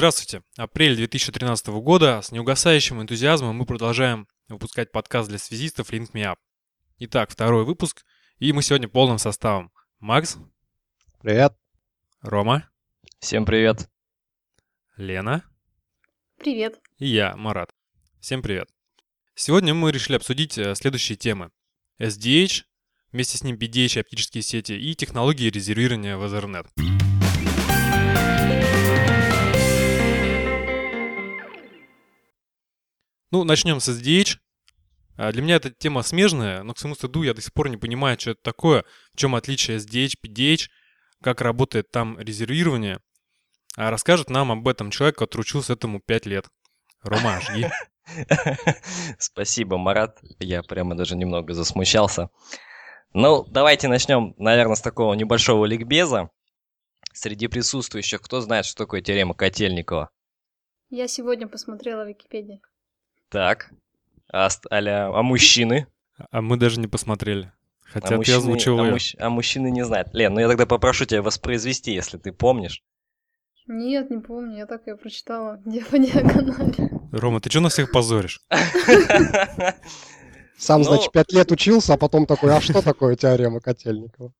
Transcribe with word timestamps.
Здравствуйте. 0.00 0.42
Апрель 0.56 0.96
2013 0.96 1.66
года. 1.66 2.22
С 2.22 2.32
неугасающим 2.32 3.02
энтузиазмом 3.02 3.54
мы 3.54 3.66
продолжаем 3.66 4.28
выпускать 4.48 4.90
подкаст 4.92 5.28
для 5.28 5.36
связистов 5.36 5.92
Link 5.92 6.12
Me 6.12 6.22
Up. 6.22 6.36
Итак, 7.00 7.30
второй 7.30 7.66
выпуск. 7.66 8.06
И 8.38 8.54
мы 8.54 8.62
сегодня 8.62 8.88
полным 8.88 9.18
составом. 9.18 9.70
Макс. 9.98 10.38
Привет. 11.20 11.52
Рома. 12.22 12.66
Всем 13.18 13.44
привет. 13.44 13.90
Лена. 14.96 15.44
Привет. 16.38 16.80
И 16.96 17.06
я, 17.06 17.36
Марат. 17.36 17.68
Всем 18.20 18.40
привет. 18.40 18.70
Сегодня 19.34 19.74
мы 19.74 19.92
решили 19.92 20.16
обсудить 20.16 20.56
э, 20.56 20.74
следующие 20.76 21.16
темы. 21.16 21.50
SDH, 21.98 22.62
вместе 23.12 23.36
с 23.36 23.44
ним 23.44 23.56
PDH 23.58 23.98
и 23.98 24.00
оптические 24.00 24.42
сети 24.42 24.72
и 24.72 24.94
технологии 24.94 25.50
резервирования 25.50 26.16
в 26.16 26.24
Ethernet. 26.24 26.68
Ну, 33.30 33.44
начнем 33.44 33.78
с 33.78 33.88
SDH. 33.88 34.38
А, 35.16 35.30
Для 35.30 35.42
меня 35.42 35.56
эта 35.56 35.70
тема 35.70 36.02
смежная, 36.02 36.62
но 36.64 36.74
к 36.74 36.78
своему 36.78 36.96
стыду 36.96 37.22
я 37.22 37.32
до 37.32 37.40
сих 37.40 37.52
пор 37.52 37.68
не 37.68 37.76
понимаю, 37.76 38.18
что 38.18 38.32
это 38.32 38.42
такое, 38.42 38.84
в 39.14 39.16
чем 39.16 39.36
отличие 39.36 39.76
SDH, 39.76 40.14
PDH, 40.24 40.68
как 41.22 41.40
работает 41.40 41.90
там 41.90 42.18
резервирование. 42.18 42.98
А 43.76 43.90
расскажет 43.90 44.30
нам 44.30 44.50
об 44.50 44.66
этом 44.66 44.90
человек, 44.90 45.16
который 45.16 45.42
учился 45.42 45.74
этому 45.74 46.00
5 46.00 46.26
лет. 46.26 46.46
Рома, 47.02 47.40
жги. 47.40 47.68
Спасибо, 49.18 49.78
Марат. 49.78 50.18
Я 50.40 50.64
прямо 50.64 50.96
даже 50.96 51.14
немного 51.14 51.54
засмущался. 51.54 52.30
Ну, 53.12 53.44
давайте 53.44 53.86
начнем, 53.86 54.34
наверное, 54.38 54.74
с 54.74 54.80
такого 54.80 55.14
небольшого 55.14 55.66
ликбеза. 55.66 56.30
Среди 57.12 57.46
присутствующих, 57.46 58.20
кто 58.22 58.40
знает, 58.40 58.66
что 58.66 58.84
такое 58.84 59.02
теорема 59.02 59.34
Котельникова? 59.34 60.10
Я 60.90 61.06
сегодня 61.06 61.46
посмотрела 61.46 62.04
в 62.04 62.08
Википедии. 62.08 62.60
Так. 63.30 63.70
А, 64.32 64.48
аля- 64.70 65.10
а 65.16 65.22
мужчины? 65.22 65.86
А 66.30 66.42
мы 66.42 66.56
даже 66.56 66.78
не 66.80 66.86
посмотрели. 66.88 67.52
Хотя 67.84 68.16
а 68.16 68.18
ты 68.18 68.32
озвучил 68.32 68.78
а, 68.78 68.84
её. 68.84 68.94
мужч- 68.94 69.16
а 69.18 69.30
мужчины 69.30 69.70
не 69.70 69.84
знают. 69.84 70.08
Лен, 70.12 70.34
ну 70.34 70.40
я 70.40 70.48
тогда 70.48 70.66
попрошу 70.66 71.06
тебя 71.06 71.22
воспроизвести, 71.22 71.92
если 71.92 72.18
ты 72.18 72.32
помнишь. 72.32 72.82
Нет, 73.66 74.10
не 74.10 74.18
помню, 74.18 74.58
я 74.58 74.66
так 74.66 74.86
ее 74.86 74.96
прочитала 74.96 75.56
где 75.64 75.84
по 75.84 75.98
диагонали. 75.98 76.90
Рома, 77.12 77.40
ты 77.40 77.50
что 77.50 77.60
на 77.60 77.68
всех 77.68 77.90
позоришь? 77.90 78.40
Сам, 80.58 80.82
Ну- 80.82 80.88
значит, 80.88 81.12
пять 81.12 81.32
лет 81.32 81.50
учился, 81.50 81.94
а 81.94 81.96
потом 81.96 82.26
такой, 82.26 82.54
а 82.54 82.60
что 82.60 82.82
такое 82.84 83.16
теорема 83.16 83.60
Котельникова? 83.60 84.32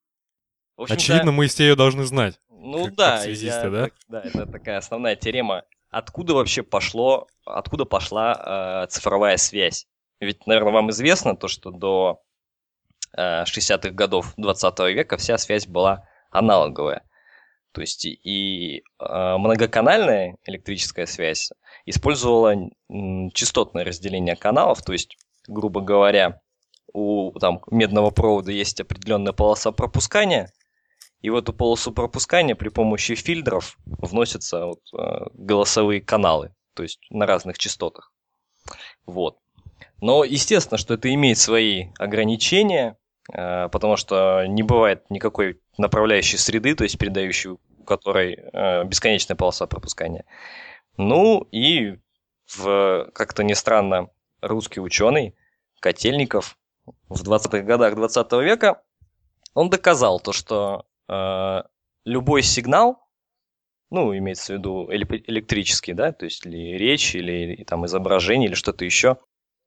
Очевидно, 0.76 1.32
мы 1.32 1.46
все 1.46 1.64
ее 1.64 1.76
должны 1.76 2.04
знать. 2.04 2.38
Ну 2.48 2.88
да, 2.90 3.24
я 3.24 3.70
да? 3.70 3.84
так- 3.84 3.94
да, 4.08 4.20
это 4.22 4.46
такая 4.46 4.78
основная 4.78 5.16
теорема. 5.16 5.64
Откуда 5.90 6.34
вообще 6.34 6.62
пошло, 6.62 7.26
откуда 7.44 7.84
пошла 7.84 8.84
э, 8.84 8.86
цифровая 8.88 9.36
связь? 9.36 9.86
Ведь, 10.20 10.46
наверное, 10.46 10.72
вам 10.72 10.90
известно 10.90 11.36
то, 11.36 11.48
что 11.48 11.70
до 11.70 12.22
э, 13.16 13.42
60-х 13.42 13.90
годов 13.90 14.32
20 14.36 14.78
века 14.94 15.16
вся 15.16 15.36
связь 15.36 15.66
была 15.66 16.06
аналоговая. 16.30 17.02
То 17.72 17.80
есть 17.80 18.04
и, 18.04 18.82
э, 19.00 19.36
многоканальная 19.36 20.36
электрическая 20.44 21.06
связь 21.06 21.50
использовала 21.86 22.54
частотное 23.32 23.84
разделение 23.84 24.36
каналов, 24.36 24.82
то 24.82 24.92
есть, 24.92 25.16
грубо 25.48 25.80
говоря, 25.80 26.40
у 26.92 27.32
там, 27.38 27.62
медного 27.70 28.10
провода 28.10 28.52
есть 28.52 28.80
определенная 28.80 29.32
полоса 29.32 29.72
пропускания, 29.72 30.52
и 31.22 31.30
в 31.30 31.36
эту 31.36 31.52
полосу 31.52 31.92
пропускания 31.92 32.54
при 32.54 32.68
помощи 32.68 33.14
фильтров 33.14 33.76
вносятся 33.84 34.66
вот, 34.66 34.80
э, 34.98 35.26
голосовые 35.34 36.00
каналы, 36.00 36.54
то 36.74 36.82
есть 36.82 37.00
на 37.10 37.26
разных 37.26 37.58
частотах. 37.58 38.12
Вот. 39.06 39.38
Но 40.00 40.24
естественно, 40.24 40.78
что 40.78 40.94
это 40.94 41.12
имеет 41.12 41.38
свои 41.38 41.88
ограничения, 41.98 42.96
э, 43.32 43.68
потому 43.68 43.96
что 43.96 44.46
не 44.46 44.62
бывает 44.62 45.04
никакой 45.10 45.60
направляющей 45.76 46.38
среды, 46.38 46.74
то 46.74 46.84
есть 46.84 46.98
передающей, 46.98 47.50
у 47.50 47.84
которой 47.84 48.34
э, 48.34 48.84
бесконечная 48.84 49.36
полоса 49.36 49.66
пропускания. 49.66 50.24
Ну 50.96 51.46
и 51.52 51.98
в, 52.46 53.10
как-то 53.14 53.42
не 53.44 53.54
странно, 53.54 54.08
русский 54.40 54.80
ученый 54.80 55.34
Котельников 55.80 56.58
в 57.08 57.22
20-х 57.22 57.60
годах 57.60 57.94
20 57.94 58.32
века 58.32 58.82
он 59.54 59.70
доказал 59.70 60.20
то, 60.20 60.32
что 60.32 60.86
э, 61.10 61.62
любой 62.04 62.42
сигнал, 62.42 63.06
ну, 63.90 64.16
имеется 64.16 64.54
в 64.54 64.58
виду 64.58 64.88
эле- 64.90 65.24
электрический, 65.26 65.92
да, 65.92 66.12
то 66.12 66.24
есть 66.24 66.46
или 66.46 66.76
речь, 66.78 67.14
или, 67.14 67.54
и 67.54 67.64
там 67.64 67.84
изображение, 67.86 68.48
или 68.48 68.54
что-то 68.54 68.84
еще, 68.84 69.18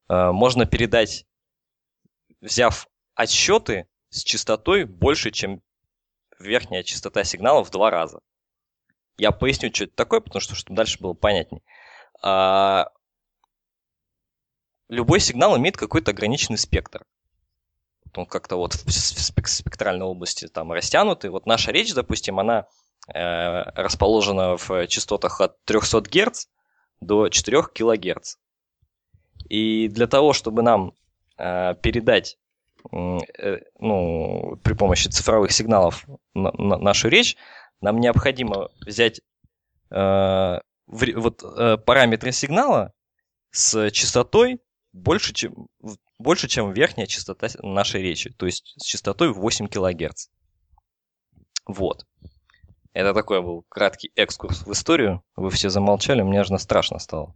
э, 0.09 0.31
можно 0.31 0.65
передать, 0.65 1.25
взяв 2.41 2.87
отсчеты 3.15 3.87
с 4.09 4.23
частотой 4.23 4.85
больше, 4.85 5.31
чем 5.31 5.61
верхняя 6.39 6.83
частота 6.83 7.23
сигнала 7.23 7.63
в 7.63 7.71
два 7.71 7.89
раза. 7.89 8.21
Я 9.17 9.31
поясню, 9.31 9.69
что 9.73 9.85
это 9.85 9.95
такое, 9.95 10.21
потому 10.21 10.41
что 10.41 10.55
чтобы 10.55 10.77
дальше 10.77 10.99
было 10.99 11.13
понятней. 11.13 11.61
А, 12.21 12.89
любой 14.89 15.19
сигнал 15.19 15.57
имеет 15.57 15.77
какой-то 15.77 16.11
ограниченный 16.11 16.57
спектр 16.57 17.05
он 18.17 18.25
как-то 18.25 18.57
вот 18.57 18.73
в 18.73 18.87
спек- 18.87 19.47
спектральной 19.47 20.05
области 20.05 20.47
там 20.47 20.71
растянутый. 20.71 21.29
Вот 21.29 21.45
наша 21.45 21.71
речь, 21.71 21.93
допустим, 21.93 22.39
она 22.39 22.67
э, 23.13 23.63
расположена 23.75 24.57
в 24.57 24.87
частотах 24.87 25.41
от 25.41 25.63
300 25.65 26.01
Гц 26.01 26.47
до 27.01 27.29
4 27.29 27.63
кГц. 27.63 28.35
И 29.49 29.87
для 29.89 30.07
того, 30.07 30.33
чтобы 30.33 30.61
нам 30.61 30.93
э, 31.37 31.75
передать 31.81 32.37
э, 32.91 33.57
ну, 33.79 34.57
при 34.63 34.73
помощи 34.73 35.07
цифровых 35.09 35.51
сигналов 35.51 36.05
на- 36.33 36.51
на- 36.53 36.77
нашу 36.77 37.09
речь, 37.09 37.35
нам 37.81 37.99
необходимо 37.99 38.69
взять 38.85 39.21
э, 39.91 40.59
вре- 40.87 41.15
вот, 41.15 41.43
э, 41.43 41.77
параметры 41.77 42.31
сигнала 42.31 42.93
с 43.51 43.91
частотой 43.91 44.59
больше, 44.93 45.33
чем, 45.33 45.67
больше, 46.19 46.47
чем 46.47 46.71
верхняя 46.71 47.07
частота 47.07 47.47
нашей 47.61 48.01
речи, 48.01 48.29
то 48.29 48.45
есть 48.45 48.73
с 48.77 48.85
частотой 48.85 49.33
в 49.33 49.39
8 49.39 49.67
кГц. 49.67 50.27
Вот. 51.65 52.05
Это 52.93 53.13
такой 53.13 53.41
был 53.41 53.65
краткий 53.69 54.11
экскурс 54.15 54.65
в 54.65 54.71
историю. 54.71 55.23
Вы 55.35 55.49
все 55.49 55.69
замолчали, 55.69 56.21
мне 56.21 56.41
аж 56.41 56.49
страшно 56.61 56.99
стало. 56.99 57.35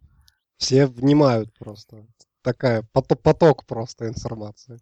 Все 0.57 0.85
внимают 0.85 1.53
просто. 1.57 2.05
Такая 2.43 2.87
поток, 2.93 3.21
поток 3.21 3.65
просто 3.65 4.07
информации. 4.07 4.79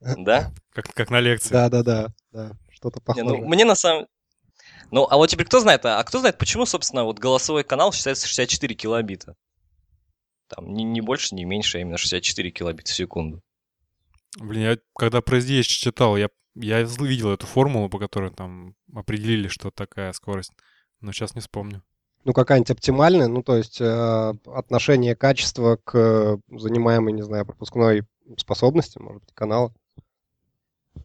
Да? 0.00 0.52
Как, 0.72 0.92
как 0.92 1.10
на 1.10 1.20
лекции. 1.20 1.52
Да-да-да, 1.52 2.08
да, 2.30 2.52
что-то 2.70 3.00
Не, 3.00 3.04
похожее. 3.04 3.40
ну, 3.42 3.48
мне 3.48 3.64
на 3.64 3.74
самом... 3.74 4.06
Ну, 4.90 5.06
а 5.10 5.16
вот 5.16 5.28
теперь 5.28 5.46
кто 5.46 5.60
знает, 5.60 5.84
а, 5.86 5.98
а 5.98 6.04
кто 6.04 6.18
знает, 6.18 6.38
почему, 6.38 6.66
собственно, 6.66 7.04
вот 7.04 7.18
голосовой 7.18 7.64
канал 7.64 7.92
считается 7.92 8.26
64 8.28 8.74
килобита? 8.74 9.36
Там 10.48 10.72
не, 10.72 10.84
не 10.84 11.00
больше, 11.00 11.34
не 11.34 11.44
меньше, 11.44 11.78
а 11.78 11.80
именно 11.80 11.98
64 11.98 12.50
килобита 12.50 12.90
в 12.90 12.94
секунду. 12.94 13.42
Блин, 14.38 14.62
я 14.62 14.78
когда 14.94 15.22
про 15.22 15.38
SDH 15.38 15.62
читал, 15.62 16.16
я, 16.16 16.28
я 16.54 16.82
видел 16.82 17.32
эту 17.32 17.46
формулу, 17.46 17.88
по 17.88 17.98
которой 17.98 18.30
там 18.30 18.74
определили, 18.94 19.48
что 19.48 19.70
такая 19.70 20.12
скорость. 20.12 20.52
Но 21.00 21.12
сейчас 21.12 21.34
не 21.34 21.40
вспомню. 21.40 21.82
Ну, 22.24 22.32
какая-нибудь 22.32 22.72
оптимальная, 22.72 23.28
ну, 23.28 23.42
то 23.42 23.56
есть 23.56 23.80
э, 23.80 24.32
отношение 24.46 25.14
качества 25.14 25.78
к 25.84 25.96
э, 25.96 26.38
занимаемой, 26.50 27.12
не 27.12 27.22
знаю, 27.22 27.46
пропускной 27.46 28.02
способности, 28.36 28.98
может 28.98 29.22
быть, 29.22 29.32
канала. 29.32 29.72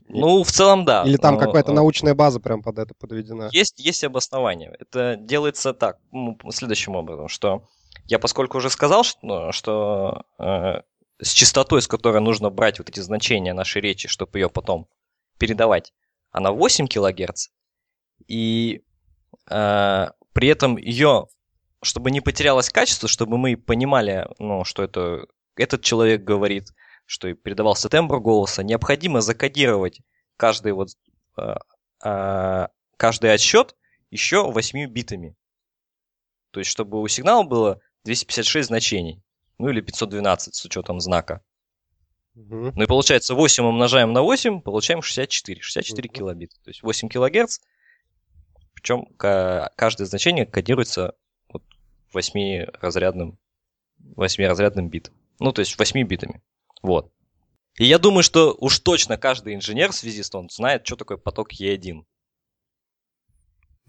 Ну, 0.07 0.43
в 0.43 0.51
целом, 0.51 0.83
да. 0.83 1.03
Или 1.03 1.17
там 1.17 1.35
но, 1.35 1.41
какая-то 1.41 1.71
э, 1.71 1.75
научная 1.75 2.15
база 2.15 2.39
прям 2.39 2.63
под 2.63 2.79
это 2.79 2.93
подведена. 2.95 3.49
Есть, 3.51 3.79
есть 3.79 4.03
обоснование. 4.03 4.75
Это 4.79 5.15
делается 5.15 5.73
так, 5.73 5.99
ну, 6.11 6.37
следующим 6.49 6.95
образом, 6.95 7.27
что 7.27 7.67
я 8.05 8.19
поскольку 8.19 8.57
уже 8.57 8.69
сказал, 8.69 9.03
что, 9.03 9.19
ну, 9.21 9.51
что 9.51 10.23
э, 10.39 10.81
с 11.21 11.31
частотой, 11.31 11.81
с 11.81 11.87
которой 11.87 12.21
нужно 12.21 12.49
брать 12.49 12.79
вот 12.79 12.89
эти 12.89 12.99
значения 12.99 13.53
нашей 13.53 13.81
речи, 13.81 14.07
чтобы 14.07 14.39
ее 14.39 14.49
потом 14.49 14.87
передавать, 15.37 15.93
она 16.31 16.51
8 16.51 16.87
килогерц, 16.87 17.49
и 18.27 18.83
э, 19.49 20.07
при 20.33 20.47
этом 20.47 20.77
ее, 20.77 21.27
чтобы 21.83 22.11
не 22.11 22.21
потерялось 22.21 22.69
качество, 22.69 23.07
чтобы 23.07 23.37
мы 23.37 23.57
понимали, 23.57 24.27
ну, 24.39 24.63
что 24.63 24.83
это 24.83 25.25
этот 25.55 25.83
человек 25.83 26.23
говорит, 26.23 26.69
что 27.05 27.27
и 27.27 27.33
передавался 27.33 27.89
тембр 27.89 28.19
голоса, 28.19 28.63
необходимо 28.63 29.21
закодировать 29.21 29.99
каждый 30.37 30.71
вот 30.71 30.89
э, 31.37 31.55
э, 32.03 32.67
каждый 32.97 33.33
отсчет 33.33 33.75
еще 34.09 34.49
8 34.49 34.91
битами. 34.91 35.35
То 36.51 36.59
есть, 36.59 36.71
чтобы 36.71 37.01
у 37.01 37.07
сигнала 37.07 37.43
было 37.43 37.79
256 38.03 38.67
значений. 38.67 39.21
Ну 39.57 39.69
или 39.69 39.81
512 39.81 40.55
с 40.55 40.65
учетом 40.65 40.99
знака. 40.99 41.41
Мгм. 42.33 42.73
Ну 42.75 42.83
и 42.83 42.87
получается 42.87 43.35
8 43.35 43.65
умножаем 43.65 44.13
на 44.13 44.21
8, 44.21 44.61
получаем 44.61 45.01
64. 45.01 45.61
64 45.61 46.07
Мгм. 46.09 46.15
килобита. 46.15 46.55
То 46.63 46.69
есть 46.69 46.81
8 46.83 47.09
килогерц. 47.09 47.59
Причем 48.73 49.05
каждое 49.17 50.05
значение 50.05 50.45
кодируется 50.45 51.13
8-разрядным, 52.13 53.37
8-разрядным 54.15 54.89
битом. 54.89 55.13
Ну, 55.39 55.51
то 55.51 55.59
есть 55.59 55.77
8 55.77 56.03
битами. 56.07 56.41
Вот. 56.81 57.11
И 57.77 57.85
я 57.85 57.99
думаю, 57.99 58.23
что 58.23 58.55
уж 58.59 58.79
точно 58.79 59.17
каждый 59.17 59.55
инженер, 59.55 59.93
связист, 59.93 60.33
он 60.35 60.49
знает, 60.49 60.85
что 60.85 60.95
такое 60.95 61.17
поток 61.17 61.53
Е1. 61.53 62.03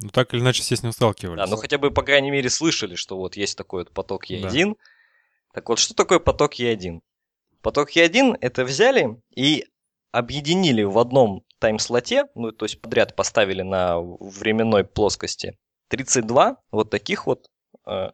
Ну, 0.01 0.09
так 0.09 0.35
или 0.35 0.41
иначе, 0.41 0.63
все 0.63 0.77
с 0.77 0.83
ним 0.83 0.93
сталкивались. 0.93 1.39
Да, 1.39 1.47
ну 1.47 1.57
хотя 1.57 1.79
бы, 1.79 1.91
по 1.91 2.03
крайней 2.03 2.31
мере, 2.31 2.51
слышали, 2.51 2.97
что 2.97 3.17
вот 3.17 3.37
есть 3.37 3.57
такой 3.57 3.83
вот 3.83 3.93
поток 3.93 4.31
Е1. 4.31 4.71
Да. 4.71 4.75
Так 5.55 5.69
вот, 5.69 5.79
что 5.79 5.95
такое 5.95 6.19
поток 6.19 6.59
Е1? 6.59 7.01
Поток 7.61 7.95
Е1 7.95 8.37
это 8.41 8.65
взяли 8.65 9.21
и 9.35 9.67
объединили 10.11 10.83
в 10.83 10.99
одном 10.99 11.45
тайм-слоте, 11.59 12.27
ну, 12.35 12.53
то 12.53 12.65
есть 12.65 12.81
подряд 12.81 13.15
поставили 13.15 13.63
на 13.63 14.01
временной 14.01 14.85
плоскости 14.85 15.57
32 15.89 16.57
вот 16.71 16.91
таких 16.91 17.27
вот 17.27 17.49
э, 17.87 18.11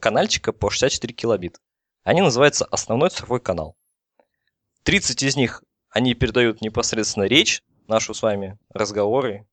канальчика 0.00 0.52
по 0.52 0.70
64 0.70 1.12
килобит. 1.12 1.60
Они 2.02 2.22
называются 2.22 2.64
основной 2.64 3.10
цифровой 3.10 3.40
канал. 3.40 3.76
30 4.84 5.22
из 5.22 5.36
них, 5.36 5.62
они 5.90 6.14
передают 6.14 6.62
непосредственно 6.62 7.24
речь, 7.24 7.62
нашу 7.86 8.14
с 8.14 8.22
вами, 8.22 8.58
разговоры 8.70 9.46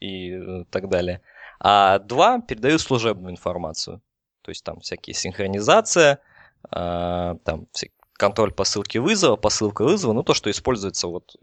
и 0.00 0.32
э, 0.32 0.64
так 0.70 0.88
далее. 0.88 1.20
А 1.58 1.98
два 1.98 2.40
передают 2.40 2.80
служебную 2.80 3.32
информацию. 3.32 4.02
То 4.42 4.50
есть 4.50 4.64
там 4.64 4.80
всякие 4.80 5.14
синхронизация, 5.14 6.20
э, 6.70 7.36
там 7.44 7.68
контроль 8.12 8.52
посылки 8.52 8.98
вызова, 8.98 9.36
посылка 9.36 9.84
вызова, 9.84 10.12
ну 10.12 10.22
то, 10.22 10.34
что 10.34 10.50
используется 10.50 11.08
вот 11.08 11.36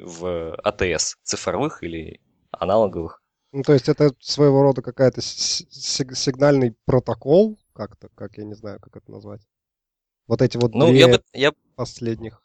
в 0.00 0.54
АТС 0.62 1.16
цифровых 1.22 1.82
или 1.82 2.20
аналоговых. 2.50 3.22
Ну, 3.52 3.62
то 3.62 3.72
есть 3.72 3.88
это 3.88 4.12
своего 4.20 4.62
рода 4.62 4.82
какая-то 4.82 5.22
сигнальный 5.22 6.76
протокол, 6.84 7.58
как-то, 7.72 8.08
как 8.14 8.36
я 8.36 8.44
не 8.44 8.54
знаю, 8.54 8.78
как 8.80 8.96
это 8.96 9.10
назвать. 9.10 9.40
Вот 10.26 10.42
эти 10.42 10.58
вот 10.58 10.74
ну, 10.74 10.88
две 10.88 10.98
я 10.98 11.08
бы, 11.08 11.22
я... 11.32 11.52
последних. 11.74 12.42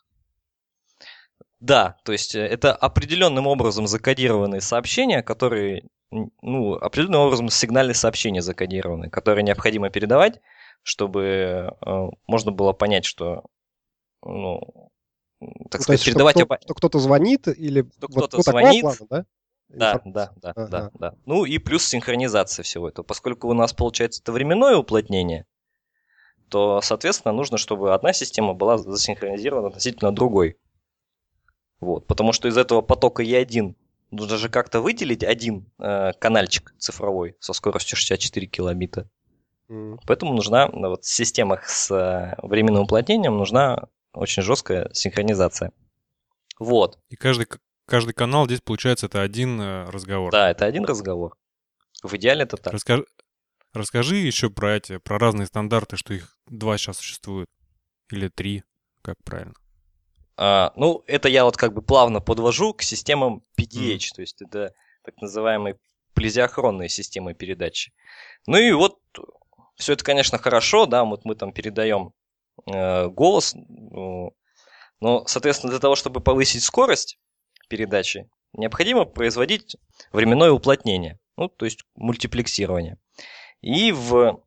Да, 1.63 1.95
то 2.03 2.11
есть 2.11 2.35
э, 2.35 2.41
это 2.45 2.75
определенным 2.75 3.47
образом 3.47 3.87
закодированные 3.87 4.59
сообщения, 4.59 5.23
которые, 5.23 5.87
ну, 6.11 6.73
определенным 6.73 7.21
образом 7.21 7.47
сигнальные 7.47 7.95
сообщения 7.95 8.41
закодированы, 8.41 9.09
которые 9.09 9.43
необходимо 9.43 9.89
передавать, 9.89 10.41
чтобы 10.83 11.73
э, 11.79 12.09
можно 12.27 12.51
было 12.51 12.73
понять, 12.73 13.05
что, 13.05 13.45
ну, 14.25 14.59
так 15.71 15.79
ну, 15.79 15.83
сказать, 15.83 16.01
есть, 16.01 16.05
передавать... 16.05 16.35
Что, 16.35 16.45
кто, 16.47 16.73
кто-то 16.73 16.99
звонит 16.99 17.47
или... 17.47 17.89
Что 17.95 18.07
вот 18.09 18.27
кто-то 18.27 18.41
звонит, 18.41 18.81
плана, 18.81 18.97
да? 19.09 19.25
Да, 19.69 20.01
да, 20.03 20.33
да, 20.35 20.51
ага. 20.51 20.67
да, 20.67 20.91
да. 20.99 21.15
Ну 21.25 21.45
и 21.45 21.59
плюс 21.59 21.85
синхронизация 21.85 22.63
всего 22.63 22.89
этого. 22.89 23.05
Поскольку 23.05 23.47
у 23.47 23.53
нас 23.53 23.71
получается 23.71 24.21
это 24.21 24.33
временное 24.33 24.75
уплотнение, 24.75 25.45
то, 26.49 26.81
соответственно, 26.81 27.33
нужно, 27.33 27.57
чтобы 27.57 27.93
одна 27.93 28.11
система 28.11 28.53
была 28.53 28.77
засинхронизирована 28.77 29.69
относительно 29.69 30.13
другой. 30.13 30.57
Вот, 31.83 32.07
потому 32.07 32.31
что 32.31 32.47
из 32.47 32.57
этого 32.57 32.81
потока 32.81 33.23
E1 33.23 33.75
нужно 34.11 34.37
же 34.37 34.47
как-то 34.47 34.79
выделить 34.79 35.23
один 35.23 35.65
э, 35.79 36.13
канальчик 36.17 36.73
цифровой 36.77 37.35
со 37.39 37.51
скоростью 37.51 37.97
64 37.97 38.47
килобита. 38.47 39.09
Mm. 39.69 39.99
Поэтому 40.07 40.33
нужна 40.33 40.69
ну, 40.69 40.89
вот, 40.89 41.03
в 41.03 41.13
системах 41.13 41.67
с 41.67 41.91
э, 41.91 42.35
временным 42.41 42.83
уплотнением 42.83 43.37
нужна 43.37 43.87
очень 44.13 44.43
жесткая 44.43 44.89
синхронизация. 44.93 45.73
Вот. 46.57 46.99
И 47.09 47.17
каждый, 47.17 47.47
каждый 47.85 48.13
канал 48.13 48.45
здесь, 48.45 48.61
получается, 48.61 49.07
это 49.07 49.21
один 49.21 49.59
э, 49.59 49.89
разговор. 49.89 50.31
Да, 50.31 50.51
это 50.51 50.65
один 50.65 50.85
разговор. 50.85 51.35
В 52.01 52.13
идеале 52.15 52.43
это 52.43 52.55
так. 52.55 52.73
Расскажи, 52.73 53.05
расскажи 53.73 54.15
еще 54.15 54.49
про 54.49 54.77
эти, 54.77 54.99
про 54.99 55.17
разные 55.17 55.47
стандарты, 55.47 55.97
что 55.97 56.13
их 56.13 56.37
два 56.47 56.77
сейчас 56.77 56.97
существует. 56.97 57.49
Или 58.09 58.29
три, 58.29 58.63
как 59.01 59.15
правильно. 59.25 59.53
А, 60.35 60.73
ну, 60.75 61.03
это 61.07 61.29
я 61.29 61.45
вот 61.45 61.57
как 61.57 61.73
бы 61.73 61.81
плавно 61.81 62.19
подвожу 62.19 62.73
к 62.73 62.81
системам 62.81 63.43
PDH, 63.57 63.97
mm. 63.97 64.15
то 64.15 64.21
есть 64.21 64.41
это 64.41 64.73
так 65.03 65.21
называемые 65.21 65.77
плезиохронные 66.13 66.89
системы 66.89 67.33
передачи. 67.33 67.93
Ну 68.47 68.57
и 68.57 68.71
вот 68.71 68.99
все 69.75 69.93
это, 69.93 70.03
конечно, 70.03 70.37
хорошо, 70.37 70.85
да, 70.85 71.03
вот 71.03 71.25
мы 71.25 71.35
там 71.35 71.51
передаем 71.51 72.13
э, 72.65 73.07
голос, 73.07 73.55
э, 73.55 74.29
но, 74.99 75.25
соответственно, 75.27 75.71
для 75.71 75.79
того, 75.79 75.95
чтобы 75.95 76.21
повысить 76.21 76.63
скорость 76.63 77.19
передачи, 77.67 78.29
необходимо 78.53 79.05
производить 79.05 79.75
временное 80.11 80.51
уплотнение, 80.51 81.19
ну, 81.37 81.49
то 81.49 81.65
есть 81.65 81.83
мультиплексирование. 81.95 82.97
И 83.61 83.91
в 83.91 84.41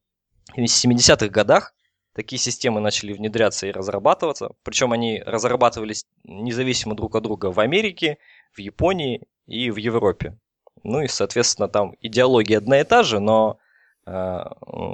70-х 0.56 1.28
годах 1.28 1.74
такие 2.16 2.40
системы 2.40 2.80
начали 2.80 3.12
внедряться 3.12 3.66
и 3.66 3.70
разрабатываться. 3.70 4.52
Причем 4.62 4.92
они 4.92 5.22
разрабатывались 5.26 6.06
независимо 6.24 6.94
друг 6.96 7.14
от 7.14 7.22
друга 7.22 7.52
в 7.52 7.60
Америке, 7.60 8.16
в 8.54 8.58
Японии 8.58 9.20
и 9.46 9.70
в 9.70 9.76
Европе. 9.76 10.38
Ну 10.82 11.02
и, 11.02 11.08
соответственно, 11.08 11.68
там 11.68 11.94
идеология 12.00 12.56
одна 12.56 12.80
и 12.80 12.84
та 12.84 13.02
же, 13.02 13.20
но 13.20 13.58
э, 14.06 14.44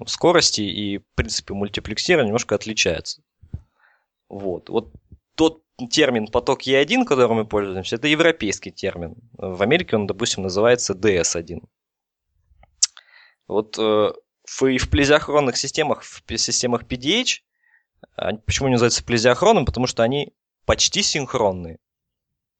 скорости 0.07 0.63
и 0.63 0.99
принципы 1.15 1.55
мультиплексирования 1.55 2.27
немножко 2.27 2.57
отличаются. 2.57 3.23
Вот. 4.29 4.69
Вот 4.69 4.93
тот 5.37 5.63
термин 5.91 6.27
поток 6.27 6.67
E1, 6.67 7.05
которым 7.05 7.37
мы 7.37 7.45
пользуемся, 7.45 7.97
это 7.97 8.09
европейский 8.09 8.73
термин. 8.73 9.15
В 9.35 9.63
Америке 9.63 9.95
он, 9.95 10.09
допустим, 10.09 10.43
называется 10.43 10.95
DS1. 10.95 11.63
Вот 13.47 13.79
э, 13.79 14.11
в, 14.59 14.67
и 14.67 14.79
в 14.79 14.91
плезиохронных 14.91 15.57
системах, 15.57 16.03
в 16.03 16.23
системах 16.37 16.85
PDH, 16.85 17.41
почему 18.45 18.67
они 18.67 18.75
называются 18.75 19.05
плезиохронным? 19.05 19.65
Потому 19.65 19.87
что 19.87 20.03
они 20.03 20.35
почти 20.67 21.03
синхронные. 21.03 21.79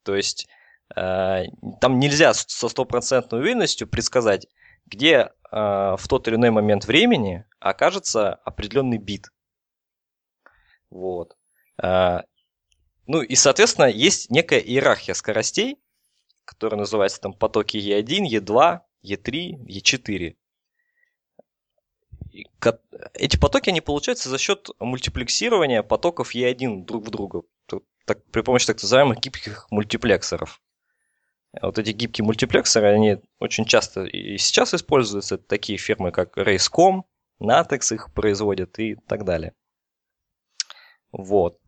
То 0.03 0.15
есть 0.15 0.47
э, 0.95 1.43
там 1.79 1.99
нельзя 1.99 2.33
со 2.33 2.67
стопроцентной 2.67 3.39
уверенностью 3.39 3.87
предсказать, 3.87 4.47
где 4.85 5.13
э, 5.15 5.29
в 5.51 6.07
тот 6.09 6.27
или 6.27 6.35
иной 6.35 6.49
момент 6.49 6.85
времени 6.85 7.45
окажется 7.59 8.33
определенный 8.33 8.97
бит. 8.97 9.27
Вот. 10.89 11.37
Э, 11.81 12.21
ну 13.05 13.21
и, 13.21 13.35
соответственно, 13.35 13.85
есть 13.85 14.29
некая 14.29 14.59
иерархия 14.59 15.13
скоростей, 15.13 15.77
которая 16.45 16.79
называется 16.79 17.21
там 17.21 17.33
потоки 17.33 17.77
E1, 17.77 18.27
E2, 18.29 18.79
E3, 19.03 19.65
E4 19.67 20.35
эти 23.13 23.37
потоки, 23.37 23.69
они 23.69 23.81
получаются 23.81 24.29
за 24.29 24.37
счет 24.37 24.69
мультиплексирования 24.79 25.83
потоков 25.83 26.35
E1 26.35 26.85
друг 26.85 27.07
в 27.07 27.09
друга. 27.09 27.43
Так, 28.05 28.23
при 28.31 28.41
помощи 28.41 28.67
так 28.67 28.81
называемых 28.81 29.19
гибких 29.19 29.67
мультиплексоров. 29.71 30.61
Вот 31.61 31.77
эти 31.77 31.91
гибкие 31.91 32.25
мультиплексоры, 32.25 32.93
они 32.93 33.17
очень 33.39 33.65
часто 33.65 34.03
и 34.03 34.37
сейчас 34.37 34.73
используются. 34.73 35.37
Такие 35.37 35.77
фирмы, 35.77 36.11
как 36.11 36.37
Racecom, 36.37 37.03
Natex 37.41 37.93
их 37.93 38.11
производят 38.13 38.79
и 38.79 38.95
так 39.07 39.23
далее. 39.23 39.53
Вот. 41.11 41.59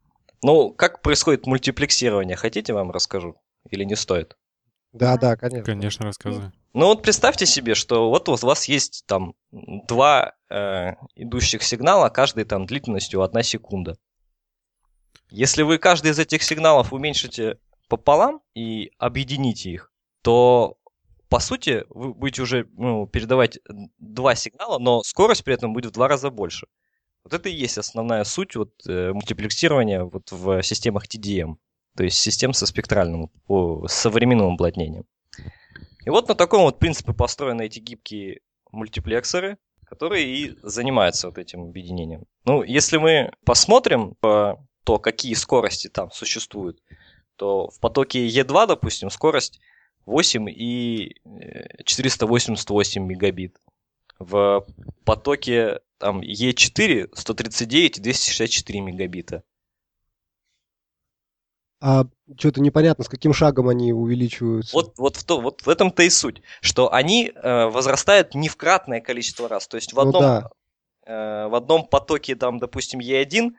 Ну, 0.41 0.71
как 0.71 1.01
происходит 1.01 1.45
мультиплексирование, 1.45 2.35
хотите, 2.35 2.73
вам 2.73 2.91
расскажу? 2.91 3.41
Или 3.69 3.83
не 3.83 3.95
стоит? 3.95 4.35
Да, 4.95 5.17
да, 5.17 5.35
конечно. 5.35 5.65
Конечно, 5.65 6.05
рассказывай. 6.05 6.51
Ну 6.73 6.85
вот 6.85 7.01
представьте 7.01 7.45
себе, 7.45 7.75
что 7.75 8.09
вот 8.09 8.29
у 8.29 8.35
вас 8.35 8.65
есть 8.69 9.03
там 9.05 9.33
два 9.51 10.35
э, 10.49 10.93
идущих 11.15 11.63
сигнала, 11.63 12.07
каждый 12.07 12.45
там 12.45 12.65
длительностью 12.65 13.21
1 13.21 13.43
секунда. 13.43 13.97
Если 15.29 15.63
вы 15.63 15.79
каждый 15.79 16.11
из 16.11 16.19
этих 16.19 16.43
сигналов 16.43 16.93
уменьшите 16.93 17.57
пополам 17.89 18.41
и 18.53 18.91
объедините 18.97 19.71
их, 19.71 19.91
то 20.21 20.77
по 21.27 21.39
сути 21.39 21.83
вы 21.89 22.13
будете 22.13 22.43
уже 22.43 22.65
ну, 22.77 23.05
передавать 23.05 23.59
два 23.99 24.33
сигнала, 24.35 24.79
но 24.79 25.03
скорость 25.03 25.43
при 25.43 25.55
этом 25.55 25.73
будет 25.73 25.91
в 25.91 25.95
два 25.95 26.07
раза 26.07 26.29
больше. 26.29 26.67
Вот 27.25 27.33
это 27.33 27.49
и 27.49 27.53
есть 27.53 27.77
основная 27.77 28.23
суть 28.23 28.55
вот, 28.55 28.71
э, 28.87 29.11
мультиплексирования 29.11 30.05
вот 30.05 30.31
в 30.31 30.63
системах 30.63 31.05
TDM 31.05 31.57
то 31.95 32.03
есть 32.03 32.17
систем 32.17 32.53
со 32.53 32.65
спектральным, 32.65 33.31
с 33.47 33.93
современным 33.93 34.53
уплотнением. 34.53 35.05
И 36.05 36.09
вот 36.09 36.27
на 36.27 36.35
таком 36.35 36.63
вот 36.63 36.77
принципе 36.77 37.13
построены 37.13 37.65
эти 37.65 37.79
гибкие 37.79 38.41
мультиплексоры, 38.71 39.57
которые 39.85 40.25
и 40.25 40.57
занимаются 40.61 41.27
вот 41.27 41.37
этим 41.37 41.63
объединением. 41.63 42.25
Ну, 42.45 42.63
если 42.63 42.97
мы 42.97 43.31
посмотрим 43.45 44.15
по 44.19 44.63
то, 44.83 44.99
какие 44.99 45.33
скорости 45.33 45.87
там 45.87 46.11
существуют, 46.11 46.79
то 47.37 47.69
в 47.69 47.79
потоке 47.79 48.27
E2, 48.27 48.67
допустим, 48.67 49.09
скорость 49.09 49.59
8 50.05 50.49
и 50.49 51.15
488 51.83 53.01
э, 53.01 53.05
мегабит. 53.05 53.57
В 54.19 54.65
потоке 55.03 55.79
там 55.97 56.21
E4 56.21 57.09
139 57.13 57.97
и 57.97 58.01
264 58.01 58.81
мегабита 58.81 59.43
а 61.85 62.07
что-то 62.35 62.61
непонятно, 62.61 63.03
с 63.03 63.07
каким 63.07 63.31
шагом 63.31 63.69
они 63.69 63.93
увеличиваются. 63.93 64.75
Вот, 64.75 64.97
вот, 64.97 65.17
в, 65.17 65.23
то, 65.23 65.39
вот 65.39 65.61
в 65.61 65.69
этом-то 65.69 66.01
и 66.01 66.09
суть, 66.09 66.41
что 66.59 66.91
они 66.91 67.31
э, 67.31 67.65
возрастают 67.65 68.33
не 68.33 68.49
в 68.49 68.57
кратное 68.57 69.01
количество 69.01 69.47
раз. 69.47 69.67
То 69.67 69.77
есть 69.77 69.93
в 69.93 69.95
ну 69.97 70.01
одном, 70.01 70.23
ну, 70.23 70.27
да. 70.27 70.49
э, 71.05 71.47
в 71.47 71.53
одном 71.53 71.85
потоке, 71.85 72.35
там, 72.35 72.57
допустим, 72.57 73.01
E1 73.01 73.51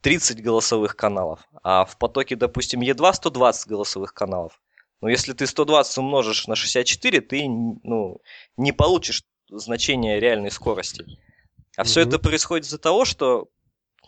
30 0.00 0.42
голосовых 0.42 0.96
каналов, 0.96 1.48
а 1.62 1.84
в 1.84 1.96
потоке, 1.96 2.34
допустим, 2.34 2.80
E2 2.80 3.12
120 3.12 3.68
голосовых 3.68 4.14
каналов. 4.14 4.60
Но 5.00 5.08
если 5.08 5.32
ты 5.32 5.46
120 5.46 5.96
умножишь 5.98 6.48
на 6.48 6.56
64, 6.56 7.20
ты 7.20 7.48
ну, 7.48 8.18
не 8.56 8.72
получишь 8.72 9.22
значение 9.48 10.18
реальной 10.18 10.50
скорости. 10.50 11.04
А 11.76 11.82
mm-hmm. 11.82 11.84
все 11.84 12.00
это 12.00 12.18
происходит 12.18 12.66
из-за 12.66 12.78
того, 12.78 13.04
что 13.04 13.48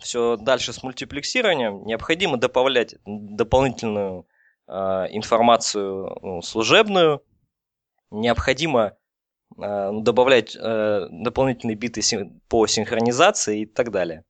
все 0.02 0.36
дальше 0.36 0.72
с 0.72 0.82
мультиплексированием 0.82 1.84
необходимо 1.84 2.36
добавлять 2.36 2.96
дополнительную 3.06 4.26
э, 4.68 4.72
информацию 4.72 6.18
ну, 6.22 6.42
служебную, 6.42 7.22
необходимо 8.10 8.96
э, 9.56 9.90
добавлять 9.92 10.56
э, 10.56 11.08
дополнительные 11.10 11.76
биты 11.76 12.02
по 12.48 12.66
синхронизации 12.66 13.62
и 13.62 13.66
так 13.66 13.90
далее. 13.90 14.24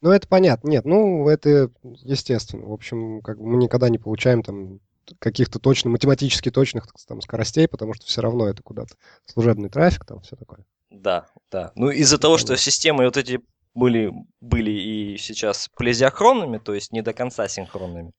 Ну, 0.00 0.10
это 0.10 0.28
понятно. 0.28 0.68
Нет, 0.68 0.84
ну, 0.84 1.28
это 1.28 1.70
естественно. 1.82 2.66
В 2.66 2.72
общем, 2.72 3.22
как 3.22 3.38
бы 3.38 3.46
мы 3.46 3.56
никогда 3.56 3.88
не 3.88 3.98
получаем 3.98 4.42
там 4.42 4.80
каких-то 5.18 5.58
точно, 5.58 5.90
математически 5.90 6.50
точных 6.50 6.88
там, 7.06 7.20
скоростей, 7.20 7.68
потому 7.68 7.94
что 7.94 8.06
все 8.06 8.20
равно 8.20 8.48
это 8.48 8.62
куда-то 8.62 8.96
служебный 9.26 9.68
трафик, 9.68 10.04
там 10.04 10.20
все 10.20 10.36
такое. 10.36 10.64
Да, 10.90 11.26
да. 11.50 11.72
Ну, 11.74 11.90
из-за 11.90 12.18
того, 12.18 12.38
что 12.38 12.56
системы 12.56 13.04
вот 13.04 13.16
эти 13.16 13.40
были, 13.74 14.12
были 14.40 14.70
и 14.70 15.16
сейчас 15.18 15.68
полизиохронными, 15.76 16.58
то 16.58 16.74
есть 16.74 16.92
не 16.92 17.02
до 17.02 17.12
конца 17.12 17.48
синхронными, 17.48 18.12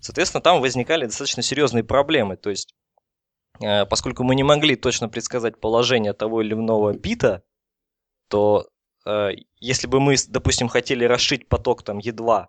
соответственно, 0.00 0.42
там 0.42 0.60
возникали 0.60 1.06
достаточно 1.06 1.42
серьезные 1.42 1.84
проблемы. 1.84 2.36
То 2.36 2.50
есть, 2.50 2.74
э, 3.60 3.84
поскольку 3.86 4.24
мы 4.24 4.34
не 4.34 4.44
могли 4.44 4.76
точно 4.76 5.08
предсказать 5.08 5.60
положение 5.60 6.12
того 6.12 6.42
или 6.42 6.54
иного 6.54 6.92
бита, 6.92 7.42
то 8.28 8.68
э, 9.04 9.30
если 9.58 9.86
бы 9.86 10.00
мы, 10.00 10.16
допустим, 10.28 10.68
хотели 10.68 11.04
расшить 11.04 11.48
поток 11.48 11.82
там 11.82 11.98
E2 11.98 12.46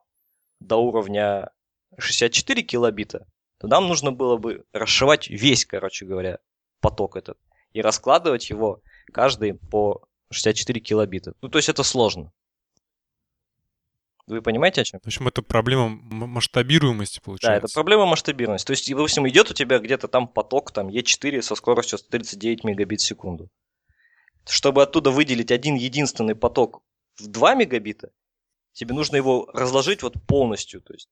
до 0.60 0.78
уровня 0.78 1.52
64 1.98 2.62
килобита, 2.64 3.28
то 3.60 3.68
нам 3.68 3.88
нужно 3.88 4.12
было 4.12 4.38
бы 4.38 4.66
расшивать 4.74 5.28
весь, 5.30 5.66
короче 5.66 6.06
говоря, 6.06 6.40
поток 6.82 7.16
этот 7.16 7.38
и 7.72 7.82
раскладывать 7.82 8.50
его 8.50 8.82
каждый 9.12 9.56
по 9.56 10.04
64 10.32 10.80
килобита. 10.80 11.34
Ну, 11.42 11.50
то 11.50 11.58
есть 11.58 11.70
это 11.70 11.84
сложно. 11.84 12.32
Вы 14.26 14.42
понимаете, 14.42 14.82
о 14.82 14.84
чем? 14.86 15.00
В 15.02 15.08
общем, 15.08 15.28
это 15.28 15.42
проблема 15.42 15.90
масштабируемости, 15.90 17.20
получается. 17.20 17.62
Да, 17.62 17.66
это 17.66 17.74
проблема 17.74 18.06
масштабируемости. 18.06 18.66
То 18.66 18.72
есть, 18.72 18.90
допустим, 18.90 19.28
идет 19.28 19.52
у 19.52 19.54
тебя 19.54 19.80
где-то 19.80 20.08
там 20.08 20.28
поток, 20.28 20.72
там, 20.72 20.88
E4 20.88 21.42
со 21.42 21.56
скоростью 21.56 21.98
139 21.98 22.64
мегабит 22.64 23.02
в 23.02 23.06
секунду. 23.06 23.50
Чтобы 24.46 24.82
оттуда 24.82 25.12
выделить 25.12 25.52
один 25.52 25.76
единственный 25.76 26.36
поток 26.36 26.84
в 27.16 27.28
2 27.28 27.56
мегабита, 27.56 28.12
тебе 28.72 28.94
нужно 28.94 29.18
его 29.18 29.50
разложить 29.54 30.04
вот 30.04 30.16
полностью, 30.26 30.82
то 30.82 30.94
есть 30.94 31.10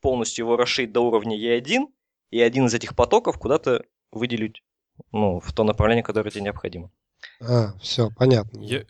полностью 0.00 0.44
его 0.44 0.56
расширить 0.56 0.92
до 0.92 1.00
уровня 1.00 1.36
E1, 1.36 1.86
и 2.30 2.40
один 2.40 2.66
из 2.66 2.74
этих 2.74 2.94
потоков 2.94 3.38
куда-то 3.38 3.84
выделить 4.12 4.62
ну, 5.12 5.40
в 5.40 5.52
то 5.52 5.64
направление, 5.64 6.02
которое 6.02 6.30
тебе 6.30 6.42
необходимо. 6.42 6.90
А, 7.40 7.76
все, 7.78 8.10
понятно. 8.16 8.60
Я, 8.60 8.84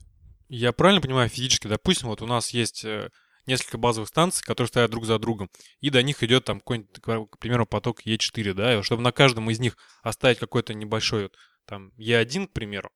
я 0.48 0.72
правильно 0.72 1.00
понимаю 1.00 1.28
физически, 1.28 1.66
допустим, 1.66 2.08
вот 2.08 2.22
у 2.22 2.26
нас 2.26 2.50
есть 2.50 2.84
э, 2.84 3.10
несколько 3.48 3.78
базовых 3.78 4.08
станций, 4.08 4.44
которые 4.44 4.68
стоят 4.68 4.90
друг 4.90 5.04
за 5.04 5.18
другом, 5.18 5.50
и 5.80 5.90
до 5.90 6.02
них 6.02 6.22
идет 6.22 6.44
там 6.44 6.60
какой-нибудь, 6.60 7.00
к 7.00 7.38
примеру, 7.38 7.66
поток 7.66 8.06
E4, 8.06 8.52
да, 8.52 8.78
и 8.78 8.82
чтобы 8.82 9.02
на 9.02 9.10
каждом 9.10 9.50
из 9.50 9.58
них 9.58 9.76
оставить 10.02 10.38
какой-то 10.38 10.74
небольшой 10.74 11.30
там 11.64 11.92
E1, 11.98 12.46
к 12.48 12.52
примеру, 12.52 12.90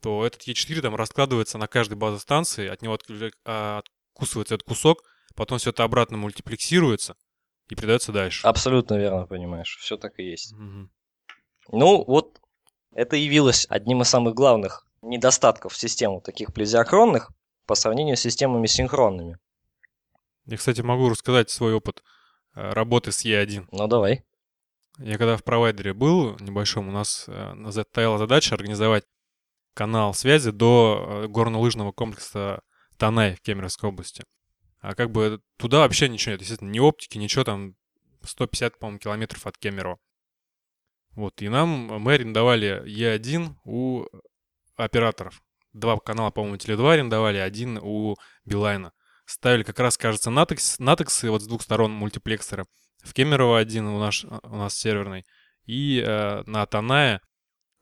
то 0.00 0.24
этот 0.24 0.46
E4 0.46 0.80
там 0.80 0.94
раскладывается 0.94 1.58
на 1.58 1.66
каждой 1.66 1.94
базе 1.94 2.18
станции, 2.18 2.68
от 2.68 2.82
него 2.82 2.98
а, 3.44 3.82
откусывается 4.14 4.54
этот 4.54 4.66
кусок, 4.66 5.02
потом 5.34 5.58
все 5.58 5.70
это 5.70 5.84
обратно 5.84 6.16
мультиплексируется 6.16 7.16
и 7.68 7.74
передается 7.74 8.12
дальше. 8.12 8.46
Абсолютно 8.46 8.96
верно 8.96 9.26
понимаешь, 9.26 9.78
все 9.80 9.96
так 9.96 10.18
и 10.18 10.24
есть. 10.24 10.52
Угу. 10.52 10.90
Ну, 11.72 12.04
вот 12.04 12.40
это 12.94 13.16
явилось 13.16 13.66
одним 13.68 14.02
из 14.02 14.08
самых 14.08 14.34
главных 14.34 14.86
недостатков 15.00 15.76
систем 15.76 16.20
таких 16.20 16.52
плезиохронных 16.52 17.30
по 17.66 17.74
сравнению 17.74 18.16
с 18.16 18.20
системами 18.20 18.66
синхронными. 18.66 19.38
Я, 20.46 20.56
кстати, 20.56 20.80
могу 20.80 21.08
рассказать 21.08 21.50
свой 21.50 21.74
опыт 21.74 22.02
э, 22.54 22.72
работы 22.72 23.12
с 23.12 23.24
Е1. 23.24 23.66
Ну, 23.70 23.86
давай. 23.86 24.24
Я 24.98 25.16
когда 25.18 25.36
в 25.36 25.44
провайдере 25.44 25.94
был 25.94 26.36
небольшом, 26.38 26.88
у 26.88 26.92
нас 26.92 27.24
э, 27.28 27.84
стояла 27.90 28.18
задача 28.18 28.54
организовать 28.54 29.04
канал 29.74 30.14
связи 30.14 30.50
до 30.50 31.22
э, 31.24 31.28
горнолыжного 31.28 31.92
комплекса 31.92 32.62
Танай 32.98 33.36
в 33.36 33.40
Кемеровской 33.40 33.88
области. 33.88 34.24
А 34.80 34.94
как 34.94 35.10
бы 35.10 35.40
туда 35.56 35.78
вообще 35.78 36.08
ничего 36.08 36.32
нет, 36.32 36.40
естественно, 36.40 36.70
ни 36.70 36.80
оптики, 36.80 37.16
ничего 37.18 37.44
там 37.44 37.76
150, 38.22 38.78
по-моему, 38.78 38.98
километров 38.98 39.46
от 39.46 39.56
Кемерово. 39.56 39.98
Вот, 41.12 41.40
и 41.42 41.48
нам 41.48 41.68
мы 41.68 42.14
арендовали 42.14 42.82
Е1 42.86 43.54
у 43.64 44.06
операторов. 44.76 45.42
Два 45.72 45.98
канала, 45.98 46.30
по-моему, 46.30 46.56
Теле2 46.56 46.92
арендовали, 46.92 47.38
один 47.38 47.78
у 47.82 48.16
Билайна. 48.44 48.92
Ставили 49.32 49.62
как 49.62 49.78
раз, 49.78 49.96
кажется, 49.96 50.30
Натекс, 50.30 50.78
Натексы 50.78 51.30
вот 51.30 51.40
с 51.40 51.46
двух 51.46 51.62
сторон 51.62 51.90
мультиплексоры. 51.90 52.66
В 53.02 53.14
Кемерово 53.14 53.58
один 53.58 53.86
у 53.86 53.98
нас, 53.98 54.24
у 54.24 54.56
нас 54.56 54.76
серверный. 54.76 55.24
И 55.64 56.04
э, 56.04 56.42
на 56.44 56.66
Танае, 56.66 57.22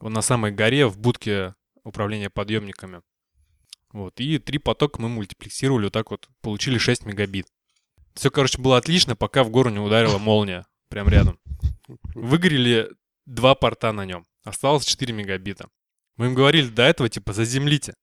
на 0.00 0.22
самой 0.22 0.52
горе, 0.52 0.86
в 0.86 0.96
будке 0.96 1.56
управления 1.82 2.30
подъемниками. 2.30 3.02
Вот, 3.92 4.20
и 4.20 4.38
три 4.38 4.58
потока 4.58 5.02
мы 5.02 5.08
мультиплексировали, 5.08 5.84
вот 5.84 5.92
так 5.92 6.12
вот, 6.12 6.28
получили 6.40 6.78
6 6.78 7.04
мегабит. 7.04 7.48
Все, 8.14 8.30
короче, 8.30 8.60
было 8.60 8.76
отлично, 8.76 9.16
пока 9.16 9.42
в 9.42 9.50
гору 9.50 9.70
не 9.70 9.80
ударила 9.80 10.18
молния, 10.18 10.66
прям 10.88 11.08
рядом. 11.08 11.40
Выгорели 12.14 12.92
два 13.26 13.56
порта 13.56 13.90
на 13.90 14.04
нем. 14.04 14.24
Осталось 14.44 14.84
4 14.84 15.12
мегабита. 15.12 15.68
Мы 16.16 16.26
им 16.26 16.34
говорили 16.34 16.68
до 16.68 16.84
этого, 16.84 17.08
типа, 17.08 17.32
заземлите. 17.32 17.94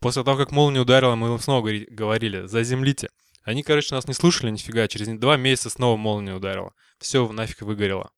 После 0.00 0.24
того, 0.24 0.36
как 0.38 0.50
молния 0.50 0.80
ударила, 0.80 1.14
мы 1.14 1.28
им 1.28 1.38
снова 1.38 1.68
говорили, 1.90 2.46
заземлите. 2.46 3.10
Они, 3.42 3.62
короче, 3.62 3.94
нас 3.94 4.08
не 4.08 4.14
слушали 4.14 4.50
нифига. 4.50 4.88
Через 4.88 5.08
два 5.18 5.36
месяца 5.36 5.70
снова 5.70 5.96
молния 5.96 6.34
ударила. 6.34 6.72
Все 6.98 7.30
нафиг 7.30 7.62
выгорело. 7.62 8.10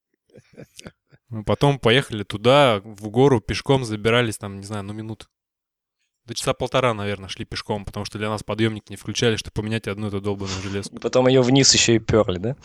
Мы 1.29 1.45
потом 1.45 1.79
поехали 1.79 2.25
туда, 2.25 2.81
в 2.85 3.09
гору, 3.09 3.41
пешком 3.41 3.85
забирались, 3.85 4.39
там, 4.39 4.59
не 4.59 4.65
знаю, 4.65 4.85
ну 4.85 4.93
минут. 4.93 5.29
До 6.25 6.35
часа 6.35 6.53
полтора, 6.53 6.95
наверное, 6.95 7.29
шли 7.29 7.45
пешком, 7.45 7.85
потому 7.85 8.05
что 8.05 8.19
для 8.19 8.29
нас 8.29 8.43
подъемник 8.45 8.91
не 8.91 8.97
включали, 8.97 9.37
чтобы 9.37 9.55
поменять 9.55 9.89
одну 9.89 10.09
эту 10.09 10.21
долбанную 10.21 10.63
железку. 10.63 11.01
Потом 11.01 11.27
ее 11.27 11.43
вниз 11.43 11.73
еще 11.75 11.97
и 11.97 11.99
перли, 11.99 12.39
да? 12.39 12.57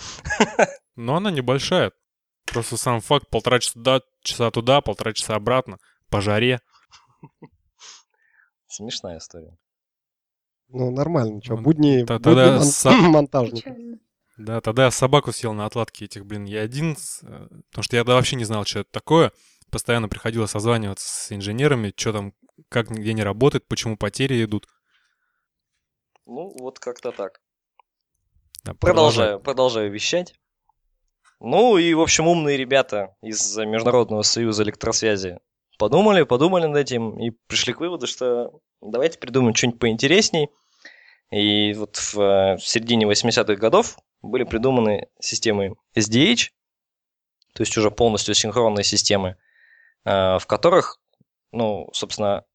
Но 0.96 1.16
она 1.16 1.32
небольшая. 1.32 1.92
Просто 2.46 2.78
сам 2.78 3.02
факт, 3.02 3.30
полтора 3.30 3.60
часа 3.60 3.74
туда, 3.74 4.02
часа 4.22 4.52
туда, 4.52 4.82
полтора 4.82 5.14
часа 5.14 5.36
обратно, 5.36 5.80
по 6.10 6.22
жаре. 6.22 6.60
Смешная 8.78 9.18
история. 9.18 9.58
Ну, 10.68 10.92
нормально, 10.92 11.42
что, 11.44 11.58
будни, 11.58 12.02
Т- 12.02 12.20
тогда 12.20 12.46
будни 12.46 12.58
мон- 12.60 12.64
со... 12.66 12.92
монтажник. 12.92 13.66
Да, 14.38 14.62
тогда 14.62 14.86
я 14.86 14.92
собаку 14.92 15.32
съел 15.32 15.54
на 15.54 15.66
отладке 15.66 16.06
этих, 16.06 16.28
блин, 16.28 16.46
я 16.46 16.62
один, 16.62 16.92
э, 16.92 17.48
потому 17.72 17.84
что 17.84 17.96
я 17.96 18.04
вообще 18.04 18.36
не 18.36 18.44
знал, 18.44 18.66
что 18.66 18.82
это 18.82 18.92
такое. 18.92 19.32
Постоянно 19.72 20.10
приходилось 20.10 20.52
созваниваться 20.52 21.10
с 21.10 21.32
инженерами, 21.32 21.92
что 21.96 22.14
там, 22.14 22.34
как 22.70 22.92
нигде 22.92 23.14
не 23.14 23.24
работает, 23.24 23.68
почему 23.68 23.98
потери 23.98 24.44
идут. 24.44 24.68
Ну, 26.28 26.54
вот 26.60 26.78
как-то 26.78 27.12
так. 27.12 27.42
Да, 28.64 28.76
продолжаю, 28.76 29.40
продолжаю 29.40 29.92
вещать. 29.92 30.36
Ну 31.40 31.80
и, 31.80 31.96
в 31.96 32.02
общем, 32.02 32.28
умные 32.28 32.58
ребята 32.58 33.16
из 33.24 33.58
Международного 33.58 34.22
союза 34.22 34.62
электросвязи 34.62 35.40
подумали, 35.80 36.22
подумали 36.22 36.68
над 36.68 36.78
этим 36.78 37.20
и 37.20 37.32
пришли 37.32 37.74
к 37.74 37.80
выводу, 37.80 38.06
что 38.08 38.60
давайте 38.82 39.20
придумаем 39.20 39.56
что-нибудь 39.56 39.80
поинтересней. 39.80 40.50
И 41.32 41.74
вот 41.74 41.98
в, 41.98 42.16
в 42.58 42.62
середине 42.62 43.06
80-х 43.06 43.56
годов 43.56 43.98
были 44.22 44.44
придуманы 44.44 45.10
системы 45.20 45.76
SDH, 45.96 46.52
то 47.54 47.64
есть 47.64 47.78
уже 47.78 47.92
полностью 47.92 48.34
синхронные 48.34 48.84
системы, 48.84 49.36
э, 50.06 50.40
в 50.40 50.46
которых, 50.48 51.00
ну, 51.52 51.90
собственно, 51.92 52.46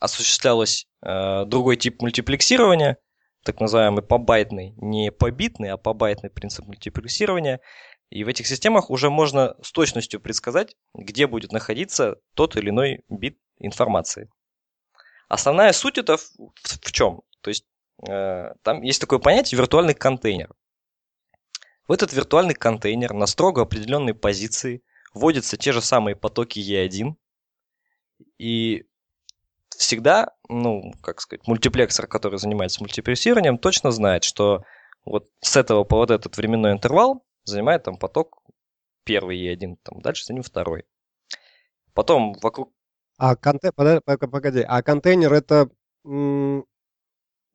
осуществлялось 0.00 0.86
э, 1.02 1.44
другой 1.46 1.76
тип 1.76 2.02
мультиплексирования– 2.02 2.98
так 3.44 3.60
называемый 3.60 4.02
побайтный, 4.02 4.74
не 4.76 5.10
побитный, 5.10 5.70
а 5.70 5.76
побайтный 5.76 6.30
принцип 6.30 6.66
мультиплексирования. 6.66 7.60
И 8.10 8.24
в 8.24 8.28
этих 8.28 8.46
системах 8.46 8.90
уже 8.90 9.10
можно 9.10 9.56
с 9.62 9.72
точностью 9.72 10.20
предсказать, 10.20 10.76
где 10.94 11.26
будет 11.26 11.52
находиться 11.52 12.16
тот 12.34 12.56
или 12.56 12.70
иной 12.70 13.00
бит 13.08 13.38
информации. 13.58 14.28
Основная 15.28 15.72
суть 15.72 15.98
это 15.98 16.16
в, 16.16 16.30
в 16.62 16.92
чем? 16.92 17.22
То 17.40 17.50
есть 17.50 17.66
э, 18.08 18.54
там 18.62 18.82
есть 18.82 19.00
такое 19.00 19.18
понятие 19.18 19.58
виртуальный 19.58 19.94
контейнер. 19.94 20.50
В 21.86 21.92
этот 21.92 22.12
виртуальный 22.12 22.54
контейнер 22.54 23.12
на 23.14 23.26
строго 23.26 23.62
определенной 23.62 24.14
позиции 24.14 24.82
вводятся 25.14 25.56
те 25.56 25.72
же 25.72 25.80
самые 25.80 26.16
потоки 26.16 26.58
E1, 26.58 27.14
и 28.38 28.86
всегда, 29.70 30.34
ну, 30.48 30.92
как 31.02 31.20
сказать, 31.20 31.46
мультиплексор, 31.46 32.06
который 32.06 32.38
занимается 32.38 32.80
мультиплексированием, 32.80 33.58
точно 33.58 33.90
знает, 33.90 34.24
что 34.24 34.64
вот 35.04 35.30
с 35.40 35.56
этого 35.56 35.84
по 35.84 35.96
вот 35.96 36.10
этот 36.10 36.36
временной 36.36 36.72
интервал 36.72 37.24
занимает 37.44 37.84
там 37.84 37.96
поток 37.96 38.42
первый 39.04 39.38
и 39.38 39.48
один, 39.48 39.76
там 39.76 40.00
дальше 40.00 40.24
за 40.24 40.34
ним 40.34 40.42
второй. 40.42 40.84
Потом 41.94 42.34
вокруг... 42.42 42.72
А 43.18 43.36
конте... 43.36 43.72
погоди, 43.72 44.64
а 44.66 44.82
контейнер 44.82 45.32
это, 45.32 45.68
ну, 46.04 46.64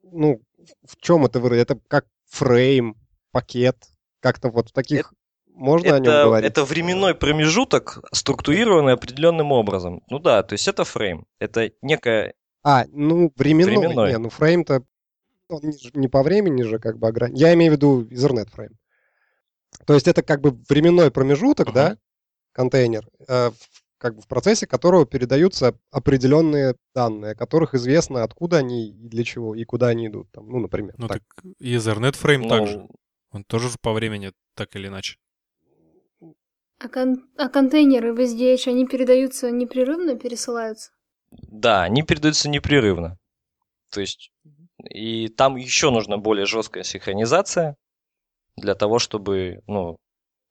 в 0.01 0.97
чем 0.99 1.25
это 1.25 1.39
выразить? 1.39 1.63
Это 1.63 1.79
как 1.87 2.05
фрейм, 2.29 2.95
пакет, 3.31 3.77
как-то 4.19 4.49
вот 4.49 4.69
в 4.69 4.71
таких... 4.73 5.13
Это, 5.13 5.59
можно 5.59 5.87
это, 5.87 5.95
о 5.95 5.99
нем 5.99 6.13
говорить? 6.13 6.51
Это 6.51 6.65
временной 6.65 7.15
промежуток, 7.15 7.99
структурированный 8.11 8.93
определенным 8.93 9.51
образом. 9.51 10.03
Ну 10.09 10.19
да, 10.19 10.43
то 10.43 10.53
есть 10.53 10.67
это 10.67 10.83
фрейм. 10.83 11.25
Это 11.39 11.71
некая... 11.81 12.33
А, 12.63 12.85
ну, 12.91 13.31
временной. 13.35 13.77
временной. 13.77 14.11
Не, 14.11 14.17
ну 14.17 14.29
фрейм-то 14.29 14.83
он 15.49 15.61
не 15.93 16.07
по 16.07 16.23
времени 16.23 16.63
же 16.63 16.79
как 16.79 16.97
бы 16.97 17.07
ограничен. 17.07 17.39
Я 17.39 17.53
имею 17.53 17.73
в 17.73 17.75
виду 17.75 18.03
Ethernet 18.03 18.49
фрейм. 18.49 18.77
То 19.85 19.93
есть 19.93 20.07
это 20.07 20.21
как 20.21 20.41
бы 20.41 20.51
временной 20.69 21.11
промежуток, 21.11 21.69
uh-huh. 21.69 21.73
да, 21.73 21.97
контейнер, 22.51 23.07
э, 23.27 23.51
как 24.03 24.15
бы 24.17 24.21
в 24.21 24.27
процессе 24.27 24.67
которого 24.67 25.05
передаются 25.05 25.79
определенные 25.89 26.75
данные, 26.93 27.31
о 27.31 27.35
которых 27.35 27.73
известно, 27.73 28.23
откуда 28.23 28.57
они 28.57 28.89
и 28.89 29.07
для 29.07 29.23
чего, 29.23 29.55
и 29.55 29.63
куда 29.63 29.87
они 29.87 30.07
идут. 30.07 30.29
Там, 30.33 30.49
ну, 30.49 30.59
например. 30.59 30.93
Ну, 30.97 31.07
так, 31.07 31.21
так 31.33 31.45
Ethernet 31.61 32.17
фрейм 32.17 32.41
ну, 32.41 32.49
также. 32.49 32.87
Он 33.31 33.45
тоже 33.45 33.69
по 33.81 33.93
времени, 33.93 34.33
так 34.55 34.75
или 34.75 34.87
иначе. 34.87 35.15
А, 36.79 36.89
кон- 36.89 37.29
а 37.37 37.47
контейнеры 37.47 38.13
в 38.13 38.19
SDH, 38.19 38.67
они 38.67 38.85
передаются 38.85 39.49
непрерывно, 39.51 40.17
пересылаются? 40.17 40.91
Да, 41.31 41.83
они 41.83 42.03
передаются 42.03 42.49
непрерывно. 42.49 43.17
То 43.89 44.01
есть, 44.01 44.33
и 44.83 45.29
там 45.29 45.55
еще 45.55 45.91
нужна 45.91 46.17
более 46.17 46.45
жесткая 46.45 46.83
синхронизация 46.83 47.77
для 48.57 48.75
того, 48.75 48.99
чтобы, 48.99 49.61
ну, 49.65 49.97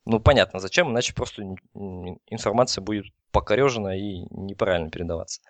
ну 0.07 0.21
понятно, 0.21 0.59
зачем, 0.59 0.91
иначе 0.91 1.13
просто 1.13 1.43
информация 2.31 2.81
будет 2.81 3.13
покорежена 3.33 3.97
и 3.97 4.27
неправильно 4.31 4.91
передаваться. 4.91 5.41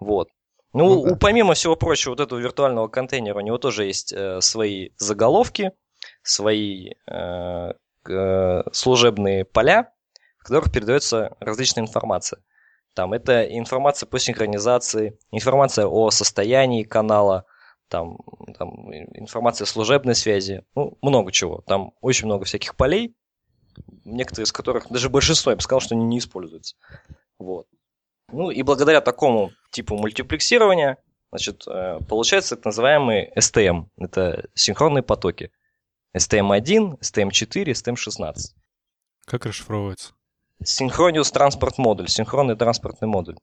Вот. 0.00 0.28
Ну, 0.72 1.04
ну 1.04 1.10
да. 1.10 1.16
помимо 1.16 1.54
всего 1.54 1.76
прочего, 1.76 2.12
вот 2.12 2.20
этого 2.20 2.38
виртуального 2.38 2.88
контейнера, 2.88 3.38
у 3.38 3.42
него 3.42 3.58
тоже 3.58 3.84
есть 3.84 4.12
э, 4.12 4.40
свои 4.40 4.90
заголовки, 4.96 5.72
свои 6.22 6.92
э, 7.06 7.72
э, 8.08 8.62
служебные 8.72 9.44
поля, 9.44 9.92
в 10.38 10.44
которых 10.44 10.72
передается 10.72 11.36
различная 11.40 11.84
информация. 11.84 12.42
Там 12.94 13.12
это 13.12 13.44
информация 13.44 14.06
по 14.06 14.18
синхронизации, 14.18 15.18
информация 15.30 15.86
о 15.86 16.10
состоянии 16.10 16.82
канала, 16.82 17.44
там, 17.88 18.18
там 18.58 18.92
информация 18.92 19.64
о 19.64 19.68
служебной 19.68 20.14
связи, 20.14 20.64
ну, 20.74 20.98
много 21.00 21.32
чего. 21.32 21.62
Там 21.66 21.92
очень 22.00 22.26
много 22.26 22.44
всяких 22.44 22.76
полей, 22.76 23.16
некоторые 24.04 24.44
из 24.44 24.52
которых, 24.52 24.88
даже 24.90 25.08
большинство, 25.08 25.50
я 25.50 25.56
бы 25.56 25.62
сказал, 25.62 25.80
что 25.80 25.94
они 25.94 26.04
не 26.04 26.18
используются. 26.18 26.76
Вот. 27.38 27.66
Ну 28.30 28.50
и 28.50 28.62
благодаря 28.62 29.00
такому 29.00 29.52
типу 29.70 29.96
мультиплексирования, 29.96 30.98
значит, 31.30 31.66
э, 31.66 31.98
получается 32.08 32.56
так 32.56 32.66
называемый 32.66 33.30
STM. 33.36 33.86
Это 33.96 34.48
синхронные 34.54 35.02
потоки. 35.02 35.50
STM1, 36.16 37.00
STM4, 37.00 37.64
STM16. 37.72 38.34
Как 39.26 39.46
расшифровывается? 39.46 40.12
Синхрониус 40.64 41.30
транспорт 41.30 41.78
модуль, 41.78 42.08
синхронный 42.08 42.56
транспортный 42.56 43.08
модуль. 43.08 43.36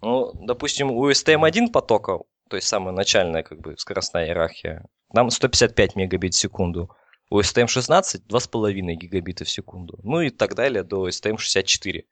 Ну, 0.00 0.32
допустим, 0.34 0.90
у 0.90 1.10
STM1 1.10 1.70
потока, 1.70 2.18
то 2.48 2.56
есть 2.56 2.68
самая 2.68 2.92
начальная 2.92 3.42
как 3.42 3.60
бы 3.60 3.76
скоростная 3.78 4.26
иерархия, 4.26 4.84
нам 5.12 5.30
155 5.30 5.94
мегабит 5.94 6.34
в 6.34 6.38
секунду. 6.38 6.90
У 7.30 7.40
STM16 7.40 8.26
2,5 8.28 8.94
гигабита 8.94 9.44
в 9.44 9.50
секунду. 9.50 9.98
Ну 10.02 10.20
и 10.20 10.30
так 10.30 10.54
далее 10.54 10.84
до 10.84 11.08
STM64. 11.08 12.04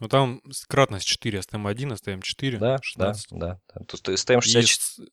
Ну 0.00 0.08
там 0.08 0.42
кратность 0.68 1.06
4, 1.06 1.38
STM1, 1.40 1.96
STM4, 1.96 2.58
да, 2.58 2.78
16. 2.82 3.26
Да, 3.30 3.60
да. 3.74 3.84
То 3.84 4.10
есть 4.10 4.28
STM64... 4.28 5.04
И, 5.04 5.12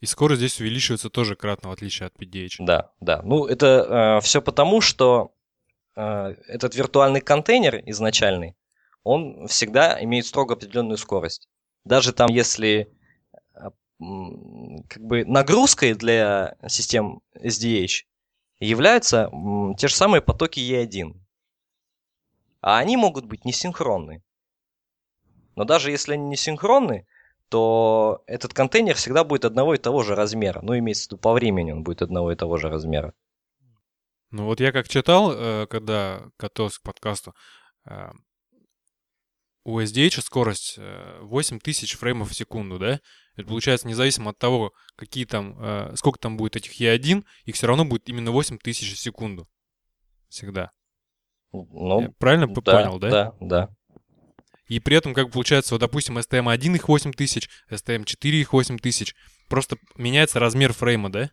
и 0.00 0.06
скорость 0.06 0.40
здесь 0.40 0.60
увеличивается 0.60 1.10
тоже 1.10 1.36
кратно, 1.36 1.68
в 1.68 1.72
отличие 1.72 2.06
от 2.06 2.16
PDH. 2.16 2.56
Да, 2.60 2.92
да. 3.00 3.22
Ну 3.22 3.46
это 3.46 4.18
э, 4.18 4.20
все 4.22 4.42
потому, 4.42 4.80
что 4.80 5.34
э, 5.96 6.34
этот 6.48 6.74
виртуальный 6.74 7.20
контейнер 7.20 7.82
изначальный, 7.86 8.56
он 9.02 9.46
всегда 9.48 10.02
имеет 10.02 10.26
строго 10.26 10.54
определенную 10.54 10.96
скорость. 10.96 11.48
Даже 11.84 12.12
там, 12.12 12.30
если 12.30 12.90
э, 13.54 13.70
как 14.88 15.02
бы 15.02 15.24
нагрузкой 15.24 15.94
для 15.94 16.56
систем 16.68 17.20
SDH 17.36 18.04
являются 18.60 19.30
те 19.78 19.88
же 19.88 19.94
самые 19.94 20.22
потоки 20.22 20.60
E1. 20.60 21.14
А 22.60 22.78
они 22.78 22.96
могут 22.96 23.26
быть 23.26 23.44
несинхронны. 23.44 24.22
Но 25.56 25.64
даже 25.64 25.90
если 25.90 26.14
они 26.14 26.26
не 26.26 26.36
синхронны, 26.36 27.06
то 27.48 28.22
этот 28.26 28.54
контейнер 28.54 28.96
всегда 28.96 29.22
будет 29.22 29.44
одного 29.44 29.74
и 29.74 29.78
того 29.78 30.02
же 30.02 30.14
размера. 30.14 30.60
Ну, 30.62 30.76
имеется 30.78 31.04
в 31.04 31.06
виду 31.08 31.18
по 31.18 31.32
времени 31.32 31.72
он 31.72 31.82
будет 31.82 32.02
одного 32.02 32.32
и 32.32 32.36
того 32.36 32.56
же 32.56 32.68
размера. 32.68 33.14
Ну 34.30 34.46
вот 34.46 34.60
я 34.60 34.72
как 34.72 34.88
читал, 34.88 35.32
э, 35.32 35.66
когда 35.68 36.24
готовился 36.38 36.80
к 36.80 36.82
подкасту, 36.82 37.34
э, 37.86 38.10
у 39.64 39.78
SDH 39.78 40.20
скорость 40.22 40.78
8000 41.20 41.94
э, 41.94 41.96
фреймов 41.96 42.30
в 42.30 42.34
секунду, 42.34 42.78
да? 42.78 43.00
Это 43.36 43.48
получается, 43.48 43.88
независимо 43.88 44.30
от 44.30 44.38
того, 44.38 44.72
какие 44.96 45.24
там, 45.24 45.56
э, 45.58 45.92
сколько 45.96 46.18
там 46.18 46.36
будет 46.36 46.56
этих 46.56 46.80
E1, 46.80 47.24
их 47.44 47.54
все 47.54 47.66
равно 47.66 47.84
будет 47.84 48.08
именно 48.08 48.30
8000 48.30 48.94
в 48.94 48.98
секунду. 48.98 49.48
Всегда. 50.28 50.70
Ну, 51.52 52.00
Я 52.00 52.10
правильно 52.18 52.46
да, 52.46 52.60
понял, 52.60 52.98
да? 52.98 53.10
Да, 53.10 53.34
да. 53.40 53.68
И 54.66 54.80
при 54.80 54.96
этом, 54.96 55.14
как 55.14 55.30
получается, 55.30 55.74
вот, 55.74 55.80
допустим, 55.80 56.18
STM1 56.18 56.76
их 56.76 56.88
8000, 56.88 57.50
STM4 57.70 58.30
их 58.30 58.52
8000. 58.52 59.14
Просто 59.48 59.76
меняется 59.96 60.40
размер 60.40 60.72
фрейма, 60.72 61.10
да? 61.12 61.30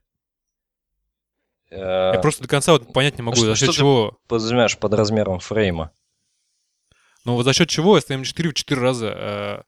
Я 1.70 2.16
э, 2.16 2.22
просто 2.22 2.44
до 2.44 2.50
конца 2.50 2.74
вот 2.74 2.92
понять 2.92 3.18
не 3.18 3.24
могу, 3.24 3.38
что, 3.38 3.46
за 3.46 3.56
счет 3.56 3.70
что 3.70 3.78
чего... 3.78 4.12
Ты 4.24 4.28
подразумеваешь 4.28 4.78
под 4.78 4.94
размером 4.94 5.40
фрейма? 5.40 5.92
Ну, 7.24 7.36
вот 7.36 7.44
за 7.44 7.54
счет 7.54 7.70
чего 7.70 7.98
STM4 7.98 8.50
в 8.50 8.54
4 8.54 8.82
раза 8.82 9.08
э, 9.08 9.64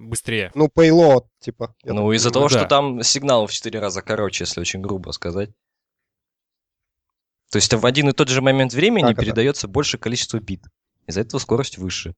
быстрее? 0.00 0.50
Ну, 0.54 0.66
payload, 0.66 1.26
типа. 1.40 1.74
Ну, 1.84 2.12
из-за 2.12 2.30
того, 2.30 2.48
да. 2.48 2.58
что 2.58 2.68
там 2.68 3.02
сигнал 3.02 3.46
в 3.46 3.52
4 3.52 3.78
раза 3.80 4.02
короче, 4.02 4.44
если 4.44 4.60
очень 4.60 4.80
грубо 4.80 5.10
сказать. 5.12 5.50
То 7.50 7.56
есть 7.56 7.72
в 7.72 7.84
один 7.84 8.08
и 8.08 8.12
тот 8.12 8.28
же 8.28 8.40
момент 8.40 8.72
времени 8.72 9.08
как 9.08 9.20
передается 9.20 9.66
это? 9.66 9.72
больше 9.72 9.98
количество 9.98 10.38
бит. 10.38 10.64
Из-за 11.06 11.20
этого 11.20 11.38
скорость 11.38 11.76
выше. 11.76 12.14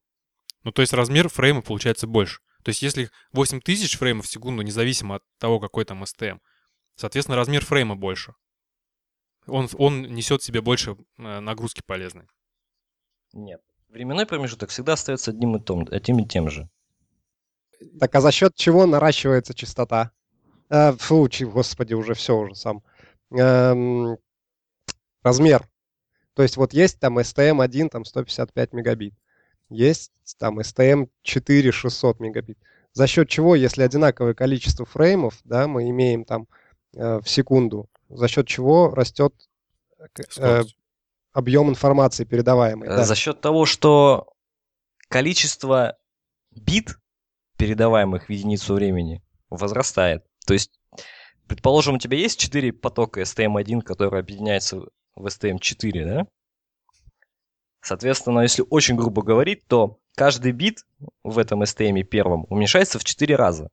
Ну, 0.63 0.71
то 0.71 0.81
есть 0.81 0.93
размер 0.93 1.29
фрейма 1.29 1.63
получается 1.63 2.07
больше. 2.07 2.41
То 2.63 2.71
есть 2.71 2.83
если 2.83 3.11
8000 3.33 3.99
фреймов 3.99 4.27
в 4.27 4.31
секунду, 4.31 4.63
независимо 4.63 5.17
от 5.17 5.23
того, 5.39 5.59
какой 5.59 5.85
там 5.85 6.03
STM, 6.05 6.39
соответственно, 6.95 7.37
размер 7.37 7.65
фрейма 7.65 7.97
больше. 7.97 8.35
Он, 9.47 9.69
он 9.77 10.03
несет 10.03 10.41
в 10.41 10.45
себе 10.45 10.63
больше 10.63 10.97
э, 11.19 11.41
нагрузки 11.41 11.83
полезной. 11.85 12.27
Нет. 13.33 13.61
Временной 13.89 14.27
промежуток 14.27 14.71
всегда 14.71 14.95
остается 14.95 15.33
одним 15.33 15.57
и, 15.57 15.61
том, 15.61 15.87
одним 15.91 16.21
и 16.21 16.27
тем 16.27 16.49
же. 16.49 16.71
Так 17.99 18.15
а 18.15 18.21
за 18.21 18.33
счет 18.33 18.55
чего 18.55 18.87
наращивается 18.87 19.55
частота? 19.55 20.11
Э, 20.71 20.93
фу, 20.93 21.29
господи, 21.41 21.95
уже 21.95 22.15
все 22.15 22.37
уже 22.37 22.55
сам. 22.55 22.83
Эм, 23.31 24.17
размер. 25.23 25.69
То 26.35 26.43
есть 26.43 26.57
вот 26.57 26.73
есть 26.73 26.99
там 26.99 27.19
STM1, 27.19 27.89
там 27.89 28.05
155 28.05 28.73
мегабит. 28.73 29.15
Есть 29.71 30.13
там 30.39 30.59
STM4 30.61 31.71
600 31.71 32.21
мегабит. 32.21 32.59
За 32.93 33.07
счет 33.07 33.29
чего, 33.29 33.57
если 33.57 33.83
одинаковое 33.83 34.35
количество 34.35 34.85
фреймов, 34.85 35.41
да, 35.45 35.67
мы 35.67 35.91
имеем 35.91 36.25
там 36.25 36.47
э, 36.95 37.21
в 37.21 37.29
секунду, 37.29 37.89
за 38.09 38.29
счет 38.29 38.47
чего 38.47 38.95
растет 38.95 39.35
э, 40.39 40.63
объем 41.33 41.71
информации 41.71 42.25
передаваемой? 42.25 42.89
Да. 42.89 43.05
За 43.05 43.15
счет 43.17 43.41
того, 43.41 43.67
что 43.67 44.29
количество 45.09 45.97
бит, 46.53 46.97
передаваемых 47.65 48.27
в 48.27 48.31
единицу 48.31 48.75
времени, 48.75 49.23
возрастает. 49.49 50.23
То 50.47 50.53
есть, 50.53 50.79
предположим, 51.47 51.95
у 51.95 51.99
тебя 51.99 52.19
есть 52.19 52.39
4 52.39 52.75
потока 52.75 53.23
STM1, 53.23 53.81
которые 53.81 54.21
объединяются 54.21 54.83
в 55.15 55.27
STM4, 55.27 56.05
да? 56.05 56.27
Соответственно, 57.81 58.41
если 58.41 58.65
очень 58.69 58.97
грубо 58.97 59.23
говорить, 59.23 59.67
то 59.67 59.99
каждый 60.15 60.53
бит 60.53 60.81
в 61.23 61.39
этом 61.39 61.63
STM 61.63 62.03
первом 62.03 62.45
уменьшается 62.51 62.99
в 62.99 63.05
4 63.05 63.35
раза. 63.35 63.71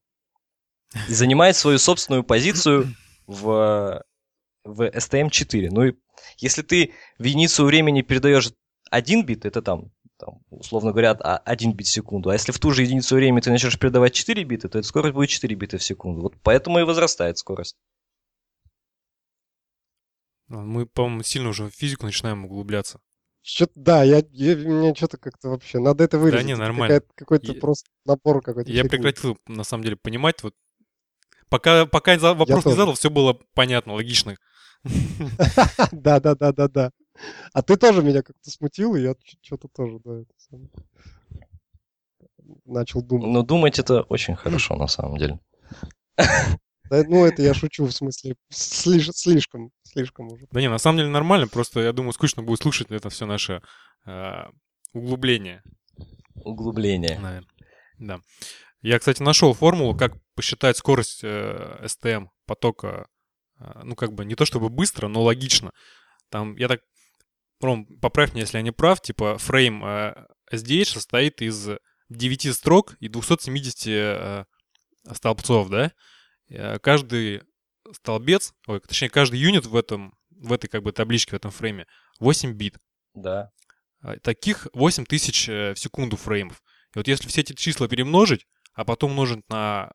И 1.10 1.14
занимает 1.14 1.58
свою 1.58 1.78
собственную 1.78 2.24
позицию 2.24 2.96
в, 3.28 4.02
в 4.64 4.82
STM4. 4.82 5.68
Ну 5.70 5.84
и 5.84 5.94
если 6.38 6.62
ты 6.62 6.94
в 7.20 7.24
единицу 7.26 7.66
времени 7.66 8.04
передаешь 8.04 8.54
один 8.90 9.26
бит, 9.26 9.46
это 9.46 9.62
там 9.62 9.92
там, 10.22 10.42
условно 10.50 10.92
говоря, 10.92 11.12
1 11.12 11.74
бит 11.74 11.88
в 11.88 11.90
секунду. 11.90 12.30
А 12.30 12.34
если 12.34 12.52
в 12.52 12.60
ту 12.60 12.72
же 12.72 12.84
единицу 12.84 13.16
времени 13.16 13.42
ты 13.42 13.50
начнешь 13.50 13.78
передавать 13.78 14.14
4 14.14 14.44
бита, 14.44 14.70
то 14.70 14.80
эта 14.80 14.88
скорость 14.88 15.16
будет 15.16 15.30
4 15.30 15.54
бита 15.56 15.78
в 15.78 15.84
секунду. 15.84 16.22
Вот 16.22 16.36
поэтому 16.44 16.80
и 16.80 16.84
возрастает 16.84 17.38
скорость. 17.38 17.76
Мы, 20.48 20.86
по-моему, 20.86 21.24
сильно 21.24 21.50
уже 21.50 21.70
в 21.70 21.74
физику 21.74 22.06
начинаем 22.06 22.46
углубляться. 22.46 23.00
Что-то, 23.42 23.74
да, 23.76 24.04
я, 24.04 24.24
я, 24.32 24.56
мне 24.56 24.94
что-то 24.94 25.18
как-то 25.18 25.50
вообще, 25.50 25.80
надо 25.80 26.04
это 26.04 26.20
вырезать. 26.20 26.42
Да 26.42 26.48
не, 26.48 26.56
нормально. 26.56 27.02
Какой-то 27.16 27.54
я, 27.54 27.60
просто 27.60 27.90
набор 28.06 28.44
какой-то. 28.44 28.72
Я 28.72 28.84
прекратил, 28.86 29.38
на 29.48 29.64
самом 29.64 29.84
деле, 29.84 29.96
понимать, 29.96 30.44
вот, 30.44 30.54
пока, 31.50 31.88
пока 31.88 32.18
вопрос 32.36 32.66
не 32.66 32.74
задал, 32.74 32.94
все 32.94 33.10
было 33.10 33.40
понятно, 33.56 33.94
логично. 33.94 34.36
Да-да-да-да-да. 35.92 36.92
А 37.54 37.62
ты 37.62 37.78
тоже 37.78 38.04
меня 38.04 38.22
как-то 38.22 38.50
смутил, 38.50 38.96
и 38.96 39.02
я 39.02 39.16
что-то 39.42 39.68
тоже, 39.68 40.00
да, 40.04 40.24
начал 42.66 43.02
думать. 43.02 43.32
Ну, 43.32 43.44
думать 43.44 43.80
это 43.80 44.02
очень 44.04 44.36
хорошо, 44.36 44.76
на 44.76 44.88
самом 44.88 45.18
деле. 45.18 45.40
Да, 46.90 47.04
ну, 47.08 47.26
это 47.26 47.42
я 47.42 47.54
шучу, 47.54 47.86
в 47.86 47.92
смысле, 47.94 48.36
слиш, 48.50 49.10
слишком, 49.14 49.72
слишком 49.84 50.28
уже. 50.28 50.46
Да 50.52 50.60
не, 50.60 50.70
на 50.70 50.78
самом 50.78 50.98
деле 50.98 51.10
нормально, 51.10 51.48
просто 51.48 51.80
я 51.80 51.94
думаю, 51.94 52.12
скучно 52.12 52.44
будет 52.44 52.62
слушать 52.62 52.92
это 52.92 53.10
все 53.10 53.26
наше 53.26 53.62
э, 54.06 54.44
углубление. 54.92 55.64
Углубление. 56.36 57.18
Наверное. 57.18 57.48
Да. 57.98 58.20
Я, 58.82 59.00
кстати, 59.00 59.22
нашел 59.22 59.54
формулу, 59.54 59.96
как 59.96 60.14
посчитать 60.36 60.76
скорость 60.76 61.22
э, 61.24 61.80
STM 61.86 62.28
потока, 62.46 63.08
э, 63.60 63.82
ну, 63.84 63.96
как 63.96 64.12
бы 64.12 64.26
не 64.26 64.36
то 64.36 64.44
чтобы 64.44 64.68
быстро, 64.68 65.08
но 65.08 65.22
логично. 65.22 65.72
Там, 66.30 66.58
я 66.58 66.68
так, 66.68 66.82
Ром, 67.64 67.86
поправь 67.86 68.32
меня, 68.32 68.42
если 68.42 68.58
я 68.58 68.64
не 68.64 68.72
прав, 68.72 69.02
типа 69.02 69.38
фрейм 69.38 69.84
э, 69.84 70.26
SDH 70.52 70.86
состоит 70.86 71.42
из 71.42 71.70
9 72.10 72.56
строк 72.56 72.96
и 73.00 73.08
270 73.08 73.88
э, 73.88 74.46
столбцов, 75.12 75.70
да? 75.70 75.92
Э, 76.50 76.80
каждый 76.80 77.44
столбец, 77.94 78.54
ой, 78.68 78.80
точнее, 78.80 79.10
каждый 79.10 79.40
юнит 79.40 79.66
в 79.66 79.76
этом, 79.76 80.18
в 80.30 80.52
этой 80.54 80.68
как 80.68 80.84
бы 80.84 80.92
табличке, 80.92 81.32
в 81.32 81.36
этом 81.36 81.52
фрейме 81.52 81.88
8 82.20 82.54
бит. 82.54 82.78
Да. 83.14 83.52
А, 84.02 84.18
таких 84.18 84.68
8 84.74 85.06
тысяч 85.06 85.48
в 85.48 85.76
секунду 85.76 86.18
фреймов. 86.18 86.64
И 86.96 87.00
вот 87.00 87.08
если 87.08 87.28
все 87.28 87.42
эти 87.42 87.54
числа 87.54 87.88
перемножить, 87.88 88.48
а 88.74 88.86
потом 88.86 89.12
умножить 89.12 89.48
на 89.50 89.92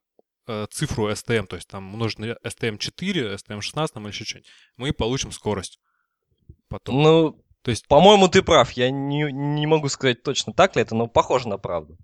цифру 0.70 1.11
STM, 1.11 1.46
то 1.46 1.57
есть 1.57 1.68
там 1.68 1.92
умножить 1.92 2.20
на 2.20 2.37
STM4, 2.44 3.37
STM16 3.37 4.00
или 4.00 4.09
еще 4.09 4.24
что-нибудь, 4.24 4.48
мы 4.76 4.92
получим 4.92 5.33
скорость. 5.33 5.81
Потом. 6.68 7.02
Ну, 7.02 7.45
то 7.66 7.70
есть... 7.70 7.88
по-моему, 7.88 8.29
ты 8.29 8.44
прав. 8.44 8.70
Я 8.74 8.92
не, 8.92 9.24
не 9.33 9.66
могу 9.66 9.88
сказать 9.88 10.22
точно 10.22 10.52
так 10.52 10.76
ли 10.76 10.83
это, 10.83 10.94
но 10.94 11.09
похоже 11.09 11.48
на 11.48 11.59
правду. 11.59 11.98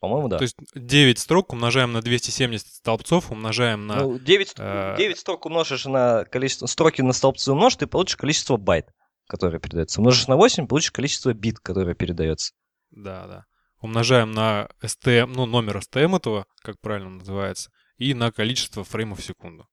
По-моему, 0.00 0.28
да. 0.28 0.38
То 0.38 0.44
есть 0.44 0.56
9 0.74 1.18
строк 1.18 1.52
умножаем 1.52 1.92
на 1.92 2.00
270 2.00 2.66
столбцов, 2.66 3.30
умножаем 3.30 3.86
на... 3.86 3.96
Ну, 3.96 4.18
9, 4.18 4.54
э... 4.56 4.94
9 4.96 5.18
строк 5.18 5.44
умножишь 5.44 5.84
на 5.84 6.24
количество... 6.24 6.64
Строки 6.64 7.02
на 7.02 7.12
столбцы 7.12 7.52
умножишь, 7.52 7.76
ты 7.76 7.86
получишь 7.86 8.16
количество 8.16 8.56
байт, 8.56 8.88
которое 9.28 9.58
передается. 9.58 10.00
Умножишь 10.00 10.26
на 10.26 10.36
8, 10.36 10.66
получишь 10.66 10.92
количество 10.92 11.34
бит, 11.34 11.58
которое 11.58 11.94
передается. 11.94 12.54
Да, 12.92 13.26
да. 13.26 13.44
Умножаем 13.82 14.32
на 14.32 14.70
STM, 14.82 15.26
ну, 15.26 15.44
номер 15.44 15.82
STM 15.86 16.16
этого, 16.16 16.46
как 16.62 16.80
правильно 16.80 17.10
называется, 17.10 17.70
и 17.98 18.14
на 18.14 18.32
количество 18.32 18.84
фреймов 18.84 19.18
в 19.18 19.22
секунду. 19.22 19.68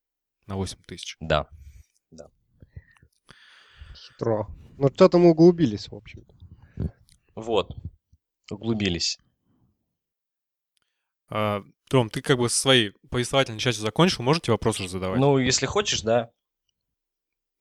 На 0.46 0.58
8000. 0.58 1.16
Да. 1.22 1.28
Да. 1.28 1.50
Хитро. 4.18 4.48
Ну, 4.78 4.90
что-то 4.90 5.18
мы 5.20 5.32
углубились, 5.32 5.90
в 5.90 5.96
общем-то. 5.96 6.34
Вот. 7.36 7.76
Углубились. 8.52 9.20
А, 11.30 11.62
Том, 11.90 12.10
ты 12.10 12.22
как 12.22 12.38
бы 12.38 12.50
со 12.50 12.60
своей 12.60 12.94
повествовательной 13.10 13.60
частью 13.60 13.84
закончил, 13.84 14.24
можете 14.24 14.52
вопросы 14.52 14.82
уже 14.82 14.90
задавать? 14.90 15.20
Ну, 15.20 15.38
если 15.38 15.66
хочешь, 15.66 16.02
да. 16.02 16.32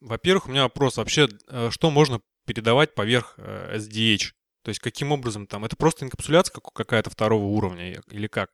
Во-первых, 0.01 0.47
у 0.47 0.51
меня 0.51 0.63
вопрос 0.63 0.97
вообще, 0.97 1.29
э, 1.49 1.71
что 1.71 1.91
можно 1.91 2.21
передавать 2.47 2.95
поверх 2.95 3.35
э, 3.39 3.77
SDH? 3.77 4.33
То 4.63 4.71
есть 4.71 4.81
каким 4.81 5.13
образом 5.13 5.47
там? 5.47 5.65
Это 5.65 5.77
просто 5.77 6.05
инкапсуляция 6.05 6.61
какая-то 6.75 7.11
второго 7.11 7.45
уровня 7.45 8.03
или 8.11 8.27
как? 8.27 8.51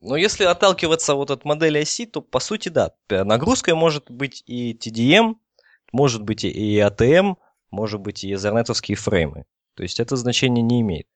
Ну, 0.00 0.14
если 0.14 0.44
отталкиваться 0.44 1.14
вот 1.14 1.30
от 1.30 1.44
модели 1.44 1.78
оси, 1.78 2.06
то 2.06 2.20
по 2.22 2.40
сути 2.40 2.68
да. 2.68 2.92
Нагрузкой 3.08 3.74
может 3.74 4.10
быть 4.10 4.42
и 4.46 4.74
TDM, 4.74 5.34
может 5.92 6.22
быть 6.22 6.44
и 6.44 6.78
ATM, 6.78 7.36
может 7.70 8.00
быть 8.00 8.24
и 8.24 8.32
Ethernet 8.32 8.72
фреймы. 8.94 9.44
То 9.74 9.82
есть 9.82 10.00
это 10.00 10.16
значение 10.16 10.62
не 10.62 10.80
имеет. 10.80 11.06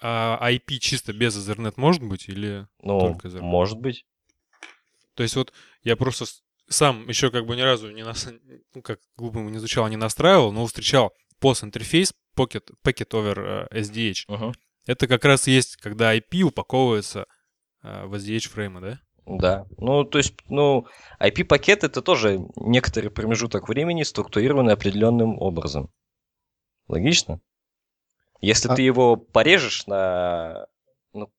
А 0.00 0.38
IP 0.50 0.78
чисто 0.78 1.12
без 1.12 1.36
Ethernet 1.36 1.74
может 1.76 2.02
быть 2.02 2.28
или 2.28 2.66
ну, 2.82 3.00
только 3.00 3.28
Ethernet? 3.28 3.40
может 3.40 3.78
быть. 3.78 4.06
То 5.14 5.22
есть 5.22 5.34
вот 5.36 5.52
я 5.82 5.96
просто 5.96 6.26
сам 6.68 7.08
еще 7.08 7.30
как 7.30 7.46
бы 7.46 7.56
ни 7.56 7.60
разу 7.60 7.90
не 7.90 8.04
нас, 8.04 8.28
ну, 8.74 8.82
как 8.82 9.00
глупо 9.16 9.38
не 9.38 9.58
звучало, 9.58 9.88
не 9.88 9.96
настраивал, 9.96 10.52
но 10.52 10.66
встречал 10.66 11.12
POS 11.40 11.64
интерфейс 11.64 12.12
Pocket, 12.36 12.70
Packet 12.84 13.10
over 13.10 13.68
SDH. 13.72 14.26
Uh-huh. 14.28 14.54
Это 14.86 15.08
как 15.08 15.24
раз 15.24 15.46
есть, 15.46 15.76
когда 15.76 16.16
IP 16.16 16.42
упаковывается 16.42 17.26
uh, 17.82 18.06
в 18.06 18.14
SDH 18.14 18.48
фреймы, 18.48 18.80
да? 18.80 19.00
Да. 19.28 19.66
Ну, 19.76 20.04
то 20.04 20.18
есть, 20.18 20.34
ну, 20.48 20.86
IP-пакет 21.20 21.84
это 21.84 22.00
тоже 22.00 22.40
некоторый 22.56 23.10
промежуток 23.10 23.68
времени, 23.68 24.02
структурированный 24.02 24.72
определенным 24.72 25.38
образом. 25.38 25.90
Логично? 26.88 27.40
Если 28.40 28.68
а... 28.68 28.74
ты 28.74 28.82
его 28.82 29.16
порежешь 29.16 29.86
на 29.86 30.66
ну, 31.12 31.30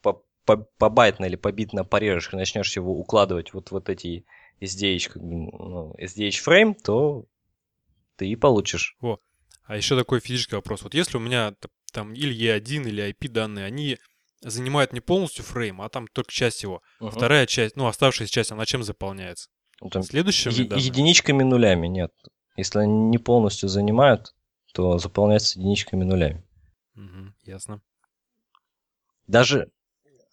по, 0.00 0.24
по, 0.46 0.56
по 0.56 0.88
байтно 0.88 1.26
или 1.26 1.36
по 1.36 1.52
битно 1.52 1.84
порежешь 1.84 2.32
и 2.32 2.36
начнешь 2.36 2.74
его 2.74 2.98
укладывать 2.98 3.52
вот, 3.52 3.70
вот 3.70 3.90
эти 3.90 4.24
SDH, 4.62 5.12
ну, 5.16 5.94
SDH 5.98 6.38
фрейм, 6.40 6.74
то 6.74 7.26
ты 8.16 8.28
и 8.28 8.36
получишь. 8.36 8.96
О, 9.02 9.18
а 9.64 9.76
еще 9.76 9.94
такой 9.94 10.20
физический 10.20 10.56
вопрос. 10.56 10.82
Вот 10.82 10.94
если 10.94 11.18
у 11.18 11.20
меня 11.20 11.54
там 11.92 12.14
или 12.14 12.34
E1, 12.34 12.88
или 12.88 13.10
IP 13.10 13.28
данные, 13.28 13.66
они 13.66 13.98
занимают 14.40 14.92
не 14.92 15.00
полностью 15.00 15.44
фрейм, 15.44 15.80
а 15.82 15.88
там 15.88 16.06
только 16.08 16.32
часть 16.32 16.62
его. 16.62 16.82
Угу. 17.00 17.10
Вторая 17.10 17.46
часть, 17.46 17.76
ну, 17.76 17.86
оставшаяся 17.86 18.32
часть, 18.32 18.52
она 18.52 18.66
чем 18.66 18.82
заполняется? 18.82 19.48
Ну, 19.80 19.88
там 19.90 20.02
Следующими 20.02 20.52
е- 20.52 20.84
Единичками 20.84 21.42
нулями, 21.42 21.86
нет. 21.86 22.12
Если 22.56 22.78
они 22.80 22.92
не 22.92 23.18
полностью 23.18 23.68
занимают, 23.68 24.34
то 24.72 24.98
заполняется 24.98 25.58
единичками 25.58 26.04
нулями. 26.04 26.44
Угу, 26.96 27.32
ясно. 27.44 27.80
Даже... 29.26 29.70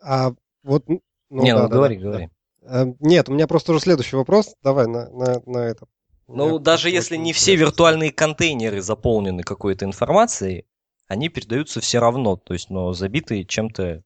А 0.02 0.32
вот... 0.64 0.88
Ну, 0.88 1.02
не, 1.30 1.54
да, 1.54 1.64
ну 1.64 1.70
да, 1.70 1.76
говори, 1.76 1.98
да, 1.98 2.04
говори. 2.04 2.30
Да. 2.62 2.82
А, 2.82 2.94
нет, 3.00 3.30
у 3.30 3.34
меня 3.34 3.48
просто 3.48 3.72
уже 3.72 3.82
следующий 3.82 4.16
вопрос. 4.16 4.56
Давай 4.62 4.88
на, 4.88 5.10
на, 5.10 5.42
на 5.46 5.58
это. 5.60 5.88
Ну, 6.28 6.56
Я 6.56 6.60
даже 6.60 6.90
если 6.90 7.16
не 7.16 7.32
все 7.34 7.56
виртуальные 7.56 8.12
контейнеры 8.12 8.82
заполнены 8.82 9.44
какой-то 9.44 9.86
информацией, 9.86 10.66
они 11.08 11.30
передаются 11.30 11.82
все 11.82 12.00
равно, 12.00 12.36
то 12.36 12.54
есть, 12.54 12.70
но 12.70 12.94
забиты 12.94 13.44
чем-то 13.44 14.04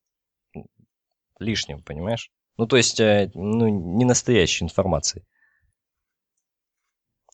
лишним, 1.39 1.81
понимаешь? 1.81 2.31
Ну, 2.57 2.67
то 2.67 2.77
есть, 2.77 2.99
э, 2.99 3.31
ну, 3.33 3.67
не 3.67 4.05
настоящей 4.05 4.63
информацией. 4.63 5.25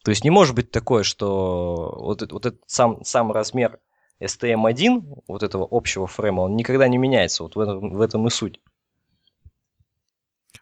То 0.04 0.12
есть 0.12 0.24
не 0.24 0.30
может 0.30 0.56
быть 0.56 0.72
такое, 0.72 1.04
что 1.04 1.96
вот, 2.00 2.32
вот 2.32 2.46
этот 2.46 2.62
сам, 2.66 3.04
сам 3.04 3.32
размер 3.34 3.80
STM1, 4.22 5.24
вот 5.28 5.44
этого 5.44 5.68
общего 5.70 6.08
фрейма, 6.08 6.42
он 6.42 6.56
никогда 6.56 6.88
не 6.88 6.98
меняется. 6.98 7.44
Вот 7.44 7.56
в 7.56 7.60
этом, 7.60 7.94
в 7.94 8.02
этом 8.02 8.26
и 8.26 8.30
суть. 8.30 8.62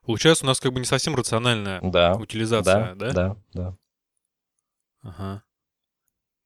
Получается, 0.04 0.46
у 0.46 0.48
нас 0.48 0.60
как 0.60 0.74
бы 0.74 0.80
не 0.80 0.86
совсем 0.86 1.16
рациональная 1.16 1.80
да, 1.82 2.16
утилизация, 2.16 2.96
да? 2.96 3.12
Да, 3.12 3.14
да, 3.14 3.38
да. 3.54 3.78
Ага. 5.02 5.44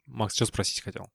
Макс, 0.05 0.35
что 0.35 0.45
спросить 0.45 0.81
хотел? 0.81 1.09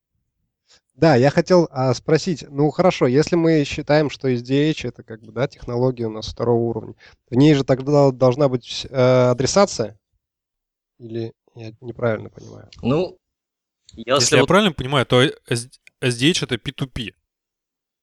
Да, 0.95 1.17
я 1.17 1.31
хотел 1.31 1.69
а, 1.73 1.93
спросить, 1.93 2.45
ну 2.49 2.71
хорошо, 2.71 3.09
если 3.09 3.35
мы 3.35 3.65
считаем, 3.65 4.11
что 4.11 4.29
SDH 4.29 4.89
это 4.89 5.03
как 5.03 5.23
бы, 5.23 5.33
да, 5.33 5.49
технология 5.49 6.07
у 6.07 6.11
нас 6.11 6.29
второго 6.29 6.61
уровня, 6.61 6.95
в 7.29 7.35
ней 7.35 7.55
же 7.55 7.65
тогда 7.65 8.13
должна 8.13 8.49
быть 8.49 8.87
э, 8.89 9.31
адресация? 9.31 9.99
Или 10.99 11.33
я 11.57 11.73
неправильно 11.81 12.31
понимаю. 12.31 12.71
Ну, 12.81 13.19
если, 13.93 14.13
если 14.13 14.37
вот... 14.37 14.43
я 14.43 14.47
правильно 14.47 14.73
понимаю, 14.73 15.05
то 15.05 15.23
SDH 15.25 16.45
это 16.45 16.55
P2P. 16.55 17.15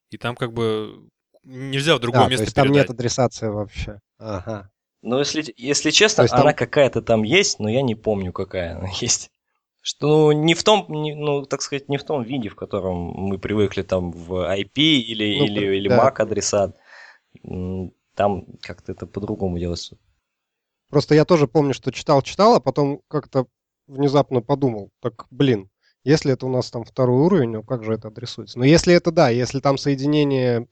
И 0.10 0.18
там 0.18 0.36
как 0.36 0.52
бы 0.52 1.08
нельзя 1.44 1.96
в 1.96 2.00
другое 2.00 2.26
а, 2.26 2.30
место 2.30 2.44
то 2.44 2.48
есть 2.48 2.56
там 2.56 2.68
нет 2.70 2.90
адресации 2.90 3.48
вообще. 3.48 4.00
Ага. 4.18 4.70
Ну, 5.02 5.18
если, 5.18 5.54
если 5.58 5.90
честно, 5.92 6.26
она 6.30 6.44
там... 6.44 6.56
какая-то 6.56 7.02
там 7.02 7.24
есть, 7.24 7.60
но 7.60 7.70
я 7.70 7.82
не 7.82 7.96
помню, 7.96 8.34
какая 8.34 8.78
она 8.78 8.90
есть. 9.00 9.32
Что 9.82 10.32
ну, 10.32 10.32
не 10.32 10.54
в 10.54 10.64
том, 10.64 10.86
не, 10.90 11.16
ну, 11.16 11.44
так 11.44 11.62
сказать, 11.64 11.90
не 11.90 11.98
в 11.98 12.04
том 12.04 12.22
виде, 12.22 12.50
в 12.50 12.56
котором 12.56 12.98
мы 12.98 13.40
привыкли 13.40 13.82
там 13.82 14.12
в 14.12 14.34
IP 14.34 14.76
или, 14.76 15.40
ну, 15.40 15.46
или, 15.46 15.76
или 15.78 15.90
да. 15.90 16.08
MAC 16.08 16.22
адресат. 16.22 16.78
Там 18.14 18.46
как-то 18.62 18.92
это 18.92 19.08
по-другому 19.08 19.58
делается. 19.58 19.98
Просто 20.90 21.16
я 21.16 21.26
тоже 21.26 21.48
помню, 21.48 21.74
что 21.74 21.92
читал-читал, 21.92 22.56
а 22.56 22.60
потом 22.60 23.02
как-то 23.08 23.48
внезапно 23.88 24.42
подумал, 24.42 24.92
так, 25.02 25.26
блин, 25.32 25.70
Если 26.04 26.34
это 26.34 26.46
у 26.46 26.50
нас 26.50 26.70
там 26.72 26.84
второй 26.84 27.22
уровень, 27.22 27.52
ну 27.52 27.64
как 27.64 27.84
же 27.84 27.94
это 27.94 28.08
адресуется? 28.10 28.60
Но 28.60 28.66
если 28.66 28.94
это 28.94 29.12
да, 29.12 29.30
если 29.30 29.60
там 29.60 29.78
соединение 29.78 30.68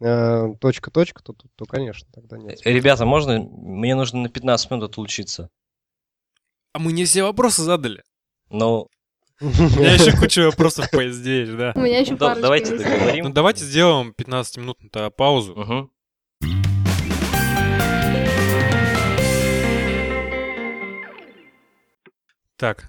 э, 0.00 0.54
точка-точка, 0.60 1.22
то, 1.22 1.32
то, 1.34 1.46
то, 1.54 1.64
конечно, 1.66 2.08
тогда 2.12 2.38
нет. 2.38 2.60
Э, 2.64 2.72
ребята, 2.72 3.04
можно? 3.04 3.40
Мне 3.40 3.94
нужно 3.94 4.20
на 4.20 4.28
15 4.28 4.70
минут 4.70 4.90
отлучиться. 4.90 5.50
А 6.72 6.78
мы 6.78 6.92
не 6.92 7.04
все 7.04 7.22
вопросы 7.22 7.62
задали. 7.62 8.02
Ну, 8.50 8.88
У 9.40 9.44
меня 9.44 9.94
еще 9.94 10.16
куча 10.16 10.40
вопросов 10.42 10.90
по 10.90 11.02
SDH, 11.04 11.56
да. 11.56 11.72
У 11.76 11.80
меня 11.80 12.00
еще 12.00 12.12
Ну, 12.12 12.18
парочка 12.18 12.42
давайте 12.42 12.76
договорим. 12.76 13.24
Ну 13.26 13.32
давайте 13.32 13.64
сделаем 13.64 14.12
15-минутную 14.18 15.10
паузу. 15.12 15.88
Так, 22.56 22.88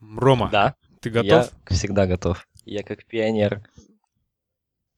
Рома, 0.00 0.48
Да, 0.50 0.74
ты 1.00 1.10
я 1.10 1.22
готов? 1.22 1.52
всегда 1.66 2.06
готов. 2.06 2.46
Я 2.64 2.82
как 2.82 3.04
пионер. 3.04 3.62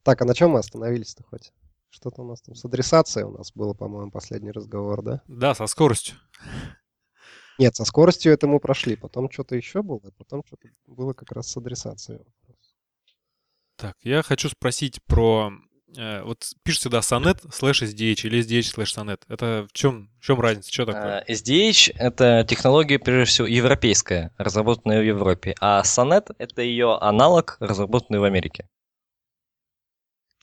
Так, 0.03 0.21
а 0.21 0.25
на 0.25 0.33
чем 0.33 0.51
мы 0.51 0.59
остановились-то 0.59 1.23
хоть? 1.23 1.51
Что-то 1.89 2.21
у 2.21 2.27
нас 2.27 2.41
там 2.41 2.55
с 2.55 2.65
адресацией 2.65 3.25
у 3.25 3.31
нас 3.31 3.51
было, 3.53 3.73
по-моему, 3.73 4.09
последний 4.11 4.51
разговор, 4.51 5.01
да? 5.03 5.21
Да, 5.27 5.53
со 5.53 5.67
скоростью. 5.67 6.15
Нет, 7.59 7.75
со 7.75 7.85
скоростью 7.85 8.33
это 8.33 8.47
мы 8.47 8.59
прошли. 8.59 8.95
Потом 8.95 9.29
что-то 9.31 9.55
еще 9.55 9.83
было, 9.83 10.01
а 10.03 10.11
потом 10.11 10.43
что-то 10.45 10.67
было 10.87 11.13
как 11.13 11.31
раз 11.31 11.49
с 11.51 11.57
адресацией. 11.57 12.21
Так, 13.75 13.95
я 14.03 14.21
хочу 14.23 14.49
спросить 14.49 15.03
про... 15.05 15.51
э, 15.97 16.21
вот 16.23 16.45
пишешь 16.63 16.81
сюда 16.81 17.01
сонет 17.01 17.41
слэш 17.51 17.81
SDH 17.83 18.27
или 18.27 18.39
SDH 18.41 18.63
слэш 18.63 18.93
сонет. 18.93 19.23
Это 19.27 19.67
в 19.69 19.73
чем, 19.73 20.09
в 20.19 20.23
чем 20.25 20.39
разница? 20.39 20.71
Что 20.71 20.85
такое? 20.85 21.23
SDH— 21.27 21.93
это 21.97 22.45
технология, 22.47 22.99
прежде 22.99 23.25
всего, 23.31 23.47
европейская, 23.47 24.31
разработанная 24.37 25.01
в 25.01 25.05
Европе. 25.05 25.55
А 25.59 25.81
Sonnet— 25.83 26.33
это 26.37 26.61
ее 26.61 26.95
аналог, 26.97 27.57
разработанный 27.59 28.19
в 28.19 28.23
Америке. 28.23 28.67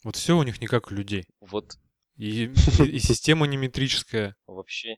Вот 0.02 0.16
все 0.16 0.36
у 0.36 0.42
них 0.42 0.60
не 0.60 0.66
как 0.66 0.90
у 0.90 0.94
людей. 0.94 1.26
Вот 1.40 1.76
И, 2.16 2.46
и- 2.46 2.84
и 2.84 2.98
система 2.98 3.46
не 3.46 3.56
метрическая. 3.56 4.34
вообще. 4.46 4.96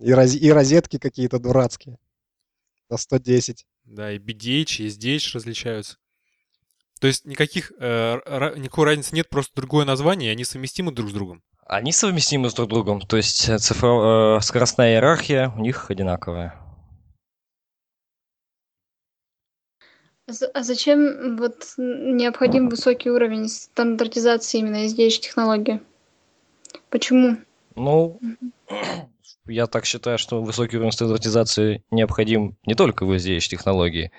И, 0.00 0.12
роз- 0.12 0.36
и 0.36 0.50
розетки 0.50 0.98
какие-то 0.98 1.38
дурацкие. 1.38 1.98
На 2.88 2.96
110. 2.96 3.66
Да, 3.84 4.12
и 4.12 4.18
BDH, 4.18 4.82
и 4.82 4.86
SDH 4.88 5.34
различаются. 5.34 5.96
То 7.00 7.06
есть 7.06 7.24
никаких, 7.24 7.72
э, 7.78 8.18
никакой 8.56 8.86
разницы 8.86 9.14
нет, 9.14 9.28
просто 9.28 9.52
другое 9.56 9.84
название, 9.84 10.30
и 10.30 10.32
они 10.32 10.44
совместимы 10.44 10.92
друг 10.92 11.10
с 11.10 11.12
другом. 11.12 11.42
Они 11.66 11.92
совместимы 11.92 12.50
с 12.50 12.54
друг 12.54 12.68
другом, 12.68 13.00
то 13.00 13.16
есть 13.16 13.48
э, 13.48 13.56
цифро- 13.56 14.38
э, 14.38 14.40
скоростная 14.42 14.94
иерархия 14.94 15.50
у 15.56 15.60
них 15.60 15.90
одинаковая. 15.90 16.54
А 20.26 20.32
А 20.54 20.62
зачем 20.62 21.36
вот 21.36 21.74
необходим 21.78 22.68
высокий 22.68 23.10
уровень 23.10 23.48
стандартизации 23.48 24.58
именно 24.58 24.84
SDH 24.84 25.20
технологии? 25.20 25.80
Почему? 26.88 27.38
Ну, 27.76 28.20
я 29.46 29.66
так 29.66 29.84
считаю, 29.84 30.18
что 30.18 30.42
высокий 30.42 30.76
уровень 30.76 30.92
стандартизации 30.92 31.84
необходим 31.90 32.58
не 32.66 32.74
только 32.74 33.04
в 33.04 33.12
SDH 33.12 33.48
технологии, 33.48 34.12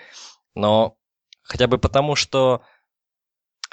но 0.56 0.98
хотя 1.42 1.68
бы 1.68 1.78
потому, 1.78 2.16
что 2.16 2.62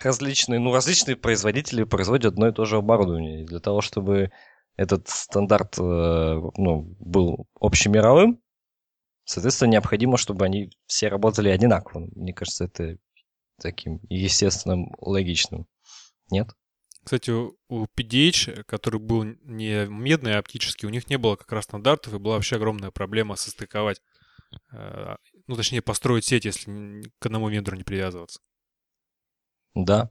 различные, 0.02 0.60
ну, 0.60 0.72
различные 0.72 1.16
производители 1.16 1.84
производят 1.84 2.32
одно 2.32 2.48
и 2.48 2.52
то 2.52 2.64
же 2.64 2.76
оборудование. 2.76 3.42
И 3.42 3.46
для 3.46 3.60
того, 3.60 3.80
чтобы 3.80 4.30
этот 4.76 5.08
стандарт 5.08 5.78
э, 5.78 5.82
ну, 5.82 6.96
был 7.00 7.46
общемировым, 7.60 8.40
соответственно, 9.24 9.70
необходимо, 9.70 10.16
чтобы 10.16 10.44
они 10.44 10.70
все 10.86 11.08
работали 11.08 11.48
одинаково. 11.48 12.08
Мне 12.14 12.32
кажется, 12.32 12.64
это 12.64 12.96
таким 13.60 14.00
естественным, 14.08 14.92
логичным. 15.00 15.66
Нет? 16.30 16.50
Кстати, 17.08 17.30
у 17.30 17.86
PDH, 17.96 18.64
который 18.64 19.00
был 19.00 19.24
не 19.24 19.86
медный, 19.86 20.36
а 20.36 20.40
оптический, 20.40 20.86
у 20.86 20.90
них 20.90 21.08
не 21.08 21.16
было 21.16 21.36
как 21.36 21.50
раз 21.52 21.64
стандартов, 21.64 22.12
и 22.12 22.18
была 22.18 22.34
вообще 22.34 22.56
огромная 22.56 22.90
проблема 22.90 23.34
состыковать, 23.34 24.02
э, 24.72 25.16
ну, 25.46 25.56
точнее, 25.56 25.80
построить 25.80 26.26
сеть, 26.26 26.44
если 26.44 27.10
к 27.18 27.24
одному 27.24 27.48
вендору 27.48 27.78
не 27.78 27.82
привязываться. 27.82 28.40
Да. 29.74 30.10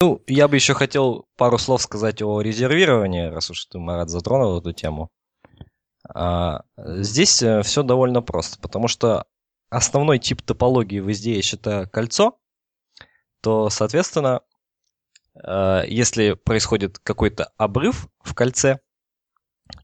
Ну, 0.00 0.22
я 0.28 0.46
бы 0.46 0.54
еще 0.54 0.74
хотел 0.74 1.26
пару 1.34 1.58
слов 1.58 1.82
сказать 1.82 2.22
о 2.22 2.40
резервировании, 2.40 3.26
раз 3.26 3.50
уж 3.50 3.64
ты, 3.64 3.80
Марат, 3.80 4.08
затронул 4.08 4.60
эту 4.60 4.72
тему. 4.72 5.10
А, 6.08 6.62
здесь 6.76 7.42
все 7.42 7.82
довольно 7.82 8.22
просто, 8.22 8.60
потому 8.60 8.86
что 8.86 9.26
основной 9.68 10.20
тип 10.20 10.42
топологии 10.42 11.00
в 11.00 11.08
SDH 11.08 11.58
это 11.58 11.88
кольцо, 11.88 12.38
то, 13.40 13.68
соответственно, 13.68 14.42
э, 14.42 14.53
если 15.36 16.34
происходит 16.34 16.98
какой-то 16.98 17.52
обрыв 17.56 18.08
в 18.22 18.34
кольце, 18.34 18.78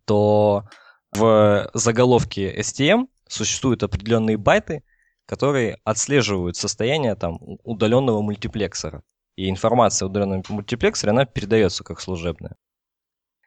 то 0.04 0.64
в 1.12 1.70
заголовке 1.74 2.54
STM 2.60 3.08
существуют 3.28 3.82
определенные 3.82 4.36
байты, 4.36 4.84
которые 5.26 5.78
отслеживают 5.84 6.56
состояние 6.56 7.14
там 7.14 7.38
удаленного 7.64 8.20
мультиплексора. 8.20 9.02
И 9.36 9.48
информация 9.48 10.06
о 10.06 10.10
удаленном 10.10 10.42
мультиплексоре, 10.48 11.12
она 11.12 11.24
передается 11.24 11.84
как 11.84 12.00
служебная. 12.00 12.56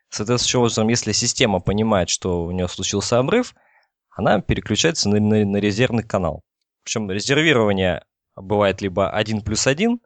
Соответственно, 0.09 0.61
образом, 0.61 0.87
если 0.89 1.11
система 1.11 1.59
понимает, 1.59 2.09
что 2.09 2.43
у 2.45 2.51
нее 2.51 2.67
случился 2.67 3.19
обрыв, 3.19 3.55
она 4.09 4.41
переключается 4.41 5.09
на, 5.09 5.19
на- 5.19 5.45
на 5.45 5.57
резервный 5.57 6.03
канал. 6.03 6.41
Причем 6.83 7.09
резервирование 7.09 8.03
бывает 8.35 8.81
либо 8.81 9.09
1 9.09 9.41
плюс 9.41 9.67
1, 9.67 9.99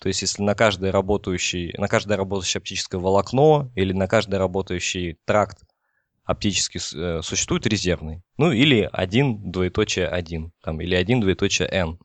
то 0.00 0.08
есть 0.08 0.22
если 0.22 0.42
на 0.42 0.54
каждое 0.54 0.92
работающий, 0.92 1.74
на 1.76 1.86
каждое 1.86 2.16
работающее 2.16 2.58
оптическое 2.58 2.98
волокно 2.98 3.70
или 3.74 3.92
на 3.92 4.08
каждый 4.08 4.38
работающий 4.38 5.18
тракт 5.26 5.58
оптически 6.24 6.78
э, 6.96 7.20
существует 7.22 7.66
резервный. 7.66 8.22
Ну 8.38 8.50
или 8.50 8.88
1 8.90 9.52
двоеточие 9.52 10.08
1, 10.08 10.52
там, 10.62 10.80
или 10.80 10.94
1 10.94 11.20
двоеточие 11.20 11.68
n. 11.68 11.98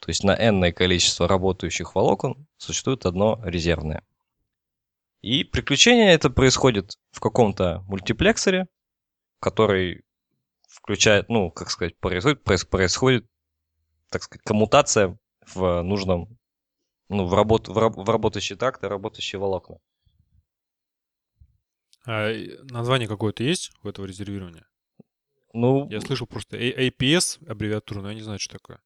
То 0.00 0.08
есть 0.08 0.22
на 0.22 0.32
n 0.32 0.70
количество 0.74 1.26
работающих 1.26 1.94
волокон 1.94 2.46
существует 2.58 3.06
одно 3.06 3.40
резервное. 3.42 4.02
И 5.22 5.42
приключение 5.44 6.12
это 6.12 6.28
происходит 6.28 6.98
в 7.10 7.20
каком-то 7.20 7.84
мультиплексоре, 7.86 8.66
который 9.40 10.02
включает, 10.68 11.30
ну, 11.30 11.50
как 11.50 11.70
сказать, 11.70 11.96
происходит, 11.98 12.42
проис- 12.42 12.66
происходит 12.66 13.26
так 14.10 14.24
сказать, 14.24 14.42
коммутация 14.44 15.16
в 15.54 15.82
нужном, 15.82 16.36
ну, 17.10 17.26
в, 17.26 17.34
работ, 17.34 17.68
в, 17.68 17.76
раб- 17.76 17.96
в 17.98 18.08
работающий 18.08 18.56
тракт 18.56 18.82
и 18.82 18.86
работающие 18.86 19.38
волокна. 19.38 19.76
А 22.06 22.30
название 22.70 23.08
какое-то 23.08 23.42
есть 23.42 23.72
у 23.82 23.88
этого 23.88 24.06
резервирования? 24.06 24.66
Ну, 25.52 25.88
Я 25.90 26.00
слышал 26.00 26.26
просто 26.26 26.56
A- 26.56 26.88
APS 26.88 27.38
аббревиатуру, 27.46 28.02
но 28.02 28.08
я 28.10 28.14
не 28.14 28.22
знаю, 28.22 28.38
что 28.38 28.58
такое. 28.58 28.80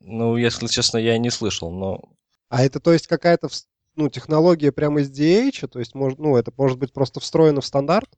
ну, 0.00 0.36
если 0.36 0.66
честно, 0.66 0.98
я 0.98 1.16
не 1.18 1.30
слышал, 1.30 1.70
но 1.70 2.00
А 2.50 2.62
это, 2.62 2.80
то 2.80 2.92
есть, 2.92 3.06
какая-то 3.06 3.48
ну, 3.96 4.08
технология 4.10 4.70
прямо 4.72 5.00
из 5.00 5.10
DH, 5.10 5.66
то 5.68 5.78
есть, 5.78 5.94
может, 5.94 6.18
ну, 6.18 6.36
это 6.36 6.52
может 6.56 6.78
быть 6.78 6.92
просто 6.92 7.20
встроено 7.20 7.60
в 7.60 7.66
стандарт? 7.66 8.10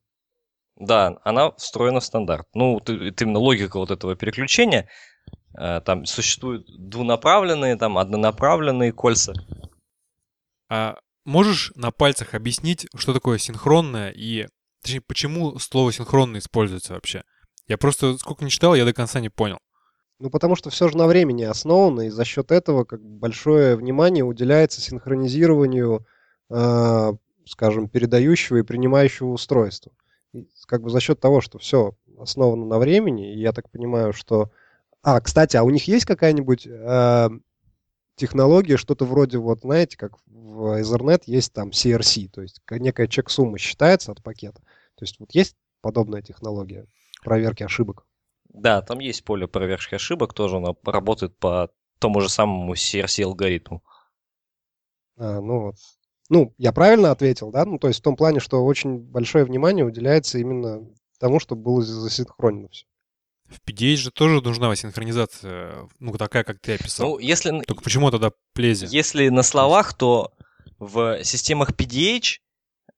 Да, 0.77 1.17
она 1.23 1.51
встроена 1.51 1.99
в 1.99 2.03
стандарт. 2.05 2.47
Ну, 2.53 2.77
это 2.79 3.23
именно 3.23 3.39
логика 3.39 3.77
вот 3.77 3.91
этого 3.91 4.15
переключения. 4.15 4.89
Э, 5.57 5.81
Там 5.81 6.05
существуют 6.05 6.65
двунаправленные, 6.67 7.75
там 7.75 7.97
однонаправленные 7.97 8.91
кольца. 8.91 9.33
А 10.69 10.97
можешь 11.25 11.71
на 11.75 11.91
пальцах 11.91 12.33
объяснить, 12.33 12.87
что 12.95 13.13
такое 13.13 13.37
синхронное 13.37 14.11
и... 14.11 14.47
Точнее, 14.81 15.01
почему 15.01 15.59
слово 15.59 15.91
синхронно 15.91 16.37
используется 16.37 16.93
вообще? 16.93 17.23
Я 17.67 17.77
просто 17.77 18.17
сколько 18.17 18.43
не 18.43 18.49
читал, 18.49 18.73
я 18.73 18.83
до 18.83 18.93
конца 18.93 19.19
не 19.19 19.29
понял. 19.29 19.59
Ну, 20.19 20.29
потому 20.29 20.55
что 20.55 20.69
все 20.69 20.87
же 20.87 20.97
на 20.97 21.07
времени 21.07 21.43
основано, 21.43 22.01
и 22.01 22.09
за 22.09 22.25
счет 22.25 22.51
этого 22.51 22.83
как 22.83 23.01
большое 23.01 23.75
внимание 23.75 24.23
уделяется 24.23 24.81
синхронизированию, 24.81 26.05
э, 26.49 27.11
скажем, 27.45 27.89
передающего 27.89 28.57
и 28.57 28.63
принимающего 28.63 29.29
устройства. 29.29 29.91
И 30.33 30.47
как 30.67 30.81
бы 30.81 30.89
за 30.89 30.99
счет 30.99 31.19
того, 31.19 31.41
что 31.41 31.59
все 31.59 31.95
основано 32.19 32.65
на 32.65 32.79
времени, 32.79 33.35
и 33.35 33.39
я 33.39 33.51
так 33.51 33.69
понимаю, 33.69 34.13
что... 34.13 34.51
А, 35.03 35.19
кстати, 35.19 35.57
а 35.57 35.63
у 35.63 35.69
них 35.69 35.87
есть 35.87 36.05
какая-нибудь 36.05 36.67
э, 36.67 37.29
технология, 38.15 38.77
что-то 38.77 39.05
вроде, 39.05 39.39
вот, 39.39 39.61
знаете, 39.61 39.97
как 39.97 40.13
в 40.27 40.79
Ethernet 40.79 41.23
есть 41.25 41.53
там 41.53 41.69
CRC, 41.69 42.29
то 42.29 42.41
есть 42.41 42.61
ка- 42.65 42.79
некая 42.79 43.07
чек-сумма 43.07 43.57
считается 43.57 44.11
от 44.11 44.21
пакета. 44.21 44.61
То 44.95 45.03
есть 45.03 45.19
вот 45.19 45.31
есть 45.33 45.55
подобная 45.81 46.21
технология 46.21 46.85
проверки 47.23 47.63
ошибок? 47.63 48.05
Да, 48.53 48.81
там 48.81 48.99
есть 48.99 49.23
поле 49.23 49.47
проверки 49.47 49.95
ошибок, 49.95 50.33
тоже 50.33 50.57
оно 50.57 50.77
работает 50.83 51.37
по 51.37 51.71
тому 51.99 52.21
же 52.21 52.29
самому 52.29 52.75
CRC-алгоритму. 52.75 53.81
А, 55.17 55.41
ну, 55.41 55.61
вот. 55.61 55.75
ну, 56.29 56.53
я 56.57 56.71
правильно 56.73 57.11
ответил, 57.11 57.51
да? 57.51 57.65
Ну, 57.65 57.79
то 57.79 57.87
есть 57.87 58.01
в 58.01 58.03
том 58.03 58.15
плане, 58.15 58.39
что 58.39 58.63
очень 58.63 58.99
большое 58.99 59.45
внимание 59.45 59.85
уделяется 59.85 60.37
именно 60.37 60.87
тому, 61.19 61.39
чтобы 61.39 61.63
было 61.63 61.81
за- 61.81 61.99
засинхронено 62.01 62.69
все. 62.69 62.85
В 63.51 63.69
PDH 63.69 63.95
же 63.97 64.11
тоже 64.11 64.41
нужна 64.41 64.73
синхронизация, 64.75 65.89
ну, 65.99 66.13
такая, 66.13 66.43
как 66.43 66.59
ты 66.59 66.75
описал. 66.75 67.09
Ну, 67.09 67.19
если, 67.19 67.61
Только 67.61 67.83
почему 67.83 68.09
тогда 68.09 68.31
плези? 68.53 68.87
если 68.89 69.27
на 69.29 69.43
словах, 69.43 69.93
то 69.93 70.31
в 70.79 71.23
системах 71.23 71.73
PDH 71.73 72.37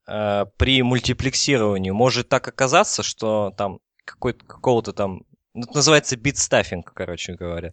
э, 0.08 0.46
при 0.58 0.84
мультиплексировании 0.84 1.92
может 1.92 2.30
так 2.30 2.48
оказаться, 2.48 3.04
что 3.04 3.52
там 3.58 3.80
какой-то, 4.06 4.46
какого-то 4.46 4.94
там, 4.94 5.24
ну, 5.54 5.64
это 5.64 5.76
называется 5.76 6.16
bit 6.16 6.35
stuffing, 6.35 6.94
короче 6.94 7.34
говоря. 7.34 7.72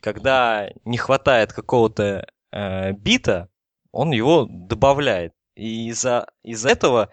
Когда 0.00 0.68
не 0.84 0.98
хватает 0.98 1.52
какого-то 1.52 2.26
э, 2.52 2.92
бита, 2.92 3.48
он 3.92 4.10
его 4.10 4.46
добавляет. 4.48 5.32
И 5.54 5.88
из-за 5.88 6.26
из 6.42 6.64
этого 6.66 7.10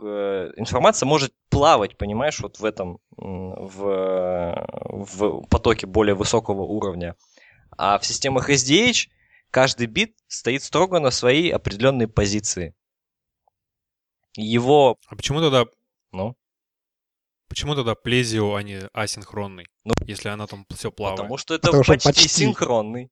информация 0.00 1.06
может 1.06 1.34
плавать, 1.50 1.96
понимаешь, 1.96 2.40
вот 2.40 2.58
в 2.58 2.64
этом, 2.64 2.98
в, 3.16 4.66
в 4.90 5.46
потоке 5.48 5.86
более 5.86 6.14
высокого 6.14 6.62
уровня. 6.62 7.16
А 7.76 7.98
в 7.98 8.06
системах 8.06 8.50
SDH 8.50 9.08
каждый 9.50 9.86
бит 9.86 10.16
стоит 10.26 10.62
строго 10.62 10.98
на 11.00 11.10
своей 11.10 11.50
определенной 11.50 12.08
позиции. 12.08 12.74
Его, 14.36 14.98
А 15.08 15.16
почему 15.16 15.40
тогда, 15.40 15.66
ну, 16.10 16.36
почему 17.48 17.74
тогда 17.74 17.94
плезио, 17.94 18.54
а 18.54 18.62
не 18.62 18.88
асинхронный? 18.94 19.66
Ну, 19.84 19.92
если 20.06 20.28
она 20.28 20.46
там 20.46 20.66
все 20.74 20.90
плавает. 20.90 21.18
потому 21.18 21.36
что 21.36 21.54
это 21.54 21.66
Потому 21.66 21.84
почти, 21.84 22.08
почти. 22.08 22.28
синхронный. 22.28 23.10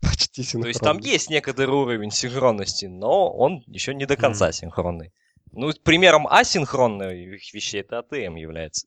Почти 0.00 0.44
То 0.44 0.68
есть 0.68 0.80
там 0.80 0.98
есть 0.98 1.28
некоторый 1.28 1.70
уровень 1.70 2.10
синхронности, 2.10 2.86
но 2.86 3.32
он 3.32 3.64
еще 3.66 3.94
не 3.94 4.06
до 4.06 4.16
конца 4.16 4.52
синхронный. 4.52 5.12
Ну, 5.52 5.72
примером 5.82 6.26
асинхронных 6.26 7.12
вещей 7.54 7.80
это 7.80 7.98
АТМ 8.00 8.36
является. 8.36 8.86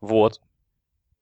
Вот. 0.00 0.40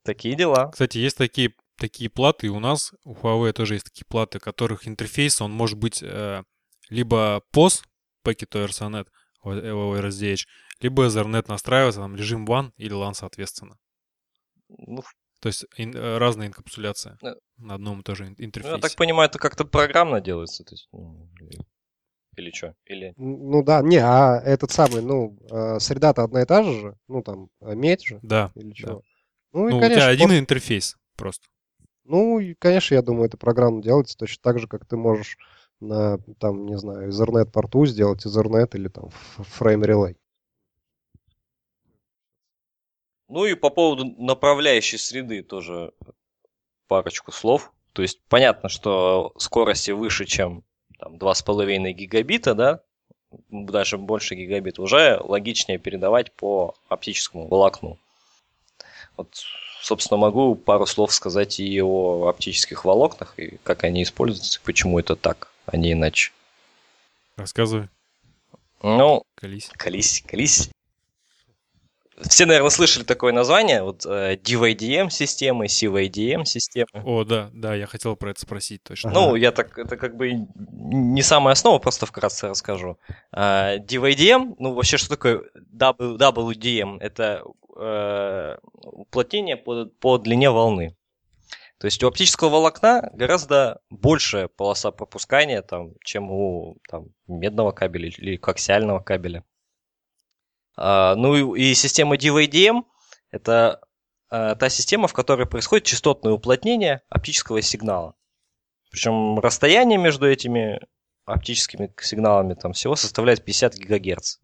Такие 0.04 0.36
дела. 0.36 0.70
Кстати, 0.70 0.98
есть 0.98 1.16
такие, 1.16 1.52
такие 1.76 2.08
платы, 2.08 2.46
и 2.46 2.50
у 2.50 2.60
нас, 2.60 2.92
у 3.04 3.14
Huawei 3.14 3.52
тоже 3.52 3.74
есть 3.74 3.86
такие 3.86 4.04
платы, 4.06 4.38
которых 4.38 4.86
интерфейс, 4.88 5.40
он 5.40 5.52
может 5.52 5.78
быть 5.78 6.02
э, 6.02 6.42
либо 6.88 7.42
POS, 7.52 7.82
Packet 8.24 8.50
Ethernet, 8.66 9.06
RSDH, 9.44 10.46
либо 10.80 11.06
Ethernet 11.06 11.44
настраивается, 11.48 12.00
там 12.00 12.16
режим 12.16 12.46
WAN 12.46 12.72
или 12.76 12.94
LAN, 12.94 13.14
соответственно. 13.14 13.76
Ну, 14.68 15.02
То 15.40 15.48
есть 15.48 15.64
ин- 15.76 15.94
э, 15.96 16.18
разная 16.18 16.46
инкапсуляция 16.48 17.18
Э. 17.22 17.34
на 17.58 17.74
одном 17.74 18.00
и 18.00 18.02
том 18.02 18.14
же 18.16 18.24
ин- 18.26 18.34
ну, 18.38 18.44
интерфейсе. 18.44 18.76
я 18.76 18.80
так 18.82 18.94
понимаю, 18.96 19.28
это 19.28 19.38
как-то 19.38 19.64
программно 19.64 20.20
делается. 20.20 20.64
То 20.64 20.74
есть, 20.74 20.88
ну, 20.92 21.28
или, 22.38 22.50
что? 22.50 22.74
Или... 22.84 23.14
Ну 23.16 23.62
да, 23.62 23.82
не, 23.82 23.96
а 23.98 24.40
этот 24.44 24.70
самый, 24.70 25.02
ну, 25.02 25.36
э, 25.50 25.78
среда-то 25.80 26.22
одна 26.24 26.42
и 26.42 26.46
та 26.46 26.62
же 26.62 26.72
же, 26.80 26.96
ну 27.08 27.22
там, 27.22 27.50
э, 27.60 27.74
медь 27.74 28.04
же, 28.04 28.20
Да. 28.22 28.50
или 28.54 28.68
да. 28.70 28.74
чего. 28.74 29.02
Ну, 29.52 29.68
и, 29.68 29.70
Ну, 29.72 29.76
у 29.78 29.80
конечно, 29.80 30.00
тебя 30.02 30.08
один 30.08 30.30
пос- 30.30 30.38
интерфейс 30.38 30.96
просто. 31.16 31.46
Ну, 32.04 32.38
и, 32.38 32.54
конечно, 32.54 32.94
я 32.94 33.02
думаю, 33.02 33.26
это 33.26 33.36
программно 33.36 33.82
делается 33.82 34.16
точно 34.16 34.40
так 34.42 34.58
же, 34.58 34.66
как 34.68 34.86
ты 34.86 34.96
можешь 34.96 35.36
на, 35.80 36.18
там, 36.38 36.66
не 36.66 36.76
знаю, 36.78 37.10
Ethernet 37.10 37.50
порту 37.50 37.86
сделать 37.86 38.24
Ethernet 38.26 38.70
или 38.74 38.88
там 38.88 39.10
фрейм 39.10 39.84
релей. 39.84 40.16
Ну 43.28 43.44
и 43.44 43.54
по 43.54 43.70
поводу 43.70 44.04
направляющей 44.22 44.98
среды 44.98 45.42
тоже 45.42 45.92
парочку 46.86 47.30
слов. 47.30 47.72
То 47.92 48.02
есть 48.02 48.20
понятно, 48.28 48.68
что 48.68 49.32
скорости 49.36 49.90
выше, 49.90 50.24
чем 50.24 50.64
там, 50.98 51.14
2,5 51.14 51.92
гигабита, 51.92 52.54
да, 52.54 52.80
даже 53.50 53.98
больше 53.98 54.34
гигабит, 54.34 54.78
уже 54.78 55.20
логичнее 55.22 55.78
передавать 55.78 56.32
по 56.32 56.74
оптическому 56.88 57.46
волокну. 57.46 57.98
Вот, 59.16 59.28
собственно, 59.80 60.18
могу 60.18 60.54
пару 60.54 60.86
слов 60.86 61.12
сказать 61.12 61.60
и 61.60 61.82
о 61.82 62.28
оптических 62.28 62.84
волокнах, 62.84 63.34
и 63.38 63.58
как 63.62 63.84
они 63.84 64.02
используются, 64.02 64.60
и 64.60 64.64
почему 64.64 64.98
это 64.98 65.16
так, 65.16 65.50
а 65.66 65.76
не 65.76 65.92
иначе. 65.92 66.32
Рассказывай, 67.36 67.88
Ну, 68.82 69.22
колись. 69.36 69.70
Колись, 69.76 70.24
колись. 70.26 70.70
Все, 72.22 72.46
наверное, 72.46 72.70
слышали 72.70 73.04
такое 73.04 73.32
название, 73.32 73.82
вот 73.82 74.04
э, 74.06 74.36
DVDM 74.36 75.10
системы, 75.10 75.66
CVDM 75.66 76.44
системы. 76.44 76.88
О, 76.92 77.24
да, 77.24 77.50
да, 77.52 77.74
я 77.74 77.86
хотел 77.86 78.16
про 78.16 78.30
это 78.30 78.40
спросить 78.40 78.82
точно. 78.82 79.10
Ну, 79.10 79.34
я 79.36 79.52
так, 79.52 79.78
это 79.78 79.96
как 79.96 80.16
бы 80.16 80.32
не 80.32 81.22
самая 81.22 81.52
основа, 81.52 81.78
просто 81.78 82.06
вкратце 82.06 82.48
расскажу. 82.48 82.98
А, 83.32 83.78
DVDM, 83.78 84.54
ну 84.58 84.74
вообще 84.74 84.96
что 84.96 85.10
такое 85.10 85.42
WDM? 85.72 86.98
Это 87.00 87.44
э, 87.76 88.56
уплотнение 88.82 89.56
по, 89.56 89.86
по 89.86 90.18
длине 90.18 90.50
волны. 90.50 90.96
То 91.78 91.84
есть 91.84 92.02
у 92.02 92.08
оптического 92.08 92.48
волокна 92.48 93.08
гораздо 93.12 93.80
большая 93.88 94.48
полоса 94.48 94.90
пропускания, 94.90 95.62
там, 95.62 95.92
чем 96.04 96.30
у 96.30 96.78
там, 96.88 97.06
медного 97.28 97.70
кабеля 97.70 98.08
или 98.08 98.36
коаксиального 98.36 98.98
кабеля. 98.98 99.44
А, 100.80 101.16
ну 101.16 101.54
и, 101.54 101.74
система 101.74 102.16
DVDM 102.16 102.82
это 103.30 103.80
э, 104.30 104.54
та 104.54 104.68
система, 104.68 105.08
в 105.08 105.12
которой 105.12 105.46
происходит 105.46 105.86
частотное 105.86 106.32
уплотнение 106.32 107.02
оптического 107.08 107.60
сигнала. 107.62 108.14
Причем 108.90 109.38
расстояние 109.40 109.98
между 109.98 110.30
этими 110.30 110.80
оптическими 111.24 111.92
сигналами 112.00 112.54
там 112.54 112.72
всего 112.72 112.94
составляет 112.94 113.44
50 113.44 113.74
гигагерц. 113.74 114.38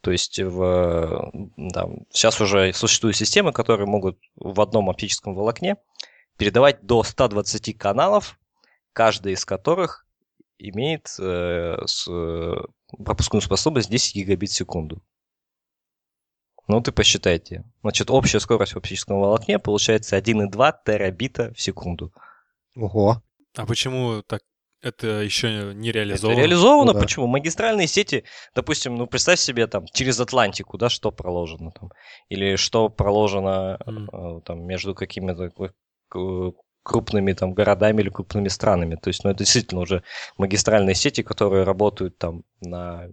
То 0.00 0.10
есть 0.10 0.38
в, 0.40 1.32
там, 1.72 2.06
сейчас 2.10 2.40
уже 2.40 2.72
существуют 2.72 3.16
системы, 3.16 3.52
которые 3.52 3.86
могут 3.86 4.18
в 4.36 4.60
одном 4.60 4.90
оптическом 4.90 5.34
волокне 5.34 5.76
передавать 6.36 6.82
до 6.82 7.02
120 7.02 7.78
каналов, 7.78 8.38
каждый 8.92 9.32
из 9.32 9.44
которых 9.44 10.06
имеет 10.58 11.08
э, 11.18 11.76
с, 11.86 12.06
э, 12.08 12.54
пропускную 13.04 13.42
способность 13.42 13.90
10 13.90 14.16
гигабит 14.16 14.50
в 14.50 14.54
секунду. 14.54 15.02
Ну, 16.68 16.80
ты 16.82 16.92
посчитайте. 16.92 17.64
Значит, 17.80 18.10
общая 18.10 18.40
скорость 18.40 18.74
в 18.74 18.76
оптическом 18.76 19.18
волокне 19.20 19.58
получается 19.58 20.18
1,2 20.18 20.74
терабита 20.84 21.52
в 21.54 21.60
секунду. 21.60 22.12
Ого. 22.76 23.22
А 23.56 23.66
почему 23.66 24.22
так 24.22 24.42
это 24.80 25.22
еще 25.22 25.74
не 25.74 25.88
Это 25.88 25.98
реализовано? 25.98 26.38
реализовано. 26.38 26.92
Ну 26.92 26.92
да. 26.92 27.00
Почему? 27.00 27.26
Магистральные 27.26 27.88
сети, 27.88 28.24
допустим, 28.54 28.94
ну 28.94 29.06
представь 29.06 29.40
себе 29.40 29.66
там 29.66 29.86
через 29.92 30.20
Атлантику, 30.20 30.78
да, 30.78 30.88
что 30.88 31.10
проложено 31.10 31.72
там, 31.72 31.90
или 32.28 32.56
что 32.56 32.88
проложено 32.88 33.78
э, 33.84 34.40
там 34.44 34.64
между 34.64 34.94
какими-то 34.94 35.50
крупными 36.82 37.32
там 37.32 37.54
городами 37.54 38.02
или 38.02 38.08
крупными 38.08 38.48
странами. 38.48 38.94
То 38.94 39.08
есть, 39.08 39.24
ну 39.24 39.30
это 39.30 39.40
действительно 39.40 39.80
уже 39.80 40.02
магистральные 40.36 40.94
сети, 40.94 41.22
которые 41.22 41.64
работают 41.64 42.16
там 42.18 42.44
на 42.60 43.08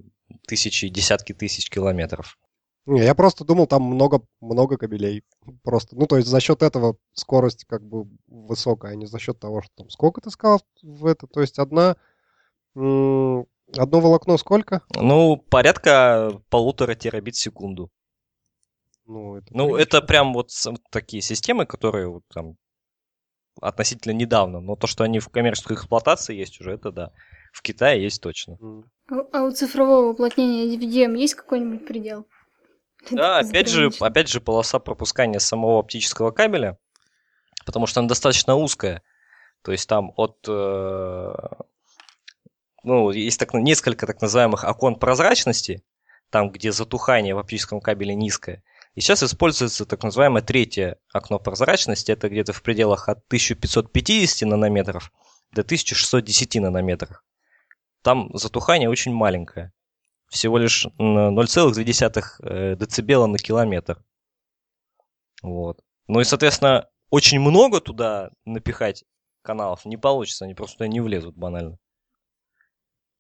тысячи, 0.48 0.88
десятки 0.89 1.34
тысяч 1.34 1.70
километров. 1.70 2.38
Не, 2.86 3.04
я 3.04 3.15
просто 3.15 3.43
думал, 3.45 3.65
там 3.65 3.82
много, 3.82 4.21
много 4.41 4.78
кабелей. 4.78 5.24
Просто, 5.63 5.95
ну, 5.95 6.06
то 6.06 6.17
есть 6.17 6.28
за 6.28 6.39
счет 6.39 6.62
этого 6.62 6.98
скорость 7.13 7.65
как 7.65 7.84
бы 7.84 8.08
высокая, 8.28 8.91
а 8.91 8.95
не 8.95 9.08
за 9.08 9.17
счет 9.17 9.39
того, 9.39 9.62
что 9.62 9.71
там... 9.76 9.89
Сколько 9.89 10.21
ты 10.21 10.30
сказал 10.30 10.62
в 10.84 11.06
это? 11.06 11.26
То 11.28 11.41
есть 11.41 11.58
одна... 11.58 11.95
Одно 12.76 14.00
волокно 14.00 14.38
сколько? 14.38 14.84
Ну, 14.95 15.38
порядка 15.38 16.41
полутора 16.50 16.93
терабит 16.93 17.36
в 17.36 17.39
секунду. 17.39 17.89
Ну, 19.08 19.38
это, 19.38 19.48
Ну, 19.52 19.76
это 19.76 20.02
прям 20.02 20.33
вот 20.33 20.52
такие 20.92 21.21
системы, 21.21 21.65
которые 21.65 22.08
вот 22.08 22.23
там 22.33 22.56
относительно 23.62 24.13
недавно. 24.13 24.60
Но 24.60 24.75
то, 24.75 24.86
что 24.86 25.04
они 25.04 25.19
в 25.19 25.29
коммерческой 25.29 25.77
эксплуатации 25.77 26.36
есть 26.36 26.60
уже, 26.62 26.73
это 26.73 26.92
да. 26.92 27.12
В 27.52 27.62
Китае 27.62 28.04
есть 28.04 28.21
точно. 28.21 28.58
А, 29.10 29.15
а 29.31 29.44
у 29.44 29.52
цифрового 29.52 30.12
уплотнения 30.12 30.75
DVDM 30.75 31.17
есть 31.17 31.36
какой-нибудь 31.36 31.88
предел? 31.88 32.27
Да, 33.12 33.39
опять 33.39 33.69
же, 33.69 33.91
опять 33.99 34.29
же, 34.29 34.41
полоса 34.41 34.79
пропускания 34.79 35.39
самого 35.39 35.79
оптического 35.79 36.31
кабеля, 36.31 36.77
потому 37.65 37.87
что 37.87 37.99
она 37.99 38.10
достаточно 38.10 38.56
узкая. 38.56 39.03
То 39.62 39.71
есть 39.71 39.87
там 39.87 40.12
от... 40.15 40.37
э, 40.47 41.33
ну, 42.83 43.12
есть 43.12 43.39
так, 43.39 43.53
несколько 43.53 44.06
так 44.06 44.21
называемых 44.21 44.63
окон 44.63 44.95
прозрачности, 44.95 45.83
там, 46.29 46.51
где 46.51 46.71
затухание 46.71 47.35
в 47.35 47.39
оптическом 47.39 47.81
кабеле 47.81 48.15
низкое. 48.15 48.63
И 48.93 49.01
сейчас 49.01 49.23
используется 49.23 49.85
так 49.85 50.03
называемое 50.03 50.41
третье 50.41 50.97
окно 51.12 51.37
прозрачности. 51.37 52.12
Это 52.12 52.29
где-то 52.29 52.53
в 52.53 52.62
пределах 52.62 53.10
от 53.10 53.17
1550 53.27 54.47
нанометров 54.47 55.12
до 55.51 55.62
1610 55.62 56.56
нанометров. 56.62 57.23
Там 58.01 58.29
затухание 58.33 58.89
очень 58.89 59.13
маленькое. 59.13 59.73
Всего 60.30 60.58
лишь 60.58 60.86
м, 60.98 61.38
0,2 61.38 62.40
э, 62.42 62.76
децибела 62.76 63.28
на 63.28 63.38
километр. 63.38 64.04
Вот. 65.42 65.80
Ну 66.08 66.19
и, 66.19 66.23
соответственно, 66.23 66.90
очень 67.10 67.40
много 67.40 67.82
туда 67.82 68.32
напихать 68.46 69.04
каналов 69.42 69.86
не 69.86 69.98
получится. 69.98 70.46
Они 70.46 70.54
просто 70.54 70.78
туда 70.78 70.88
не 70.88 71.00
влезут 71.00 71.36
банально. 71.36 71.78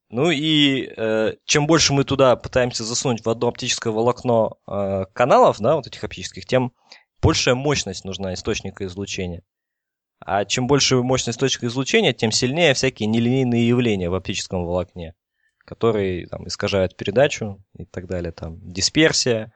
Ну 0.09 0.29
и 0.29 0.87
э, 0.95 1.33
чем 1.45 1.65
больше 1.67 1.93
мы 1.93 2.03
туда 2.03 2.35
пытаемся 2.35 2.83
засунуть 2.83 3.25
в 3.25 3.29
одно 3.29 3.47
оптическое 3.47 3.91
волокно 3.91 4.57
э, 4.67 5.05
каналов, 5.13 5.59
да, 5.59 5.75
вот 5.75 5.87
этих 5.87 6.03
оптических, 6.03 6.45
тем 6.45 6.73
большая 7.21 7.55
мощность 7.55 8.05
нужна 8.05 8.33
источника 8.33 8.85
излучения. 8.85 9.43
А 10.19 10.45
чем 10.45 10.67
больше 10.67 10.97
мощность 10.97 11.37
источника 11.37 11.67
излучения, 11.67 12.13
тем 12.13 12.31
сильнее 12.31 12.73
всякие 12.73 13.07
нелинейные 13.07 13.67
явления 13.67 14.09
в 14.09 14.15
оптическом 14.15 14.65
волокне, 14.65 15.15
которые 15.65 16.27
там, 16.27 16.47
искажают 16.47 16.95
передачу 16.95 17.63
и 17.77 17.85
так 17.85 18.07
далее. 18.07 18.31
Там 18.31 18.59
дисперсия, 18.61 19.51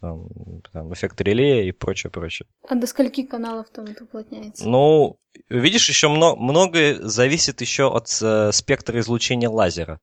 там, 0.00 0.28
там, 0.72 0.92
эффект 0.92 1.20
реле 1.20 1.68
и 1.68 1.72
прочее, 1.72 2.10
прочее. 2.10 2.46
А 2.68 2.74
до 2.74 2.86
скольки 2.86 3.24
каналов 3.24 3.70
там 3.70 3.86
это 3.86 4.04
уплотняется? 4.04 4.68
Ну, 4.68 5.18
видишь, 5.48 5.88
еще 5.88 6.08
много, 6.08 6.40
многое 6.40 6.96
зависит 6.96 7.60
еще 7.60 7.90
от 7.90 8.06
э, 8.22 8.52
спектра 8.52 9.00
излучения 9.00 9.48
лазера. 9.48 10.00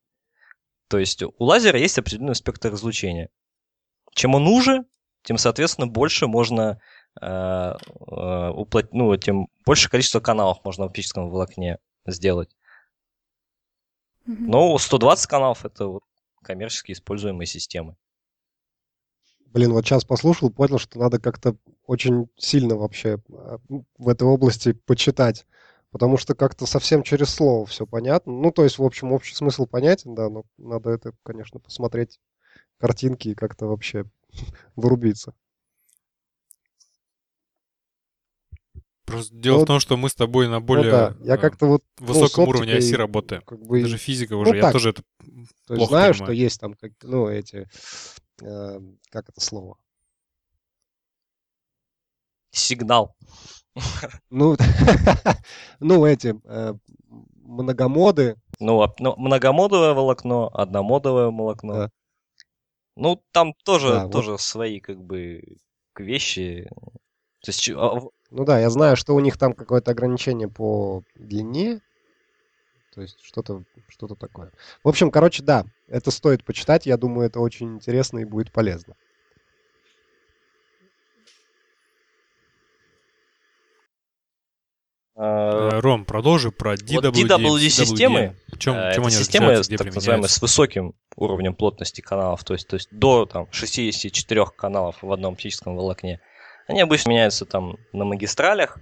То 0.89 0.97
есть 0.97 1.23
у 1.23 1.31
лазера 1.39 1.79
есть 1.79 1.97
определенный 1.99 2.35
спектр 2.35 2.73
излучения. 2.73 3.29
Чем 4.13 4.35
он 4.35 4.47
уже, 4.47 4.83
тем, 5.23 5.37
соответственно, 5.37 5.87
больше 5.87 6.27
можно 6.27 6.81
э, 7.21 7.25
э, 7.25 8.49
уплот... 8.49 8.91
ну, 8.93 9.15
тем 9.17 9.47
больше 9.65 9.89
количество 9.89 10.19
каналов 10.19 10.65
можно 10.65 10.85
в 10.85 10.87
оптическом 10.87 11.29
волокне 11.29 11.77
сделать. 12.07 12.49
Мгм. 14.25 14.51
Ну, 14.51 14.77
120 14.77 15.27
каналов 15.27 15.65
это 15.65 15.87
вот 15.87 16.03
коммерчески 16.43 16.91
используемые 16.91 17.47
системы. 17.47 17.95
Блин, 19.47 19.73
вот 19.73 19.85
сейчас 19.85 20.05
послушал, 20.05 20.49
понял, 20.49 20.77
что 20.77 20.97
надо 20.97 21.19
как-то 21.19 21.55
очень 21.85 22.29
сильно 22.37 22.77
вообще 22.77 23.19
ну, 23.67 23.85
в 23.97 24.07
этой 24.07 24.23
области 24.23 24.71
почитать. 24.71 25.45
Потому 25.91 26.15
что 26.15 26.35
как-то 26.35 26.65
совсем 26.65 27.03
через 27.03 27.29
слово 27.29 27.65
все 27.65 27.85
понятно. 27.85 28.31
Ну, 28.31 28.51
то 28.51 28.63
есть, 28.63 28.79
в 28.79 28.83
общем, 28.83 29.11
общий 29.11 29.35
смысл 29.35 29.65
понятен, 29.65 30.15
да, 30.15 30.29
но 30.29 30.45
надо 30.57 30.89
это, 30.89 31.13
конечно, 31.23 31.59
посмотреть 31.59 32.21
картинки 32.77 33.29
и 33.29 33.35
как-то 33.35 33.65
вообще 33.67 34.05
вырубиться. 34.77 35.33
Просто 39.11 39.35
дело 39.35 39.57
Ну, 39.57 39.63
в 39.63 39.67
том, 39.67 39.79
что 39.79 39.97
мы 39.97 40.09
с 40.09 40.15
тобой 40.15 40.47
на 40.47 40.59
Ну 40.59 40.65
более 40.65 40.91
да, 40.91 41.15
я 41.23 41.35
э, 41.35 41.37
как-то 41.37 41.65
вот 41.65 41.83
ну, 41.99 42.05
высоком 42.07 42.45
с 42.45 42.47
уровне 42.47 42.75
оси 42.75 42.95
работаю. 42.95 43.41
как 43.45 43.59
бы 43.61 43.81
Даже 43.81 43.97
физика 43.97 44.33
уже, 44.35 44.55
я 44.55 44.61
так. 44.63 44.73
тоже 44.73 44.89
это 44.91 45.03
То 45.67 45.73
есть 45.73 45.77
плохо 45.77 45.89
знаю, 45.89 46.13
что 46.13 46.23
понимаю. 46.25 46.39
есть 46.39 46.59
там, 46.59 46.73
как, 46.73 46.91
ну, 47.03 47.27
эти, 47.27 47.67
э, 48.41 48.79
как 49.09 49.29
это 49.29 49.41
слово? 49.41 49.77
Сигнал. 52.51 53.15
Ну, 54.29 54.55
ну 55.79 56.05
эти 56.05 56.35
э, 56.43 56.73
многомоды, 57.43 58.35
Ну, 58.59 58.81
а- 58.81 58.93
ну, 58.99 59.15
многомодовое 59.17 59.93
волокно, 59.93 60.49
одномодовое 60.53 61.27
волокно. 61.31 61.73
Да. 61.73 61.89
Ну, 62.97 63.23
там 63.31 63.53
тоже, 63.63 63.89
Да, 63.89 64.03
вот. 64.03 64.11
тоже 64.11 64.37
свои, 64.37 64.79
как 64.79 65.01
бы, 65.01 65.41
вещи. 65.97 66.67
То 67.41 67.49
есть, 67.49 67.69
а, 67.69 68.01
ну 68.31 68.45
да, 68.45 68.59
я 68.59 68.69
знаю, 68.69 68.95
что 68.95 69.13
у 69.13 69.19
них 69.19 69.37
там 69.37 69.53
какое-то 69.53 69.91
ограничение 69.91 70.47
по 70.47 71.03
длине, 71.15 71.81
то 72.93 73.01
есть 73.01 73.19
что-то 73.21 73.63
что 73.87 74.07
такое. 74.07 74.51
В 74.83 74.89
общем, 74.89 75.11
короче, 75.11 75.43
да, 75.43 75.65
это 75.87 76.11
стоит 76.11 76.43
почитать, 76.43 76.85
я 76.85 76.97
думаю, 76.97 77.27
это 77.27 77.39
очень 77.39 77.75
интересно 77.75 78.19
и 78.19 78.25
будет 78.25 78.51
полезно. 78.51 78.95
э, 85.15 85.21
Э, 85.21 85.79
Ром, 85.79 86.05
продолжи 86.05 86.51
про 86.51 86.75
DWD. 86.75 87.11
DWD 87.11 87.69
системы, 87.69 88.35
В 88.47 88.57
чем, 88.57 88.75
э, 88.75 88.93
чем 88.93 89.03
это 89.03 89.07
они 89.07 89.11
системы, 89.11 89.63
так 89.63 89.93
называемые, 89.93 90.29
с 90.29 90.41
высоким 90.41 90.93
уровнем 91.15 91.53
плотности 91.53 92.01
каналов, 92.01 92.43
то 92.43 92.53
есть, 92.53 92.67
то 92.67 92.75
есть 92.75 92.89
до 92.91 93.25
там, 93.25 93.47
64 93.51 94.45
каналов 94.57 94.97
в 95.01 95.11
одном 95.11 95.33
оптическом 95.33 95.75
волокне. 95.75 96.19
Они 96.71 96.79
обычно 96.79 97.09
меняются 97.09 97.45
там 97.45 97.75
на 97.91 98.05
магистралях, 98.05 98.77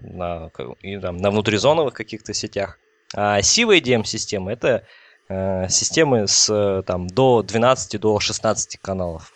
на, 0.00 0.50
и, 0.82 0.98
там, 0.98 1.16
на 1.18 1.30
внутризоновых 1.30 1.94
каких-то 1.94 2.34
сетях. 2.34 2.80
А 3.14 3.38
CVDM-системы 3.38 4.50
это 4.50 4.84
э, 5.28 5.68
системы 5.68 6.26
с 6.26 6.50
э, 6.52 6.82
там, 6.82 7.06
до 7.06 7.44
12 7.44 8.00
до 8.00 8.18
16 8.18 8.78
каналов. 8.78 9.32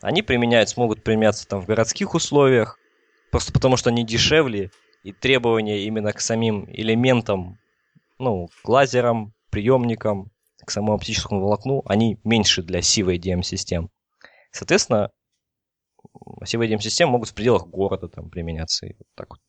Они 0.00 0.22
применяются, 0.22 0.80
могут 0.80 1.04
применяться 1.04 1.46
там 1.46 1.60
в 1.60 1.66
городских 1.66 2.14
условиях, 2.14 2.78
просто 3.30 3.52
потому 3.52 3.76
что 3.76 3.90
они 3.90 4.02
дешевле, 4.02 4.70
и 5.02 5.12
требования 5.12 5.84
именно 5.84 6.14
к 6.14 6.22
самим 6.22 6.64
элементам, 6.72 7.58
ну, 8.18 8.48
к 8.64 8.66
лазерам, 8.66 9.34
приемникам, 9.50 10.30
к 10.64 10.70
самому 10.70 10.94
оптическому 10.94 11.42
волокну, 11.42 11.82
они 11.84 12.18
меньше 12.24 12.62
для 12.62 12.80
CVDM-систем. 12.80 13.90
Соответственно, 14.52 15.10
CVDM-системы 16.42 17.12
могут 17.12 17.28
в 17.30 17.34
пределах 17.34 17.66
города 17.66 18.08
там 18.08 18.30
применяться. 18.30 18.86
И 18.86 18.94
вот 18.98 19.06
так 19.14 19.30
вот. 19.30 19.40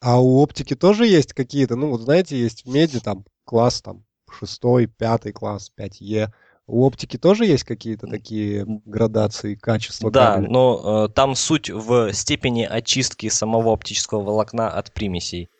А 0.00 0.20
у 0.20 0.38
оптики 0.38 0.74
тоже 0.74 1.06
есть 1.06 1.34
какие-то, 1.34 1.76
ну 1.76 1.90
вот 1.90 2.00
знаете, 2.00 2.38
есть 2.38 2.64
в 2.64 2.68
меди 2.70 3.00
там 3.00 3.24
класс 3.44 3.82
там 3.82 4.04
шестой, 4.30 4.86
пятый 4.86 5.32
класс, 5.32 5.70
5Е. 5.78 6.28
У 6.66 6.86
оптики 6.86 7.18
тоже 7.18 7.46
есть 7.46 7.64
какие-то 7.64 8.06
такие 8.06 8.64
градации 8.84 9.56
качества 9.56 10.10
Да, 10.10 10.34
кабеля? 10.36 10.50
но 10.50 11.04
э, 11.04 11.08
там 11.12 11.34
суть 11.34 11.68
в 11.68 12.12
степени 12.12 12.62
очистки 12.62 13.28
самого 13.28 13.72
оптического 13.72 14.22
волокна 14.22 14.70
от 14.70 14.92
примесей. 14.92 15.50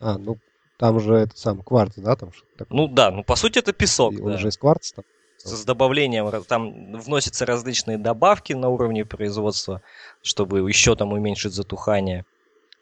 А, 0.00 0.18
ну 0.18 0.36
там 0.78 1.00
же 1.00 1.14
это 1.14 1.38
сам 1.38 1.62
кварц, 1.62 1.94
да, 1.96 2.16
там 2.16 2.32
что-то 2.32 2.58
такое? 2.58 2.76
Ну 2.76 2.88
да, 2.88 3.10
ну 3.10 3.22
по 3.22 3.36
сути 3.36 3.60
это 3.60 3.72
песок. 3.72 4.12
И 4.14 4.20
Он 4.20 4.32
да. 4.32 4.38
же 4.38 4.48
из 4.48 4.58
кварца 4.58 4.96
там? 4.96 5.04
С 5.46 5.64
добавлением, 5.64 6.30
там 6.44 6.92
вносятся 7.00 7.46
различные 7.46 7.98
добавки 7.98 8.52
на 8.52 8.68
уровне 8.68 9.04
производства, 9.04 9.82
чтобы 10.22 10.68
еще 10.68 10.96
там 10.96 11.12
уменьшить 11.12 11.52
затухание. 11.52 12.24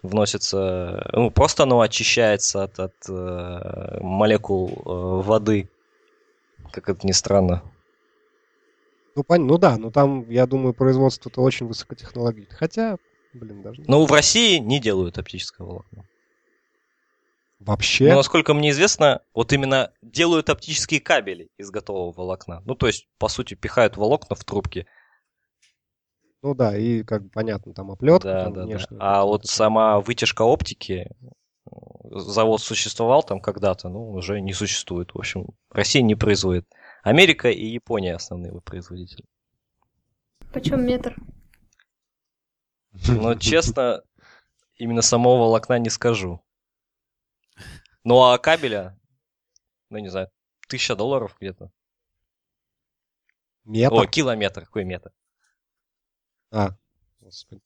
Вносится, 0.03 1.09
ну, 1.13 1.31
просто 1.31 1.63
оно 1.63 1.81
очищается 1.81 2.65
от, 2.65 2.79
от 2.79 2.95
э, 3.09 3.99
молекул 4.01 4.69
э, 4.69 5.27
воды, 5.27 5.71
как 6.73 6.91
это 6.91 7.07
ни 7.07 7.13
странно. 7.13 7.63
Ну, 9.17 9.23
пон- 9.23 9.45
ну 9.45 9.59
да, 9.59 9.79
ну 9.79 9.91
там, 9.91 10.29
я 10.29 10.47
думаю, 10.47 10.75
производство-то 10.75 11.41
очень 11.41 11.67
высокотехнологичное. 11.67 12.57
Хотя, 12.57 12.99
блин, 13.33 13.63
даже 13.63 13.83
Но 13.87 14.05
в 14.05 14.13
России 14.13 14.59
не 14.59 14.81
делают 14.81 15.19
оптическое 15.19 15.67
волокно. 15.67 16.05
Вообще. 17.65 18.09
Но, 18.11 18.17
насколько 18.17 18.55
мне 18.55 18.71
известно, 18.71 19.23
вот 19.35 19.53
именно 19.53 19.93
делают 20.03 20.51
оптические 20.51 21.01
кабели 21.01 21.49
из 21.59 21.71
готового 21.71 22.13
волокна. 22.13 22.63
Ну, 22.65 22.75
то 22.75 22.87
есть, 22.87 23.09
по 23.19 23.29
сути, 23.29 23.55
пихают 23.55 23.97
волокна 23.97 24.37
в 24.37 24.45
трубки. 24.45 24.87
Ну 26.43 26.55
да, 26.55 26.77
и 26.77 27.03
как 27.03 27.25
бы 27.25 27.31
понятно, 27.31 27.73
там 27.73 27.91
оплетка, 27.91 28.29
Да, 28.29 28.45
там 28.45 28.53
да, 28.53 28.61
да. 28.61 28.67
внешняя 28.67 28.99
А 28.99 29.01
какая-то 29.01 29.27
вот 29.27 29.47
сама 29.47 30.01
вытяжка 30.01 30.43
оптики, 30.43 31.09
э, 31.11 31.71
завод 32.11 32.61
существовал 32.61 33.23
там 33.23 33.41
когда-то, 33.41 33.89
ну, 33.89 34.11
уже 34.11 34.41
не 34.41 34.53
существует. 34.53 35.15
В 35.15 35.19
общем, 35.19 35.47
Россия 35.71 36.03
не 36.03 36.15
производит. 36.15 36.67
Америка 37.03 37.51
и 37.51 37.65
Япония 37.65 38.15
основные 38.15 38.51
его 38.51 38.61
производители. 38.61 39.25
Почем 40.53 40.85
метр? 40.85 41.17
Но, 43.09 43.35
честно, 43.35 44.03
именно 44.77 45.03
самого 45.03 45.39
волокна 45.39 45.79
не 45.79 45.91
скажу. 45.91 46.41
Ну, 48.05 48.23
а 48.23 48.39
кабеля, 48.39 48.99
ну, 49.91 49.99
не 49.99 50.09
знаю, 50.09 50.31
тысяча 50.69 50.95
долларов 50.95 51.37
где-то. 51.41 51.71
Метр. 53.65 53.95
О, 53.95 54.07
километр, 54.07 54.67
какой 54.67 54.85
метр? 54.85 55.11
А, 56.51 56.77
господи. 57.21 57.63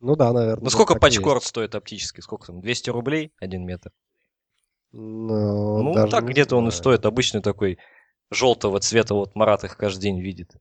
Ну 0.00 0.16
да, 0.16 0.32
наверное. 0.32 0.64
Ну, 0.64 0.70
сколько 0.70 0.96
пачкорд 0.96 1.42
стоит 1.44 1.74
оптически? 1.74 2.20
Сколько 2.20 2.48
там? 2.48 2.60
200 2.60 2.90
рублей 2.90 3.32
один 3.38 3.64
метр? 3.64 3.92
Ну, 4.90 5.82
Ну, 5.82 5.94
даже 5.94 6.10
так 6.10 6.26
где-то 6.26 6.56
он 6.56 6.68
и 6.68 6.70
стоит. 6.70 7.06
Обычный 7.06 7.40
такой 7.40 7.78
желтого 8.30 8.80
цвета. 8.80 9.14
Вот 9.14 9.34
Марат 9.34 9.64
их 9.64 9.76
каждый 9.76 10.02
день 10.02 10.20
видит. 10.20 10.52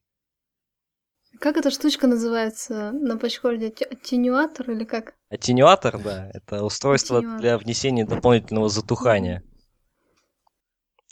Как 1.42 1.58
эта 1.58 1.72
штучка 1.72 2.06
называется 2.06 2.92
на 2.92 3.18
пачкорде? 3.18 3.70
Ат- 3.70 3.82
Аттенюатор 3.92 4.70
или 4.70 4.84
как? 4.84 5.16
Аттенюатор, 5.30 5.98
да, 6.02 6.30
это 6.36 6.64
устройство 6.64 7.18
Аттенюатор. 7.18 7.42
для 7.42 7.58
внесения 7.58 8.06
дополнительного 8.06 8.70
затухания. 8.70 9.44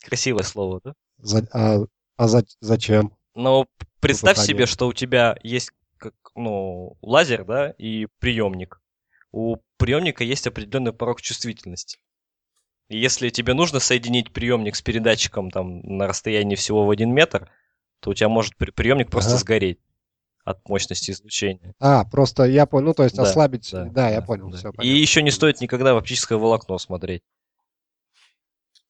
Красивое 0.06 0.44
слово, 0.44 0.82
да? 0.84 0.94
За- 1.18 1.48
а 1.52 1.80
а 2.18 2.28
за- 2.28 2.46
зачем? 2.62 3.18
Но 3.34 3.64
п- 3.66 3.70
представь 4.02 4.38
Затухание. 4.38 4.56
себе, 4.58 4.66
что 4.68 4.88
у 4.88 4.94
тебя 4.94 5.36
есть 5.42 5.72
как, 5.98 6.14
ну, 6.36 6.96
лазер, 7.02 7.44
да, 7.44 7.72
и 7.72 8.08
приемник. 8.20 8.82
У 9.32 9.58
приемника 9.78 10.24
есть 10.24 10.46
определенный 10.46 10.94
порог 10.94 11.22
чувствительности. 11.22 11.98
И 12.88 12.98
если 13.00 13.30
тебе 13.30 13.54
нужно 13.56 13.80
соединить 13.80 14.32
приемник 14.32 14.76
с 14.76 14.82
передатчиком 14.84 15.50
там 15.50 15.80
на 15.82 16.08
расстоянии 16.08 16.56
всего 16.56 16.86
в 16.86 16.90
один 16.92 17.14
метр, 17.14 17.50
то 18.00 18.12
у 18.12 18.14
тебя 18.14 18.30
может 18.30 18.56
при- 18.58 18.72
приемник 18.72 19.10
просто 19.10 19.32
Ага. 19.32 19.40
сгореть 19.40 19.80
от 20.50 20.68
мощности 20.68 21.12
излучения. 21.12 21.76
А, 21.80 22.06
просто 22.06 22.44
я 22.46 22.66
понял, 22.66 22.88
ну 22.88 22.94
то 22.94 23.04
есть 23.04 23.16
Да, 23.16 23.24
ослабить. 23.24 23.70
Да, 23.72 24.10
я 24.10 24.22
понял, 24.22 24.50
да. 24.50 24.58
все. 24.58 24.72
И 24.82 24.88
еще 24.88 25.22
не 25.22 25.30
стоит 25.32 25.62
никогда 25.62 25.94
в 25.94 25.98
оптическое 25.98 26.38
волокно 26.38 26.78
смотреть. 26.80 27.22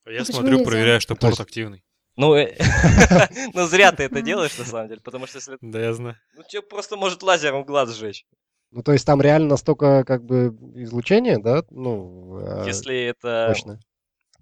Я 0.06 0.20
Почему 0.20 0.38
смотрю, 0.38 0.58
нельзя? 0.58 0.70
проверяю, 0.70 1.00
что 1.00 1.14
То 1.14 1.20
порт 1.20 1.32
есть- 1.32 1.40
активный. 1.40 1.84
Ну, 2.16 2.34
э, 2.34 2.56
ну 3.54 3.66
зря 3.66 3.92
ты 3.92 4.04
это 4.04 4.20
делаешь, 4.20 4.56
на 4.58 4.64
самом 4.64 4.88
деле, 4.88 5.00
потому 5.00 5.26
что 5.26 5.38
если... 5.38 5.56
Да, 5.60 5.80
я 5.80 5.92
знаю. 5.92 6.16
Ну, 6.34 6.42
тебе 6.48 6.62
просто 6.62 6.96
может 6.96 7.22
лазером 7.22 7.64
глаз 7.64 7.94
сжечь. 7.94 8.24
Ну, 8.72 8.82
то 8.82 8.92
есть 8.92 9.06
там 9.06 9.20
реально 9.20 9.50
настолько 9.50 10.04
как 10.04 10.24
бы 10.24 10.56
излучение, 10.74 11.38
да? 11.38 11.62
Ну, 11.70 12.38
э, 12.40 12.64
Если 12.66 13.04
это... 13.04 13.46
мощное. 13.48 13.80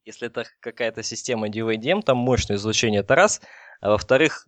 Если 0.04 0.28
это 0.28 0.44
какая-то 0.60 1.02
система 1.02 1.48
DVDM, 1.48 2.02
там 2.02 2.16
мощное 2.16 2.56
излучение, 2.56 3.00
это 3.00 3.14
раз. 3.14 3.40
А 3.80 3.90
во-вторых, 3.90 4.46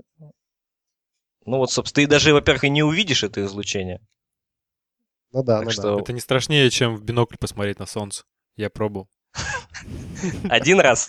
ну 1.46 1.58
вот, 1.58 1.70
собственно, 1.72 2.04
ты 2.06 2.10
даже, 2.10 2.32
во-первых, 2.32 2.64
и 2.64 2.70
не 2.70 2.82
увидишь 2.82 3.22
это 3.24 3.44
излучение. 3.44 4.00
Ну 5.32 5.42
да, 5.42 5.58
Так 5.58 5.64
ну 5.66 5.70
что- 5.70 5.96
да. 5.96 6.00
Это 6.02 6.12
не 6.12 6.20
страшнее, 6.20 6.68
чем 6.70 6.96
в 6.96 7.02
бинокль 7.02 7.36
посмотреть 7.38 7.78
на 7.78 7.86
солнце. 7.86 8.24
Я 8.56 8.68
пробовал. 8.70 9.08
Один 10.50 10.80
раз. 10.80 11.08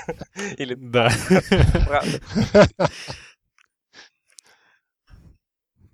Или 0.58 0.74
Да. 0.74 1.10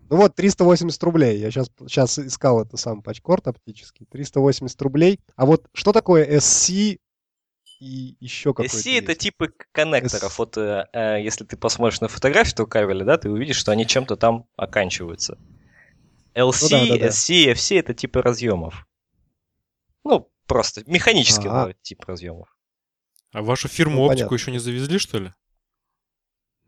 Ну 0.09 0.19
вот, 0.19 0.37
380 0.37 1.03
рублей. 1.03 1.39
Я 1.39 1.51
сейчас, 1.51 1.69
сейчас 1.89 2.19
искал 2.21 2.63
это 2.63 2.77
сам 2.77 3.03
патчкорд 3.03 3.49
оптический. 3.49 4.07
380 4.07 4.81
рублей. 4.83 5.19
А 5.35 5.47
вот 5.47 5.67
что 5.73 5.93
такое 5.93 6.25
SC 6.39 6.99
и 7.81 8.17
еще 8.21 8.55
какой-то 8.55 8.77
SC 8.77 8.99
это 8.99 9.15
типы 9.15 9.53
коннекторов. 9.73 10.33
S- 10.33 10.39
Вот 10.39 10.57
э, 10.57 10.87
э, 10.93 11.23
если 11.23 11.45
ты 11.45 11.57
посмотришь 11.57 12.01
на 12.01 12.09
фотографию 12.09 12.53
этого 12.55 12.67
кабеля, 12.67 13.05
да, 13.05 13.19
ты 13.19 13.31
увидишь, 13.31 13.57
что 13.57 13.73
они 13.73 13.87
чем-то 13.87 14.17
там 14.17 14.47
оканчиваются. 14.57 15.39
LC, 16.35 16.63
Ну 16.63 16.69
да, 16.71 16.87
да, 16.87 16.97
да. 16.99 17.07
SC, 17.09 17.53
FC 17.53 17.79
это 17.79 17.95
типы 17.95 18.23
разъемов. 18.23 18.87
Ну, 20.05 20.31
просто 20.47 20.83
механический 20.87 21.49
Ага. 21.49 21.69
ну, 21.69 21.75
тип 21.83 22.05
разъемов. 22.07 22.57
А 23.33 23.43
вашу 23.43 23.69
фирму 23.69 23.97
Ну, 23.97 24.03
оптику 24.05 24.29
понятно. 24.31 24.35
еще 24.35 24.51
не 24.53 24.59
завезли, 24.59 24.99
что 24.99 25.19
ли? 25.19 25.33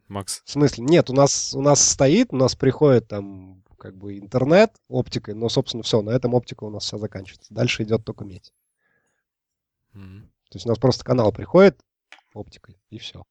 Макс? 0.08 0.42
В 0.44 0.50
смысле? 0.50 0.84
Нет, 0.84 1.10
у 1.10 1.12
нас, 1.12 1.54
у 1.54 1.60
нас 1.60 1.86
стоит, 1.86 2.32
у 2.32 2.36
нас 2.36 2.54
приходит 2.56 3.08
там 3.08 3.62
как 3.78 3.96
бы 3.96 4.18
интернет 4.18 4.72
оптикой, 4.88 5.34
но, 5.34 5.48
собственно, 5.48 5.82
все, 5.82 6.02
на 6.02 6.10
этом 6.10 6.34
оптика 6.34 6.64
у 6.64 6.70
нас 6.70 6.84
вся 6.84 6.98
заканчивается. 6.98 7.52
Дальше 7.54 7.82
идет 7.84 8.04
только 8.04 8.24
медь. 8.24 8.52
М. 9.94 10.32
То 10.50 10.56
есть 10.56 10.66
у 10.66 10.68
нас 10.68 10.78
просто 10.78 11.04
канал 11.04 11.32
приходит 11.32 11.80
оптикой, 12.34 12.80
и 12.90 12.98
все. 12.98 13.24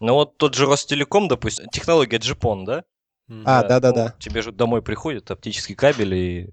Ну 0.00 0.14
вот 0.14 0.36
тот 0.38 0.54
же 0.54 0.66
Ростелеком, 0.66 1.26
допустим, 1.28 1.68
технология 1.70 2.18
GPON, 2.18 2.64
да? 2.64 2.84
А, 3.44 3.62
Да, 3.62 3.80
да-да-да. 3.80 4.14
ну, 4.14 4.20
тебе 4.20 4.42
же 4.42 4.52
домой 4.52 4.82
приходит 4.82 5.30
оптический 5.30 5.74
кабель, 5.74 6.14
и 6.14 6.50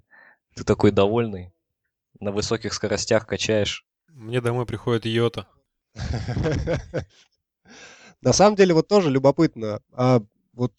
ты 0.55 0.63
такой 0.63 0.91
довольный. 0.91 1.53
На 2.19 2.31
высоких 2.31 2.73
скоростях 2.73 3.27
качаешь. 3.27 3.85
Мне 4.07 4.41
домой 4.41 4.65
приходит 4.65 5.05
йота. 5.05 5.47
На 8.21 8.33
самом 8.33 8.55
деле, 8.55 8.73
вот 8.73 8.87
тоже 8.87 9.11
любопытно. 9.11 9.81
А 9.91 10.21
вот 10.53 10.73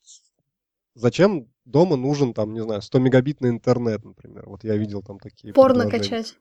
зачем 0.95 1.49
дома 1.66 1.96
нужен, 1.96 2.32
там, 2.32 2.54
не 2.54 2.62
знаю, 2.62 2.80
100 2.80 2.98
мегабитный 3.00 3.50
интернет, 3.50 4.04
например? 4.04 4.44
Вот 4.48 4.64
я 4.64 4.76
видел 4.76 5.02
там 5.02 5.18
такие 5.18 5.52
Порно 5.52 5.90
качать. 5.90 6.36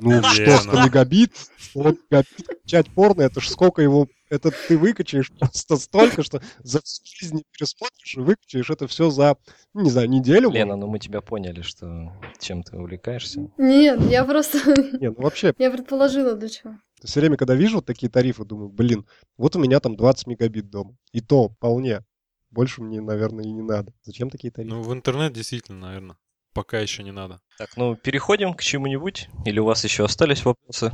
Ну 0.00 0.22
что, 0.22 0.42
Лена. 0.42 0.58
100 0.58 0.84
мегабит? 0.84 1.32
100 1.70 1.82
мегабит 1.82 2.46
качать 2.62 2.86
порно, 2.94 3.22
это 3.22 3.40
ж 3.40 3.48
сколько 3.48 3.80
его... 3.82 4.06
Это 4.30 4.50
ты 4.68 4.76
выкачаешь 4.76 5.32
просто 5.32 5.76
столько, 5.78 6.22
что 6.22 6.42
за 6.58 6.82
всю 6.82 7.02
жизнь 7.06 7.36
не 7.36 7.44
пересмотришь 7.50 8.14
и 8.14 8.20
выкачаешь 8.20 8.68
это 8.68 8.86
все 8.86 9.08
за, 9.08 9.36
не 9.72 9.88
знаю, 9.88 10.10
неделю. 10.10 10.50
Лена, 10.50 10.76
ну 10.76 10.86
мы 10.86 10.98
тебя 10.98 11.22
поняли, 11.22 11.62
что 11.62 12.12
чем 12.38 12.62
ты 12.62 12.76
увлекаешься. 12.76 13.50
Нет, 13.56 14.00
я 14.10 14.26
просто... 14.26 14.58
Не, 15.00 15.08
ну 15.10 15.22
вообще, 15.22 15.54
Я 15.56 15.70
предположила, 15.70 16.34
для 16.34 16.50
чего. 16.50 16.74
все 17.02 17.20
время, 17.20 17.38
когда 17.38 17.54
вижу 17.54 17.76
вот 17.76 17.86
такие 17.86 18.10
тарифы, 18.10 18.44
думаю, 18.44 18.68
блин, 18.68 19.06
вот 19.38 19.56
у 19.56 19.58
меня 19.58 19.80
там 19.80 19.96
20 19.96 20.26
мегабит 20.26 20.68
дома. 20.68 20.94
И 21.12 21.22
то 21.22 21.48
вполне. 21.48 22.04
Больше 22.50 22.82
мне, 22.82 23.00
наверное, 23.00 23.44
и 23.44 23.50
не 23.50 23.62
надо. 23.62 23.92
Зачем 24.02 24.30
такие 24.30 24.50
тарифы? 24.50 24.74
Ну, 24.74 24.82
в 24.82 24.92
интернет 24.92 25.32
действительно, 25.32 25.80
наверное. 25.80 26.16
Пока 26.54 26.80
еще 26.80 27.02
не 27.02 27.12
надо. 27.12 27.40
Так, 27.58 27.76
ну 27.76 27.94
переходим 27.94 28.54
к 28.54 28.62
чему-нибудь? 28.62 29.28
Или 29.44 29.60
у 29.60 29.64
вас 29.64 29.84
еще 29.84 30.04
остались 30.04 30.44
вопросы? 30.44 30.92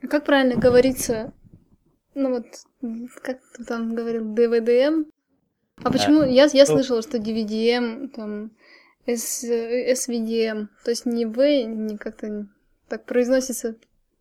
А 0.00 0.06
как 0.06 0.24
правильно 0.24 0.56
говорится? 0.56 1.32
Ну 2.14 2.30
вот, 2.30 2.46
как 3.22 3.40
ты 3.56 3.64
там 3.64 3.94
говорил, 3.94 4.32
DVDM? 4.34 5.10
А 5.82 5.90
почему? 5.90 6.22
Я, 6.22 6.48
я 6.52 6.64
ну- 6.64 6.66
слышала, 6.66 7.02
что 7.02 7.18
DVDM, 7.18 8.08
там, 8.08 8.52
S, 9.06 9.44
SVDM. 9.44 10.68
То 10.84 10.90
есть 10.90 11.06
не 11.06 11.26
V, 11.26 11.64
не 11.64 11.98
как-то 11.98 12.48
так 12.88 13.04
произносится. 13.04 13.76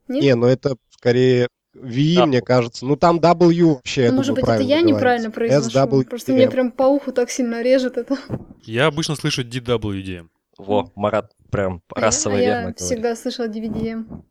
Нет? 0.08 0.24
Не, 0.24 0.36
ну 0.36 0.48
это 0.48 0.78
скорее 0.90 1.48
V, 1.82 2.16
Да. 2.16 2.26
мне 2.26 2.42
кажется. 2.42 2.86
Ну 2.86 2.96
там 2.96 3.20
W 3.20 3.76
вообще, 3.76 4.04
я 4.04 4.12
Ну, 4.12 4.18
Может 4.18 4.30
думаю, 4.30 4.36
быть, 4.36 4.44
это 4.44 4.46
правильно 4.46 4.70
я 4.70 4.82
неправильно 4.82 5.30
говорится. 5.30 5.70
произношу. 5.72 5.88
SWDM. 6.02 6.10
Просто 6.10 6.32
мне 6.34 6.50
прям 6.50 6.72
по 6.72 6.84
уху 6.84 7.12
так 7.12 7.30
сильно 7.30 7.62
режет 7.62 7.98
это. 7.98 8.18
Я 8.64 8.88
обычно 8.88 9.16
слышу 9.16 9.44
DWDM. 9.44 10.30
Во, 10.58 10.92
Марат 10.96 11.32
прям 11.52 11.82
А 11.96 12.00
я- 12.00 12.06
расово 12.08 12.36
а 12.36 12.40
верно 12.40 12.52
я 12.54 12.60
говорит. 12.62 12.80
всегда 12.80 13.16
слышала 13.16 13.48
DVDM. 13.48 14.24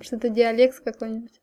Что 0.00 0.16
это 0.16 0.28
диалект 0.28 0.80
какой-нибудь. 0.82 1.40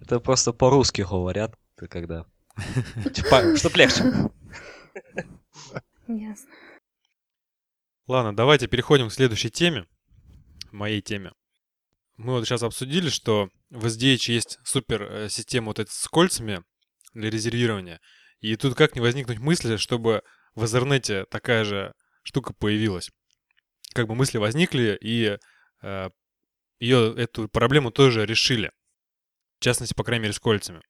Это 0.00 0.18
просто 0.20 0.52
по-русски 0.52 1.02
говорят, 1.02 1.54
ты 1.76 1.86
когда... 1.86 2.24
Типа, 3.14 3.56
Чтоб 3.56 3.76
легче. 3.76 4.04
Ясно. 6.08 6.50
Ладно, 8.08 8.34
давайте 8.34 8.66
переходим 8.66 9.08
к 9.08 9.12
следующей 9.12 9.50
теме. 9.50 9.86
Моей 10.70 11.00
теме. 11.00 11.32
Мы 12.16 12.32
вот 12.34 12.44
сейчас 12.46 12.62
обсудили, 12.62 13.08
что 13.08 13.48
в 13.72 13.86
SDH 13.86 14.30
есть 14.30 14.58
супер 14.64 15.02
э, 15.02 15.28
система 15.30 15.68
вот 15.68 15.78
эта 15.78 15.90
с 15.90 16.06
кольцами 16.06 16.62
для 17.14 17.30
резервирования. 17.30 18.00
И 18.40 18.54
тут 18.56 18.74
как 18.74 18.94
не 18.94 19.00
возникнуть 19.00 19.38
мысли, 19.38 19.76
чтобы 19.76 20.22
в 20.54 20.64
Ethernet 20.64 21.24
такая 21.26 21.64
же 21.64 21.94
штука 22.22 22.52
появилась. 22.52 23.10
Как 23.94 24.06
бы 24.08 24.14
мысли 24.14 24.36
возникли, 24.36 24.98
и 25.00 25.38
э, 25.82 26.10
ее, 26.80 27.14
эту 27.16 27.48
проблему 27.48 27.90
тоже 27.90 28.26
решили. 28.26 28.72
В 29.58 29.64
частности, 29.64 29.94
по 29.94 30.04
крайней 30.04 30.24
мере, 30.24 30.34
с 30.34 30.38
кольцами. 30.40 30.82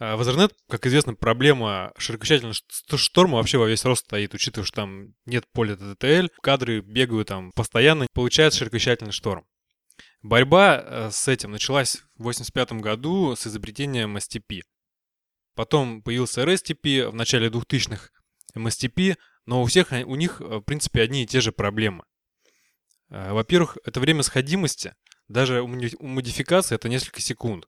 А 0.00 0.16
В 0.16 0.22
Ethernet, 0.22 0.52
как 0.68 0.86
известно, 0.86 1.14
проблема 1.14 1.92
широкочательного 1.98 2.54
ш- 2.54 2.96
шторма 2.96 3.36
вообще 3.36 3.58
во 3.58 3.68
весь 3.68 3.84
рост 3.84 4.06
стоит, 4.06 4.34
учитывая, 4.34 4.66
что 4.66 4.76
там 4.76 5.14
нет 5.24 5.44
поля 5.52 5.74
TTL, 5.74 6.30
кадры 6.42 6.80
бегают 6.80 7.28
там 7.28 7.52
постоянно, 7.54 8.06
получается 8.12 8.60
широкочательный 8.60 9.12
шторм. 9.12 9.46
Борьба 10.22 10.76
э, 10.84 11.10
с 11.10 11.28
этим 11.28 11.50
началась 11.52 11.96
в 12.16 12.20
1985 12.20 12.72
году 12.82 13.34
с 13.36 13.46
изобретением 13.46 14.16
STP. 14.18 14.60
Потом 15.54 16.02
появился 16.02 16.42
RSTP, 16.42 17.08
в 17.08 17.14
начале 17.14 17.48
2000-х 17.48 18.10
MSTP, 18.54 19.16
но 19.46 19.62
у 19.62 19.66
всех 19.66 19.92
они- 19.92 20.04
у 20.04 20.14
них, 20.16 20.40
э, 20.40 20.44
в 20.44 20.60
принципе, 20.60 21.02
одни 21.02 21.22
и 21.22 21.26
те 21.26 21.40
же 21.40 21.52
проблемы. 21.52 22.04
Э, 23.08 23.32
Во-первых, 23.32 23.78
это 23.84 23.98
время 24.00 24.22
сходимости, 24.22 24.94
даже 25.28 25.62
у 25.62 25.66
моди- 25.66 25.96
у 25.98 26.06
модификации 26.06 26.74
это 26.74 26.88
несколько 26.88 27.20
секунд. 27.20 27.66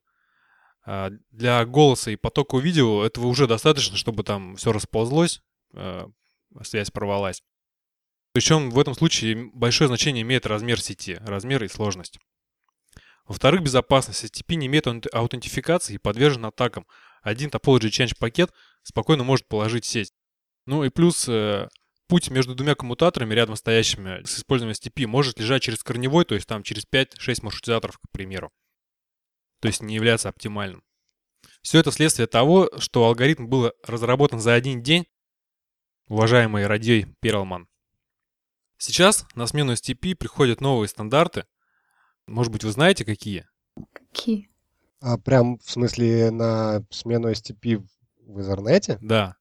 Для 1.31 1.63
голоса 1.65 2.11
и 2.11 2.17
потока 2.17 2.57
видео 2.57 3.05
этого 3.05 3.27
уже 3.27 3.47
достаточно, 3.47 3.95
чтобы 3.95 4.23
там 4.23 4.57
все 4.57 4.73
расползлось, 4.73 5.41
э, 5.73 6.05
связь 6.63 6.91
порвалась. 6.91 7.41
Причем 8.33 8.69
в 8.69 8.77
этом 8.77 8.93
случае 8.93 9.49
большое 9.53 9.87
значение 9.87 10.23
имеет 10.23 10.45
размер 10.45 10.81
сети, 10.81 11.19
размер 11.21 11.63
и 11.63 11.69
сложность. 11.69 12.19
Во-вторых, 13.25 13.61
безопасность. 13.61 14.23
STP 14.25 14.55
не 14.55 14.67
имеет 14.67 14.87
аут- 14.87 15.07
аутентификации 15.13 15.95
и 15.95 15.97
подвержен 15.97 16.45
атакам. 16.45 16.85
Один 17.21 17.49
Topology 17.49 17.89
Change 17.89 18.15
пакет 18.17 18.51
спокойно 18.83 19.23
может 19.23 19.47
положить 19.47 19.85
сеть. 19.85 20.11
Ну 20.65 20.83
и 20.83 20.89
плюс 20.89 21.27
э, 21.29 21.69
путь 22.07 22.29
между 22.29 22.53
двумя 22.53 22.75
коммутаторами 22.75 23.33
рядом 23.33 23.55
стоящими 23.55 24.23
с 24.25 24.37
использованием 24.37 24.77
STP 24.79 25.07
может 25.07 25.39
лежать 25.39 25.63
через 25.63 25.83
корневой, 25.83 26.25
то 26.25 26.35
есть 26.35 26.47
там 26.47 26.63
через 26.63 26.85
5-6 26.85 27.39
маршрутизаторов, 27.43 27.97
к 27.97 28.09
примеру. 28.11 28.51
То 29.61 29.67
есть 29.67 29.81
не 29.81 29.95
является 29.95 30.29
оптимальным. 30.29 30.83
Все 31.61 31.79
это 31.79 31.91
следствие 31.91 32.27
того, 32.27 32.69
что 32.77 33.05
алгоритм 33.05 33.47
был 33.47 33.71
разработан 33.85 34.39
за 34.39 34.53
один 34.53 34.81
день, 34.81 35.07
уважаемый 36.07 36.67
Радей 36.67 37.07
Перлман. 37.21 37.67
Сейчас 38.77 39.25
на 39.35 39.47
смену 39.47 39.73
STP 39.73 40.15
приходят 40.15 40.59
новые 40.59 40.89
стандарты. 40.89 41.45
Может 42.27 42.51
быть, 42.51 42.63
вы 42.63 42.71
знаете, 42.71 43.05
какие? 43.05 43.47
Какие? 43.93 44.49
А 45.01 45.17
прям, 45.17 45.57
в 45.59 45.69
смысле, 45.69 46.31
на 46.31 46.85
смену 46.89 47.31
STP 47.31 47.85
в 48.25 48.39
Ethernet? 48.39 48.97
Да. 49.01 49.35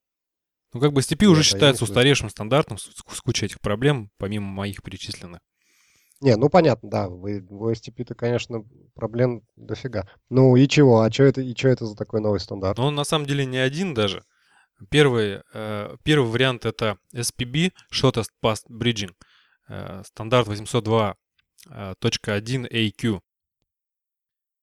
Ну, 0.72 0.80
как 0.80 0.93
бы 0.93 1.01
STP 1.01 1.18
Нет, 1.20 1.28
а 1.28 1.30
уже 1.30 1.43
считается 1.43 1.85
устаревшим 1.85 2.30
стандартом 2.30 2.78
с, 2.78 2.85
с 2.85 3.20
кучей 3.20 3.47
этих 3.47 3.61
проблем, 3.61 4.11
помимо 4.16 4.47
моих 4.47 4.83
перечисленных. 4.83 5.41
Не, 6.22 6.37
ну 6.37 6.49
понятно, 6.49 6.89
да, 6.89 7.09
в, 7.09 7.20
в 7.20 7.68
OSTP-то, 7.68 8.14
конечно, 8.14 8.64
проблем 8.95 9.43
дофига. 9.57 10.09
Ну 10.30 10.55
и 10.55 10.68
чего? 10.68 11.01
А 11.01 11.11
что 11.11 11.24
это, 11.24 11.41
и 11.41 11.53
что 11.55 11.68
это 11.68 11.85
за 11.85 11.97
такой 11.97 12.20
новый 12.20 12.39
стандарт? 12.39 12.78
Ну 12.78 12.85
он 12.85 12.95
на 12.95 13.03
самом 13.03 13.26
деле 13.26 13.45
не 13.45 13.59
один 13.59 13.93
даже. 13.93 14.24
Первый, 14.89 15.43
э, 15.53 15.97
первый 16.05 16.30
вариант 16.30 16.64
это 16.64 16.97
SPB, 17.12 17.72
Shortest 17.93 18.28
Path 18.43 18.62
Bridging, 18.70 19.12
э, 19.68 20.03
стандарт 20.07 20.47
802 20.47 21.16
а, 21.69 21.95
1.1AQ. 21.95 23.21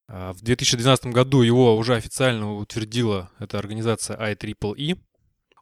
А, 0.07 0.33
в 0.33 0.41
2012 0.41 1.07
году 1.07 1.41
его 1.41 1.75
уже 1.77 1.95
официально 1.95 2.55
утвердила 2.55 3.31
эта 3.39 3.57
организация 3.57 4.17
IEEE. 4.17 4.75
E. 4.77 4.95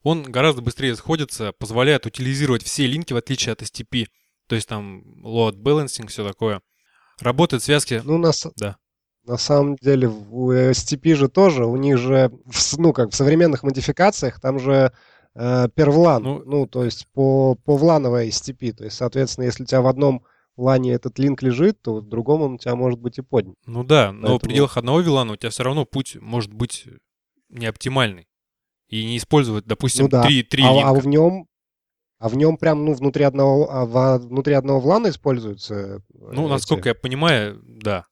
Он 0.04 0.24
гораздо 0.24 0.62
быстрее 0.62 0.96
сходится, 0.96 1.52
позволяет 1.52 2.06
утилизировать 2.06 2.64
все 2.64 2.88
линки, 2.88 3.14
в 3.14 3.18
отличие 3.18 3.54
от 3.54 3.62
STP. 3.62 4.08
То 4.48 4.56
есть 4.56 4.68
там 4.68 5.04
load 5.22 5.58
balancing, 5.58 6.08
все 6.08 6.26
такое. 6.26 6.62
Работают 7.20 7.64
связки... 7.64 8.02
Ну, 8.04 8.16
у 8.16 8.18
нас 8.18 8.48
да. 8.56 8.78
на 9.26 9.38
самом 9.38 9.76
деле, 9.76 10.08
у 10.08 10.54
STP 10.54 11.16
же 11.16 11.28
тоже, 11.28 11.66
у 11.66 11.76
них 11.76 11.98
же, 11.98 12.32
ну, 12.78 12.94
как 12.94 13.12
в 13.12 13.16
современных 13.16 13.64
модификациях, 13.64 14.40
там 14.40 14.60
же 14.60 14.94
э, 15.36 15.68
первлан, 15.76 16.24
ну, 16.24 16.44
ну, 16.46 16.68
то 16.68 16.86
есть 16.86 17.08
по, 17.14 17.56
по 17.56 17.76
влановой 17.76 18.30
STP. 18.30 18.72
То 18.72 18.86
есть, 18.86 18.96
соответственно, 18.96 19.46
если 19.46 19.64
у 19.64 19.66
тебя 19.66 19.82
в 19.82 19.88
одном 19.88 20.24
лане 20.58 20.94
этот 20.94 21.20
линк 21.20 21.42
лежит, 21.42 21.82
то 21.82 21.96
в 22.02 22.08
другом 22.08 22.42
он 22.42 22.54
у 22.54 22.58
тебя 22.58 22.76
может 22.76 23.00
быть 23.00 23.18
и 23.18 23.22
поднят. 23.22 23.56
Ну 23.66 23.84
да, 23.84 24.12
но 24.12 24.20
в 24.20 24.22
Поэтому- 24.22 24.40
пределах 24.40 24.78
одного 24.78 25.02
VLAN 25.02 25.32
у 25.32 25.36
тебя 25.36 25.50
все 25.50 25.64
равно 25.64 25.86
путь 25.86 26.18
может 26.20 26.54
быть 26.54 26.86
не 27.50 27.66
оптимальный. 27.66 28.28
И 28.90 29.06
не 29.06 29.18
использовать, 29.18 29.66
допустим, 29.66 30.06
Ну 30.06 30.10
да. 30.10 30.24
три, 30.24 30.44
три 30.44 30.64
а, 30.64 30.72
линка. 30.74 30.90
а 30.90 30.94
в 30.94 31.08
нем, 31.08 31.46
а 32.20 32.30
в 32.30 32.38
нем 32.38 32.58
прям, 32.58 32.86
ну, 32.86 32.94
внутри 32.94 33.26
одного, 33.26 33.70
а 33.70 34.18
внутри 34.18 34.54
одного 34.54 34.80
влана 34.80 35.10
используются. 35.10 35.74
э, 35.76 36.00
Ну, 36.14 36.44
эти- 36.44 36.50
насколько 36.50 36.90
я 36.90 36.96
понимаю, 36.96 37.62
да. 37.66 38.06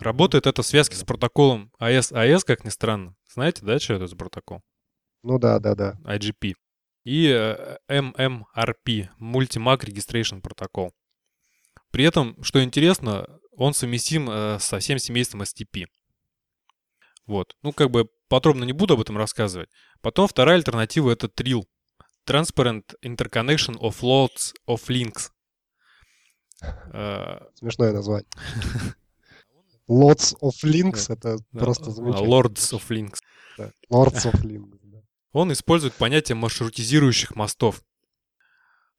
Работает 0.00 0.46
это 0.46 0.62
в 0.62 0.66
связке 0.66 0.96
с 0.96 1.04
протоколом 1.04 1.72
AS-AS, 1.80 2.44
как 2.46 2.64
ни 2.64 2.68
странно. 2.70 3.14
Знаете, 3.32 3.64
да, 3.64 3.78
что 3.78 3.94
это 3.94 4.06
за 4.06 4.16
протокол? 4.16 4.60
Ну 5.22 5.38
да, 5.38 5.58
да, 5.58 5.74
да. 5.74 5.98
IGP. 6.04 6.54
И 7.08 7.24
MMRP, 7.88 9.08
Multi-Mac 9.18 9.80
Registration 9.80 10.42
Protocol. 10.42 10.90
При 11.90 12.04
этом, 12.04 12.36
что 12.42 12.62
интересно, 12.62 13.26
он 13.56 13.72
совместим 13.72 14.28
э, 14.28 14.58
со 14.60 14.78
всем 14.78 14.98
семейством 14.98 15.40
STP. 15.40 15.86
Вот. 17.26 17.56
Ну, 17.62 17.72
как 17.72 17.90
бы 17.90 18.10
подробно 18.28 18.64
не 18.64 18.74
буду 18.74 18.92
об 18.92 19.00
этом 19.00 19.16
рассказывать. 19.16 19.70
Потом 20.02 20.28
вторая 20.28 20.56
альтернатива— 20.56 21.10
это 21.12 21.28
TRIL. 21.28 21.64
Transparent 22.26 22.84
Interconnection 23.02 23.78
of 23.78 24.00
Loads 24.02 24.52
of 24.68 24.86
Links. 24.88 25.30
Э, 26.92 27.40
Смешное 27.54 27.92
название. 27.92 28.28
Lots 29.88 30.36
of 30.42 30.52
Links, 30.62 31.10
это 31.10 31.38
просто 31.52 31.88
э, 31.88 31.92
замечательно. 31.92 32.28
Lords 32.28 32.72
of 32.74 32.82
Links. 32.90 33.18
Lords 33.90 34.30
of 34.30 34.42
Links. 34.42 34.78
Он 35.32 35.52
использует 35.52 35.94
понятие 35.94 36.36
маршрутизирующих 36.36 37.36
мостов. 37.36 37.82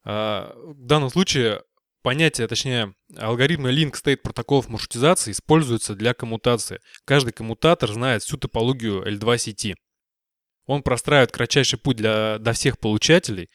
А, 0.03 0.53
В 0.55 0.85
данном 0.85 1.09
случае 1.09 1.63
понятие, 2.01 2.47
точнее, 2.47 2.93
алгоритмы 3.17 3.71
Link 3.71 3.93
State 3.93 4.17
протоколов 4.17 4.69
маршрутизации 4.69 5.31
используются 5.31 5.95
для 5.95 6.13
коммутации. 6.13 6.79
Каждый 7.05 7.33
коммутатор 7.33 7.91
знает 7.91 8.23
всю 8.23 8.37
топологию 8.37 9.03
L2 9.05 9.37
сети. 9.37 9.75
Он 10.65 10.83
простраивает 10.83 11.31
кратчайший 11.31 11.79
путь 11.79 11.97
для, 11.97 12.37
до 12.37 12.53
всех 12.53 12.77
получателей 12.79 13.49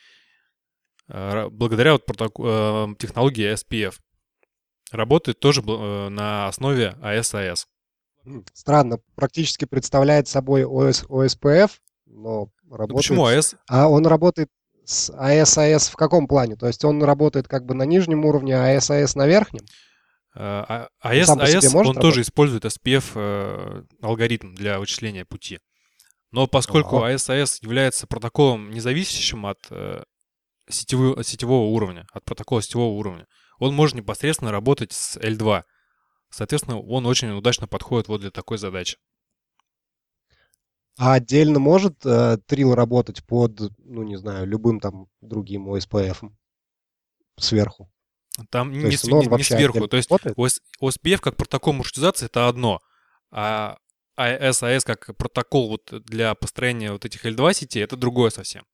а, 1.09 1.49
благодаря 1.49 1.93
вот 1.93 2.05
протоко- 2.09 2.93
э, 2.93 2.97
технологии 2.99 3.53
SPF. 3.53 4.01
Работает 4.91 5.41
тоже 5.41 5.61
э, 5.61 6.09
на 6.09 6.49
основе 6.49 6.97
IS-IS. 7.01 7.67
Странно, 8.53 8.99
практически 9.15 9.65
представляет 9.65 10.29
собой 10.29 10.65
OS, 10.65 11.05
OSPF, 11.09 11.81
но 12.07 12.51
Ну, 12.65 12.77
работает... 12.77 12.97
почему 12.97 13.29
IS? 13.29 13.57
А 13.69 13.89
он 13.89 14.07
работает 14.07 14.49
с 14.85 15.11
IS-IS 15.11 15.89
в 15.89 15.97
каком 15.97 16.27
плане? 16.27 16.57
То 16.57 16.67
есть 16.67 16.85
он 16.85 17.03
работает 17.03 17.49
как 17.49 17.65
бы 17.65 17.75
на 17.75 17.85
нижнем 17.85 18.25
уровне, 18.25 18.57
а 18.57 18.77
IS-IS 18.77 19.15
на 19.15 19.27
верхнем? 19.27 19.65
А, 20.37 20.89
а- 21.01 21.09
по 21.09 21.47
себе 21.47 21.59
IS, 21.59 21.73
может 21.73 21.97
он 21.97 22.03
тоже 22.03 22.23
использует 22.23 22.65
SPF 22.65 23.13
э, 23.15 23.83
алгоритм 24.03 24.55
для 24.55 24.79
вычисления 24.81 25.25
пути. 25.25 25.61
Но 26.33 26.49
поскольку 26.49 26.97
Ага. 26.97 27.15
AS-AS 27.15 27.59
является 27.63 28.09
протоколом, 28.09 28.71
независящим 28.71 29.47
от 29.47 29.59
э, 29.71 30.03
сетевого, 30.69 31.23
сетевого 31.23 31.69
уровня, 31.69 32.07
от 32.13 32.25
протокола 32.25 32.61
сетевого 32.61 32.95
уровня, 32.95 33.29
он 33.61 33.73
может 33.73 33.95
непосредственно 33.95 34.51
работать 34.51 34.93
с 34.93 35.17
L2. 35.17 35.63
Соответственно, 36.31 36.81
он 36.81 37.07
очень 37.07 37.31
удачно 37.31 37.69
подходит 37.69 38.09
вот 38.09 38.21
для 38.21 38.33
такой 38.33 38.59
задачи. 38.59 38.97
А 40.97 41.15
отдельно 41.15 41.59
может 41.59 42.05
э, 42.07 42.39
Трил 42.47 42.75
работать 42.75 43.25
под, 43.25 43.59
ну 43.79 44.03
не 44.05 44.17
знаю, 44.17 44.47
любым 44.47 44.79
там 44.81 45.09
другим 45.21 45.69
ОСПФ 45.71 46.23
сверху? 47.37 47.91
Там 48.51 48.73
То 48.73 48.79
не, 48.79 48.91
есть 48.91 49.05
с- 49.05 49.09
ну, 49.09 49.21
не- 49.23 49.29
не 49.29 49.43
сверху. 49.43 49.89
То 49.89 49.97
есть? 49.97 50.11
ОС- 50.11 50.61
OSPF 50.81 51.21
как 51.21 51.37
протокол 51.37 51.73
маршрутизации 51.73 52.27
это 52.27 52.49
одно, 52.49 52.81
а 53.31 53.77
AS-AS 54.19 54.85
как 54.85 55.17
протокол 55.17 55.69
вот 55.69 56.05
для 56.05 56.35
построения 56.37 56.93
вот 56.93 57.05
этих 57.05 57.25
L2 57.27 57.53
сетей 57.55 57.83
это 57.83 57.97
другое 57.97 58.31
совсем. 58.31 58.65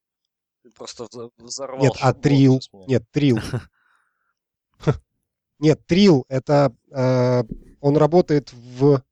Ты 0.63 0.71
просто 0.71 1.07
взорвал 1.39 1.81
Нет, 1.83 1.93
а 2.01 2.13
Трил, 2.13 2.61
нет, 2.87 3.05
Трил. 3.11 3.39
Нет, 5.59 5.87
Трил, 5.87 6.25
это 6.29 6.75
э, 6.91 7.43
он 7.81 7.97
работает 7.97 8.53
в 8.53 9.03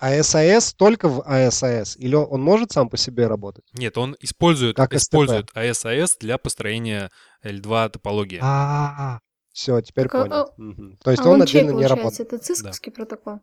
АСАС 0.00 0.74
только 0.74 1.08
в 1.08 1.22
АСАС? 1.22 1.96
Или 1.96 2.14
он, 2.14 2.42
может 2.42 2.72
сам 2.72 2.88
по 2.88 2.96
себе 2.96 3.26
работать? 3.26 3.64
Нет, 3.72 3.96
он 3.98 4.16
использует, 4.20 4.76
Как 4.76 4.94
использует 4.94 5.50
AS-AS 5.54 6.16
для 6.20 6.38
построения 6.38 7.10
L2 7.44 7.90
топологии. 7.90 8.38
А, 8.42 9.20
все, 9.52 9.80
теперь 9.80 10.08
Так, 10.08 10.14
а- 10.14 10.22
понял. 10.22 10.54
Мгм. 10.56 10.96
То 10.98 11.10
есть 11.10 11.22
а 11.24 11.28
он 11.28 11.40
он 11.40 11.46
чей, 11.46 11.60
отдельно 11.62 11.78
не 11.78 11.86
работает. 11.86 12.02
получается? 12.02 12.22
Это 12.22 12.38
цисковский 12.38 12.90
протокол. 12.90 13.40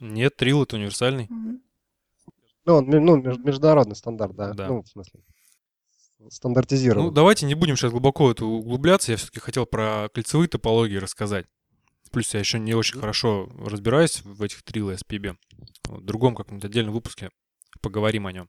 Нет, 0.00 0.36
Трил 0.36 0.62
это 0.62 0.76
универсальный. 0.76 1.26
Мгм. 1.30 1.62
Ну, 2.66 2.74
он 2.74 2.86
ну, 2.86 3.16
меж- 3.16 3.38
международный 3.38 3.96
стандарт, 3.96 4.34
да. 4.34 4.52
Да. 4.52 4.66
Ну, 4.68 4.82
в 4.82 4.88
смысле, 4.88 5.20
стандартизирован. 6.28 7.06
Ну, 7.06 7.10
давайте 7.12 7.46
не 7.46 7.54
будем 7.54 7.76
сейчас 7.76 7.92
глубоко 7.92 8.30
это 8.30 8.44
углубляться. 8.44 9.12
Я 9.12 9.18
все-таки 9.18 9.40
хотел 9.40 9.66
про 9.66 10.08
кольцевые 10.12 10.48
топологии 10.48 10.96
рассказать. 10.96 11.46
Плюс 12.16 12.32
я 12.32 12.40
еще 12.40 12.58
не 12.58 12.72
очень 12.72 12.98
хорошо 12.98 13.46
разбираюсь 13.58 14.22
в 14.24 14.42
этих 14.42 14.62
Трил 14.62 14.90
и 14.90 14.94
SPB. 14.94 15.36
В 15.84 16.00
другом 16.00 16.34
каком-нибудь 16.34 16.64
отдельном 16.64 16.94
выпуске 16.94 17.28
поговорим 17.82 18.26
о 18.26 18.32
нем. 18.32 18.48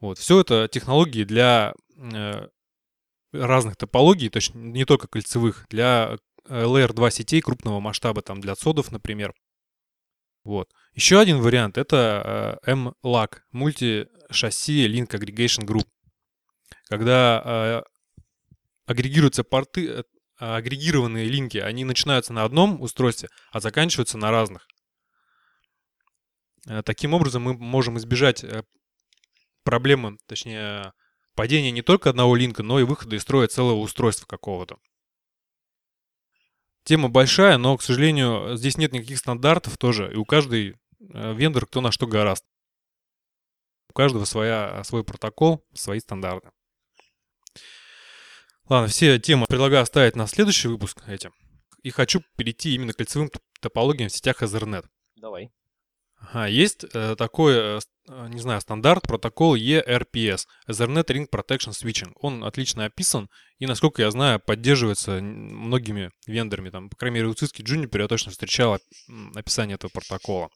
Вот. 0.00 0.18
Все 0.18 0.38
это 0.38 0.68
технологии 0.70 1.24
для 1.24 1.72
э, 1.96 2.48
разных 3.32 3.78
топологий, 3.78 4.28
то 4.28 4.36
есть 4.36 4.54
не 4.54 4.84
только 4.84 5.08
кольцевых, 5.08 5.64
для 5.70 6.18
э, 6.46 6.64
Layer 6.64 6.92
2 6.92 7.10
сетей 7.10 7.40
крупного 7.40 7.80
масштаба, 7.80 8.20
там 8.20 8.42
для 8.42 8.54
содов, 8.54 8.92
например. 8.92 9.32
Вот. 10.44 10.70
Еще 10.92 11.18
один 11.18 11.40
вариант 11.40 11.78
это 11.78 12.60
э, 12.66 12.70
MLAG, 12.70 13.38
Multi-Chassis 13.54 14.88
Link 14.88 15.08
Aggregation 15.08 15.64
Group. 15.64 15.86
Когда 16.90 17.42
э, 17.42 17.82
агрегируются 18.84 19.42
порты, 19.42 19.88
э, 19.88 20.02
агрегированные 20.42 21.26
линки, 21.26 21.58
они 21.58 21.84
начинаются 21.84 22.32
на 22.32 22.44
одном 22.44 22.80
устройстве, 22.82 23.28
а 23.52 23.60
заканчиваются 23.60 24.18
на 24.18 24.30
разных. 24.30 24.66
Э, 26.66 26.82
Таким 26.82 27.14
образом, 27.14 27.42
мы 27.42 27.54
можем 27.54 27.96
избежать 27.98 28.42
э, 28.42 28.64
проблемы, 29.62 30.18
точнее, 30.26 30.92
падения 31.34 31.70
не 31.70 31.82
только 31.82 32.10
одного 32.10 32.34
линка, 32.34 32.62
но 32.62 32.80
и 32.80 32.84
выхода 32.84 33.16
из 33.16 33.22
строя 33.22 33.46
целого 33.46 33.78
устройства 33.78 34.26
какого-то. 34.26 34.78
Тема 36.84 37.08
большая, 37.08 37.58
но, 37.58 37.76
к 37.76 37.82
сожалению, 37.82 38.56
здесь 38.56 38.76
нет 38.76 38.92
никаких 38.92 39.18
стандартов 39.18 39.78
тоже, 39.78 40.12
и 40.12 40.16
у 40.16 40.24
каждой 40.24 40.70
э, 40.70 41.34
вендор 41.34 41.66
кто 41.66 41.80
на 41.80 41.92
что 41.92 42.08
гораст. 42.08 42.44
У 43.90 43.92
каждого 43.92 44.24
своя, 44.24 44.82
свой 44.82 45.04
протокол, 45.04 45.64
свои 45.74 46.00
стандарты. 46.00 46.50
Ладно, 48.68 48.88
все 48.88 49.18
темы 49.18 49.46
предлагаю 49.48 49.82
оставить 49.82 50.16
на 50.16 50.26
следующий 50.26 50.68
выпуск 50.68 51.02
эти. 51.06 51.30
И 51.82 51.90
хочу 51.90 52.22
перейти 52.36 52.74
именно 52.74 52.92
к 52.92 52.96
кольцевым 52.96 53.28
топ- 53.28 53.42
топологиям 53.60 54.08
в 54.08 54.12
сетях 54.12 54.42
Ethernet. 54.42 54.84
Давай. 55.16 55.50
Ага, 56.16 56.46
есть 56.46 56.84
э, 56.94 57.16
такой, 57.16 57.54
э, 57.54 57.80
э, 58.08 58.28
не 58.28 58.40
знаю, 58.40 58.60
стандарт, 58.60 59.02
протокол 59.02 59.56
ERPS, 59.56 60.46
Ethernet 60.68 61.06
Ring 61.06 61.26
Protection 61.28 61.72
Switching. 61.72 62.12
Он 62.20 62.44
отлично 62.44 62.84
описан 62.84 63.28
и, 63.58 63.66
насколько 63.66 64.02
я 64.02 64.10
знаю, 64.12 64.38
поддерживается 64.38 65.20
многими 65.20 66.12
вендорами. 66.26 66.70
Там, 66.70 66.88
по 66.88 66.96
крайней 66.96 67.16
мере, 67.16 67.28
у 67.28 67.32
Cisco 67.32 67.64
Juniper 67.64 68.02
я 68.02 68.08
точно 68.08 68.30
встречал 68.30 68.78
описание 69.34 69.74
этого 69.74 69.90
протокола. 69.90 70.48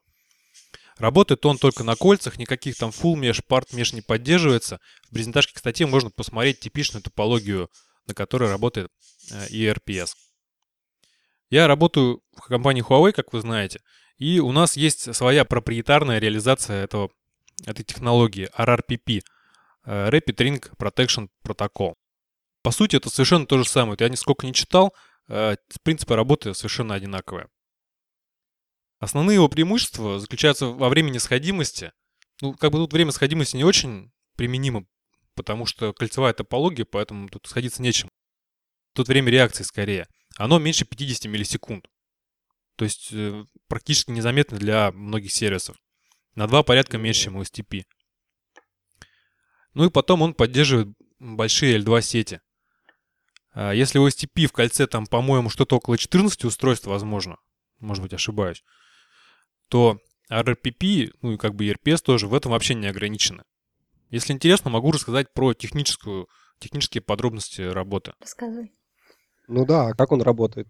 Работает 0.98 1.44
он 1.44 1.58
только 1.58 1.84
на 1.84 1.94
кольцах, 1.94 2.38
никаких 2.38 2.76
там 2.76 2.90
full 2.90 3.16
mesh, 3.16 3.42
part 3.46 3.66
mesh 3.72 3.94
не 3.94 4.00
поддерживается. 4.00 4.78
В 5.08 5.14
презентажке 5.14 5.54
к 5.54 5.58
статье 5.58 5.86
можно 5.86 6.10
посмотреть 6.10 6.60
типичную 6.60 7.02
топологию, 7.02 7.68
на 8.06 8.14
которой 8.14 8.50
работает 8.50 8.90
э, 9.30 9.48
ERPS. 9.48 10.14
Я 11.50 11.66
работаю 11.66 12.22
в 12.32 12.48
компании 12.48 12.84
Huawei, 12.84 13.12
как 13.12 13.32
вы 13.32 13.40
знаете, 13.40 13.80
и 14.18 14.40
у 14.40 14.52
нас 14.52 14.76
есть 14.76 15.14
своя 15.14 15.44
проприетарная 15.44 16.18
реализация 16.18 16.84
этого, 16.84 17.10
этой 17.64 17.84
технологии 17.84 18.50
RRPP, 18.56 19.22
э, 19.84 20.08
Rapid 20.10 20.36
Ring 20.36 20.76
Protection 20.76 21.28
Protocol. 21.44 21.94
По 22.62 22.70
сути, 22.72 22.96
это 22.96 23.10
совершенно 23.10 23.46
то 23.46 23.58
же 23.58 23.68
самое. 23.68 23.96
Я 24.00 24.08
нисколько 24.08 24.46
не 24.46 24.54
читал, 24.54 24.94
э, 25.28 25.56
принципы 25.82 26.16
работы 26.16 26.54
совершенно 26.54 26.94
одинаковые. 26.94 27.48
Основные 28.98 29.34
его 29.34 29.48
преимущества 29.48 30.18
заключаются 30.18 30.66
во 30.66 30.88
времени 30.88 31.18
сходимости. 31.18 31.92
Ну, 32.40 32.54
как 32.54 32.72
бы 32.72 32.78
тут 32.78 32.92
время 32.92 33.12
сходимости 33.12 33.56
не 33.56 33.64
очень 33.64 34.10
применимо, 34.36 34.86
потому 35.36 35.66
что 35.66 35.92
кольцевая 35.92 36.32
топология, 36.32 36.84
поэтому 36.84 37.28
тут 37.28 37.46
сходиться 37.46 37.82
нечем. 37.82 38.10
Тут 38.94 39.08
время 39.08 39.30
реакции 39.30 39.62
скорее. 39.62 40.08
Оно 40.36 40.58
меньше 40.58 40.84
50 40.84 41.26
миллисекунд. 41.26 41.88
То 42.76 42.84
есть 42.84 43.10
э, 43.12 43.44
практически 43.68 44.10
незаметно 44.10 44.58
для 44.58 44.90
многих 44.92 45.32
сервисов. 45.32 45.76
На 46.34 46.46
два 46.46 46.62
порядка 46.62 46.98
меньше, 46.98 47.24
чем 47.24 47.36
у 47.36 47.42
STP. 47.42 47.84
Ну 49.74 49.86
и 49.86 49.90
потом 49.90 50.22
он 50.22 50.34
поддерживает 50.34 50.88
большие 51.18 51.78
L2 51.78 52.02
сети. 52.02 52.40
А 53.52 53.72
если 53.72 53.98
у 53.98 54.06
STP 54.06 54.46
в 54.46 54.52
кольце 54.52 54.86
там, 54.86 55.06
по-моему, 55.06 55.48
что-то 55.48 55.76
около 55.76 55.96
14 55.96 56.44
устройств 56.44 56.86
возможно, 56.86 57.38
может 57.78 58.02
быть, 58.02 58.12
ошибаюсь, 58.12 58.64
то 59.68 59.98
RRPP, 60.30 61.14
ну 61.22 61.32
и 61.32 61.36
как 61.38 61.54
бы 61.54 61.66
ERPS 61.66 62.02
тоже 62.02 62.26
в 62.26 62.34
этом 62.34 62.52
вообще 62.52 62.74
не 62.74 62.86
ограничены. 62.86 63.44
Если 64.10 64.32
интересно, 64.32 64.70
могу 64.70 64.92
рассказать 64.92 65.32
про 65.32 65.52
техническую, 65.54 66.28
технические 66.58 67.02
подробности 67.02 67.62
работы. 67.62 68.12
Рассказывай. 68.20 68.72
Ну 69.48 69.64
да, 69.64 69.88
а 69.88 69.94
как 69.94 70.12
он 70.12 70.22
работает? 70.22 70.68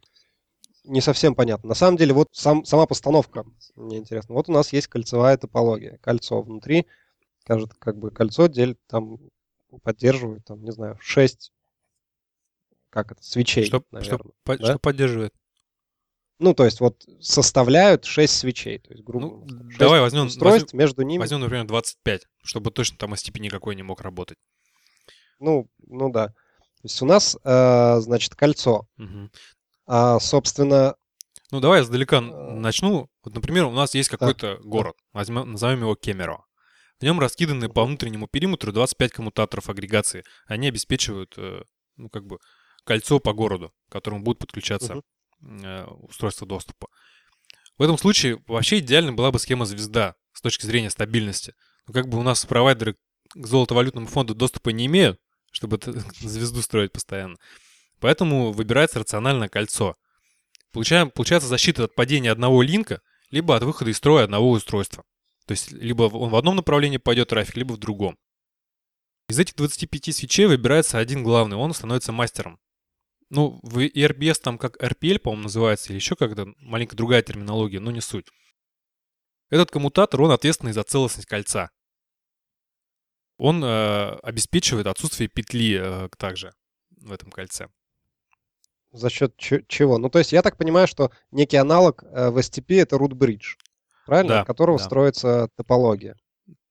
Не 0.85 1.01
совсем 1.01 1.35
понятно. 1.35 1.71
На 1.71 1.75
самом 1.75 1.97
деле, 1.97 2.13
вот 2.13 2.29
сам, 2.33 2.65
сама 2.65 2.87
постановка 2.87 3.45
мне 3.75 3.99
интересна. 3.99 4.35
Вот 4.35 4.49
у 4.49 4.53
нас 4.53 4.73
есть 4.73 4.87
кольцевая 4.87 5.37
топология. 5.37 5.99
Кольцо 5.99 6.41
внутри, 6.43 6.87
кажет, 7.45 7.75
как 7.75 7.97
бы 7.97 8.11
кольцо 8.11 8.47
делит, 8.47 8.79
там, 8.87 9.19
поддерживает, 9.83 10.45
там, 10.45 10.63
не 10.63 10.71
знаю, 10.71 10.97
6, 11.01 11.53
как 12.91 13.13
это, 13.13 13.23
свечей, 13.23 13.65
Что, 13.65 13.83
наверное. 13.91 14.19
что, 14.19 14.31
да? 14.47 14.65
что 14.65 14.79
поддерживает? 14.79 15.35
Ну, 16.39 16.53
то 16.55 16.65
есть 16.65 16.81
вот 16.81 17.03
составляют 17.21 18.05
6 18.05 18.35
свечей. 18.37 18.79
То 18.79 18.93
есть, 18.93 19.03
грубо 19.05 19.27
Ну, 19.27 19.47
давай 19.79 20.01
возьмем- 20.01 20.27
устройств 20.27 20.75
между 20.75 21.03
ними. 21.03 21.19
Возьмем, 21.21 21.41
например, 21.41 21.67
25, 21.67 22.27
чтобы 22.45 22.71
точно 22.71 22.99
там 22.99 23.15
STP 23.15 23.41
никакой 23.41 23.75
не 23.75 23.83
мог 23.83 24.01
работать. 24.03 24.37
Ну, 25.39 25.69
ну 25.87 26.11
да. 26.11 26.29
То 26.29 26.35
есть 26.85 27.01
у 27.03 27.07
нас, 27.07 27.37
э, 27.43 28.01
значит, 28.01 28.35
кольцо. 28.35 28.87
Мгм. 28.97 29.31
А, 29.87 30.19
собственно, 30.21 30.95
Ну, 31.53 31.61
давай 31.61 31.79
я 31.79 31.85
издалека 31.85 32.17
н- 32.19 32.33
Э, 32.35 32.55
начну. 32.55 33.09
Вот, 33.23 33.35
например, 33.35 33.67
у 33.67 33.71
нас 33.71 33.95
есть 33.95 34.09
какой-то 34.09 34.59
город, 34.65 34.97
возьмем, 35.13 35.53
назовем 35.53 35.83
его 35.83 35.95
Кемерово. 35.95 36.45
В 36.99 37.05
нем 37.05 37.21
раскиданы 37.21 37.69
по 37.69 37.85
внутреннему 37.85 38.27
периметру 38.27 38.73
25 38.73 39.13
коммутаторов 39.13 39.69
агрегации. 39.69 40.25
Они 40.47 40.67
обеспечивают, 40.67 41.35
э, 41.39 41.63
ну, 41.97 42.09
как 42.11 42.25
бы, 42.27 42.39
кольцо 42.85 43.21
по 43.21 43.33
городу, 43.33 43.73
к 43.89 43.93
которому 43.93 44.25
будет 44.25 44.39
подключаться 44.41 44.95
э, 44.95 45.03
устройство 45.41 46.47
доступа. 46.47 46.89
В 47.79 47.83
этом 47.83 47.99
случае 47.99 48.43
вообще 48.47 48.79
идеально 48.79 49.13
была 49.13 49.31
бы 49.31 49.39
схема 49.39 49.67
звезда 49.67 50.15
с 50.33 50.41
точки 50.41 50.67
зрения 50.67 50.91
стабильности. 50.91 51.55
Но 51.87 51.93
как 51.93 52.09
бы 52.09 52.19
у 52.19 52.23
нас 52.23 52.45
провайдеры 52.47 52.97
к 53.29 53.47
золотовалютному 53.47 54.07
фонду 54.07 54.35
доступа 54.35 54.71
не 54.71 54.87
имеют, 54.87 55.21
чтобы 55.51 55.79
звезду 56.21 56.63
строить 56.63 56.93
постоянно. 56.93 57.37
Поэтому 58.01 58.53
выбирается 58.53 58.99
рациональное 58.99 59.49
кольцо. 59.49 59.97
Получаем, 60.73 61.11
получается 61.11 61.49
защита 61.49 61.85
от 61.85 61.95
падения 61.95 62.31
одного 62.31 62.63
линка, 62.63 63.01
либо 63.31 63.57
от 63.57 63.63
выхода 63.63 63.91
из 63.91 63.97
строя 63.97 64.25
одного 64.25 64.51
устройства. 64.51 65.05
То 65.47 65.53
есть 65.53 65.73
либо 65.73 66.05
он 66.05 66.31
в 66.31 66.37
одном 66.37 66.57
направлении 66.57 66.99
пойдет 66.99 67.29
трафик, 67.29 67.57
либо 67.57 67.75
в 67.75 67.79
другом. 67.79 68.19
Из 69.29 69.39
этих 69.39 69.55
25 69.57 70.15
свечей 70.15 70.47
выбирается 70.47 70.99
один 70.99 71.23
главный, 71.23 71.57
он 71.57 71.73
становится 71.73 72.13
мастером. 72.13 72.61
Ну, 73.29 73.59
в 73.63 73.79
ERBS 73.79 74.41
там 74.41 74.57
как 74.59 74.81
RPL, 74.83 75.19
по-моему, 75.19 75.45
называется, 75.45 75.89
или 75.91 75.97
еще 75.97 76.15
как-то 76.15 76.47
маленько 76.59 76.95
другая 76.97 77.23
терминология, 77.23 77.81
но 77.81 77.91
не 77.91 78.01
суть. 78.01 78.27
Этот 79.51 79.71
коммутатор, 79.71 80.21
он 80.23 80.31
ответственный 80.31 80.73
за 80.73 80.83
целостность 80.85 81.29
кольца. 81.29 81.71
Он 83.39 83.63
э, 83.63 84.13
обеспечивает 84.23 84.87
отсутствие 84.87 85.29
петли 85.29 85.79
э, 85.81 86.09
также 86.17 86.55
в 86.91 87.13
этом 87.13 87.31
кольце. 87.31 87.69
за 88.93 89.11
счет 89.11 89.37
че- 89.37 89.65
чего? 89.69 89.99
Ну, 89.99 90.09
то 90.09 90.19
есть 90.19 90.33
я 90.33 90.41
так 90.43 90.57
понимаю, 90.57 90.87
что 90.89 91.11
некий 91.31 91.57
аналог 91.59 92.03
э, 92.03 92.31
в 92.31 92.39
STP 92.39 92.81
это 92.81 92.97
root 92.97 93.11
bridge, 93.13 93.57
правильно? 94.07 94.35
Да, 94.37 94.41
От 94.43 94.47
которого 94.47 94.79
да. 94.79 94.85
строится 94.85 95.49
топология. 95.57 96.17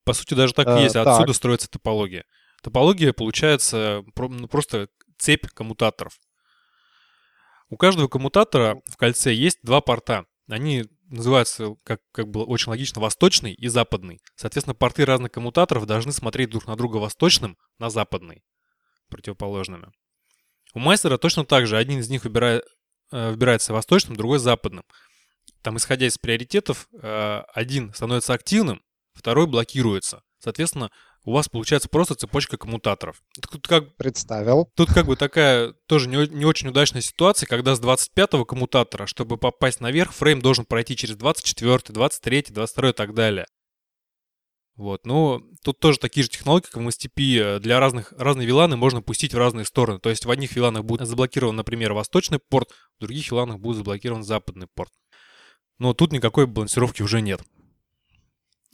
По 0.05 0.13
сути, 0.13 0.33
даже 0.33 0.53
так 0.53 0.67
и 0.67 0.71
Э, 0.71 0.81
есть. 0.83 0.93
так. 0.93 1.05
Отсюда 1.07 1.33
строится 1.33 1.69
топология. 1.69 2.25
Топология 2.63 3.13
получается 3.13 4.03
про- 4.15 4.29
ну, 4.29 4.47
просто 4.47 4.87
цепь 5.19 5.45
коммутаторов. 5.47 6.19
У 7.69 7.77
каждого 7.77 8.07
коммутатора 8.07 8.81
в 8.85 8.97
кольце 8.97 9.33
есть 9.33 9.59
два 9.63 9.81
порта. 9.81 10.25
Они 10.47 10.85
называются, 11.09 11.75
как, 11.83 12.01
как 12.11 12.29
было 12.29 12.43
очень 12.43 12.69
логично, 12.69 13.01
восточный 13.01 13.53
и 13.53 13.67
западный. 13.67 14.19
Соответственно, 14.35 14.75
порты 14.75 15.05
разных 15.05 15.31
коммутаторов 15.31 15.85
должны 15.85 16.11
смотреть 16.11 16.49
друг 16.49 16.67
на 16.67 16.75
друга 16.75 16.97
восточным 16.97 17.57
на 17.79 17.89
западный, 17.89 18.43
противоположными. 19.09 19.91
У 20.73 20.79
мастера 20.79 21.17
точно 21.17 21.45
так 21.45 21.67
же. 21.67 21.77
Один 21.77 21.99
из 21.99 22.09
них 22.09 22.23
выбирает, 22.23 22.63
э, 23.11 23.31
выбирается 23.31 23.73
восточным, 23.73 24.15
другой 24.15 24.39
западным. 24.39 24.83
Там, 25.61 25.77
исходя 25.77 26.05
из 26.05 26.17
приоритетов, 26.17 26.87
э, 26.91 27.41
один 27.53 27.93
становится 27.93 28.33
активным, 28.33 28.83
второй 29.13 29.47
блокируется. 29.47 30.21
Соответственно, 30.39 30.91
у 31.25 31.31
вас 31.31 31.49
получается 31.49 31.89
просто 31.89 32.15
цепочка 32.15 32.57
коммутаторов. 32.57 33.21
Тут 33.51 33.67
как, 33.67 33.95
Представил. 33.97 34.71
тут 34.75 34.93
как 34.93 35.07
бы 35.07 35.15
такая 35.15 35.73
тоже 35.87 36.07
не, 36.07 36.27
не 36.27 36.45
очень 36.45 36.69
удачная 36.69 37.01
ситуация, 37.01 37.47
когда 37.47 37.75
с 37.75 37.81
25-го 37.81 38.45
коммутатора, 38.45 39.07
чтобы 39.07 39.37
попасть 39.37 39.81
наверх, 39.81 40.13
фрейм 40.13 40.41
должен 40.41 40.65
пройти 40.65 40.95
через 40.95 41.15
24, 41.15 41.79
23, 41.89 42.45
22 42.49 42.89
и 42.89 42.93
так 42.93 43.13
далее. 43.13 43.45
Вот, 44.75 45.05
ну, 45.05 45.41
тут 45.63 45.79
тоже 45.79 45.97
такие 45.99 46.23
же 46.23 46.29
технологии, 46.29 46.65
как 46.69 46.75
в 46.83 46.87
STP. 46.87 47.39
э, 47.39 47.59
Для 47.59 47.79
разных, 47.79 48.11
разные 48.17 48.45
виланы 48.45 48.75
можно 48.75 49.01
пустить 49.01 49.33
в 49.33 49.37
разные 49.37 49.63
стороны. 49.65 49.99
То 49.99 50.09
есть 50.09 50.25
в 50.25 50.31
одних 50.31 50.53
виланах 50.55 50.83
будет 50.83 51.07
заблокирован, 51.07 51.55
например, 51.55 51.93
восточный 51.93 52.39
порт, 52.39 52.71
в 52.97 53.01
других 53.01 53.31
виланах 53.31 53.59
будет 53.59 53.77
заблокирован 53.77 54.23
западный 54.23 54.67
порт. 54.75 54.91
Но 55.79 55.93
тут 55.93 56.11
никакой 56.11 56.45
балансировки 56.45 57.01
уже 57.01 57.21
нет. 57.21 57.41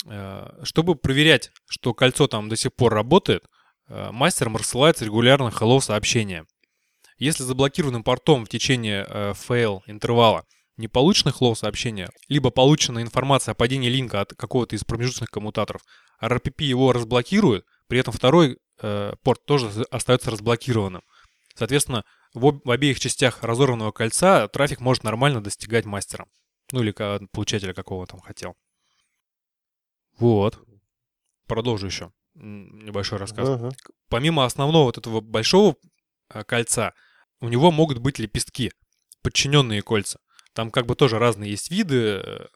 Э, 0.06 0.48
Чтобы 0.64 0.96
проверять, 0.96 1.52
что 1.68 1.94
кольцо 1.94 2.28
там 2.28 2.50
до 2.50 2.56
сих 2.56 2.74
пор 2.74 2.94
работает, 2.94 3.46
э, 3.88 4.10
мастерам 4.12 4.58
рассылается 4.58 5.06
регулярно 5.06 5.50
hello 5.50 5.80
сообщение. 5.80 6.46
Если 7.18 7.44
заблокированным 7.44 8.04
портом 8.04 8.46
в 8.46 8.50
течение 8.50 9.06
э, 9.08 9.34
fail 9.34 9.82
интервала 9.86 10.46
не 10.78 10.88
получено 10.88 11.30
hello 11.30 11.54
сообщение, 11.56 12.10
либо 12.28 12.50
получена 12.50 13.02
информация 13.02 13.52
о 13.52 13.56
падении 13.56 13.90
линка 13.90 14.22
от 14.22 14.34
какого-то 14.34 14.76
из 14.76 14.84
промежуточных 14.84 15.30
коммутаторов, 15.30 15.84
RPP 16.22 16.64
его 16.64 16.92
разблокирует, 16.94 17.66
при 17.88 18.00
этом 18.00 18.14
второй 18.14 18.58
порт 19.24 19.46
тоже 19.46 19.70
остается 19.92 20.32
разблокированным. 20.32 21.04
Соответственно, 21.54 22.04
в, 22.34 22.62
в 22.64 22.72
обеих 22.72 23.00
частях 23.00 23.44
разорванного 23.44 23.92
кольца 23.92 24.48
трафик 24.48 24.80
может 24.80 25.04
нормально 25.04 25.44
достигать 25.44 25.86
мастера. 25.86 26.26
Ну 26.72 26.82
или 26.82 26.92
получателя, 27.28 27.74
какого 27.76 28.08
там 28.08 28.20
хотел. 28.22 28.56
Вот. 30.22 30.64
Продолжу 31.48 31.88
еще 31.88 32.14
небольшой 32.36 33.18
рассказ. 33.18 33.50
Ага. 33.50 33.72
Помимо 34.08 34.46
основного 34.46 34.86
вот 34.86 34.98
этого 34.98 35.20
большого 35.20 35.76
э, 36.30 36.44
кольца, 36.44 36.94
у 37.40 37.50
него 37.50 37.72
могут 37.72 37.98
быть 37.98 38.20
лепестки, 38.20 38.72
подчиненные 39.22 39.82
кольца. 39.82 40.20
Там 40.54 40.72
как 40.72 40.86
бы 40.86 40.96
тоже 40.96 41.20
разные 41.20 41.52
есть 41.52 41.72
виды, 41.72 42.22
э, 42.24 42.48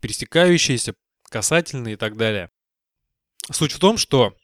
пересекающиеся, 0.00 0.94
касательные 1.24 1.94
и 1.94 1.96
так 1.96 2.16
далее. 2.16 2.50
Суть 3.50 3.72
в 3.72 3.78
том, 3.78 3.96
что, 3.96 4.36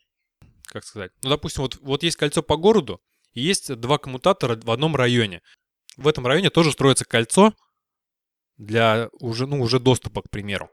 как 0.64 0.84
сказать, 0.84 1.12
ну, 1.22 1.30
допустим, 1.30 1.62
вот, 1.62 1.76
вот 1.80 2.02
есть 2.02 2.16
кольцо 2.16 2.42
по 2.42 2.56
городу, 2.56 3.00
и 3.32 3.40
есть 3.40 3.74
два 3.74 3.98
коммутатора 3.98 4.58
в 4.58 4.70
одном 4.70 4.96
районе. 4.96 5.42
В 5.96 6.08
этом 6.08 6.26
районе 6.26 6.50
тоже 6.50 6.72
строится 6.72 7.04
кольцо 7.04 7.54
для 8.56 9.10
уже, 9.20 9.46
ну, 9.46 9.60
уже 9.60 9.80
доступа, 9.80 10.22
к 10.22 10.30
примеру. 10.30 10.70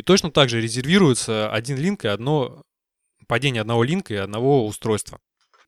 И 0.00 0.02
точно 0.02 0.30
так 0.30 0.48
же 0.48 0.62
резервируется 0.62 1.52
один 1.52 1.76
линк 1.76 2.06
и 2.06 2.08
одно 2.08 2.62
падение 3.28 3.60
одного 3.60 3.84
линка 3.84 4.14
и 4.14 4.16
одного 4.16 4.66
устройства. 4.66 5.18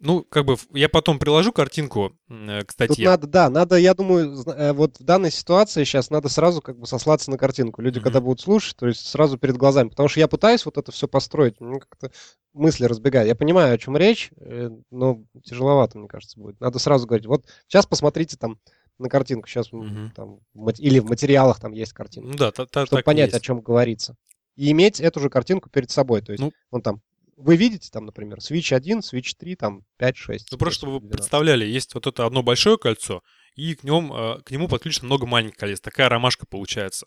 Ну, 0.01 0.24
как 0.24 0.47
бы, 0.47 0.57
я 0.72 0.89
потом 0.89 1.18
приложу 1.18 1.53
картинку 1.53 2.16
э, 2.30 2.61
к 2.62 2.68
Тут 2.68 2.72
статье. 2.72 3.05
надо, 3.11 3.26
да, 3.26 3.51
надо, 3.51 3.76
я 3.76 3.93
думаю, 3.93 4.43
э, 4.47 4.72
вот 4.72 4.99
в 4.99 5.05
данной 5.05 5.30
ситуации 5.30 5.85
сейчас 5.85 6.09
надо 6.09 6.30
сразу 6.30 6.62
как 6.62 6.78
бы 6.78 6.87
сослаться 6.87 7.30
на 7.30 7.37
картинку. 7.37 7.83
Люди, 7.83 7.99
Мгм. 7.99 8.05
когда 8.05 8.20
будут 8.22 8.41
слушать, 8.41 8.74
то 8.76 8.87
есть 8.89 9.07
сразу 9.07 9.37
перед 9.37 9.59
глазами. 9.59 9.91
Потому 9.91 10.09
что 10.09 10.18
я 10.18 10.28
пытаюсь 10.28 10.64
вот 10.64 10.78
это 10.78 10.91
все 10.93 11.07
построить, 11.09 11.61
ну, 11.61 11.78
как-то 11.78 12.11
мысли 12.55 12.87
разбегают. 12.87 13.28
Я 13.28 13.35
понимаю, 13.37 13.74
о 13.74 13.78
чем 13.78 13.99
речь, 13.99 14.30
э, 14.39 14.70
но 14.91 15.20
тяжеловато, 15.45 15.99
мне 15.99 16.09
кажется, 16.09 16.41
будет. 16.41 16.59
Надо 16.59 16.78
сразу 16.78 17.07
говорить, 17.07 17.26
вот 17.26 17.45
сейчас 17.68 17.85
посмотрите 17.87 18.39
там 18.39 18.59
на 18.99 19.09
картинку, 19.09 19.49
сейчас 19.49 19.70
Мгм. 19.72 20.12
там, 20.16 20.39
или 20.78 20.99
в 21.01 21.07
материалах 21.07 21.59
там 21.61 21.72
есть 21.72 21.93
картинка, 21.93 22.28
Ну 22.28 22.35
да, 22.37 22.51
та- 22.53 22.66
та- 22.66 22.87
чтобы 22.87 23.03
понять, 23.03 23.30
есть. 23.33 23.37
о 23.37 23.41
чем 23.41 23.61
говорится. 23.61 24.16
И 24.57 24.71
иметь 24.73 25.01
эту 25.01 25.21
же 25.21 25.31
картинку 25.31 25.71
перед 25.71 25.91
собой. 25.91 26.21
То 26.23 26.33
есть, 26.33 26.43
Ну. 26.43 26.53
он 26.71 26.83
там, 26.83 27.01
вы 27.37 27.57
видите 27.57 27.89
там, 27.91 28.05
например, 28.07 28.39
switch 28.39 28.75
1, 28.75 28.99
switch 29.01 29.35
3, 29.39 29.57
там 29.57 29.83
5, 29.97 30.17
6. 30.17 30.49
Ну, 30.53 30.59
просто 30.59 30.79
чтобы 30.81 31.01
вы 31.01 31.09
представляли, 31.09 31.65
есть 31.65 31.95
вот 31.95 32.07
это 32.07 32.27
одно 32.27 32.43
большое 32.43 32.77
кольцо, 32.79 33.23
и 33.57 33.75
к, 33.75 33.83
нем, 33.85 34.13
э, 34.13 34.41
к 34.43 34.51
нему 34.51 34.69
подключено 34.69 35.07
много 35.07 35.27
маленьких 35.27 35.57
колец. 35.57 35.81
Такая 35.81 36.09
ромашка 36.09 36.47
получается. 36.47 37.07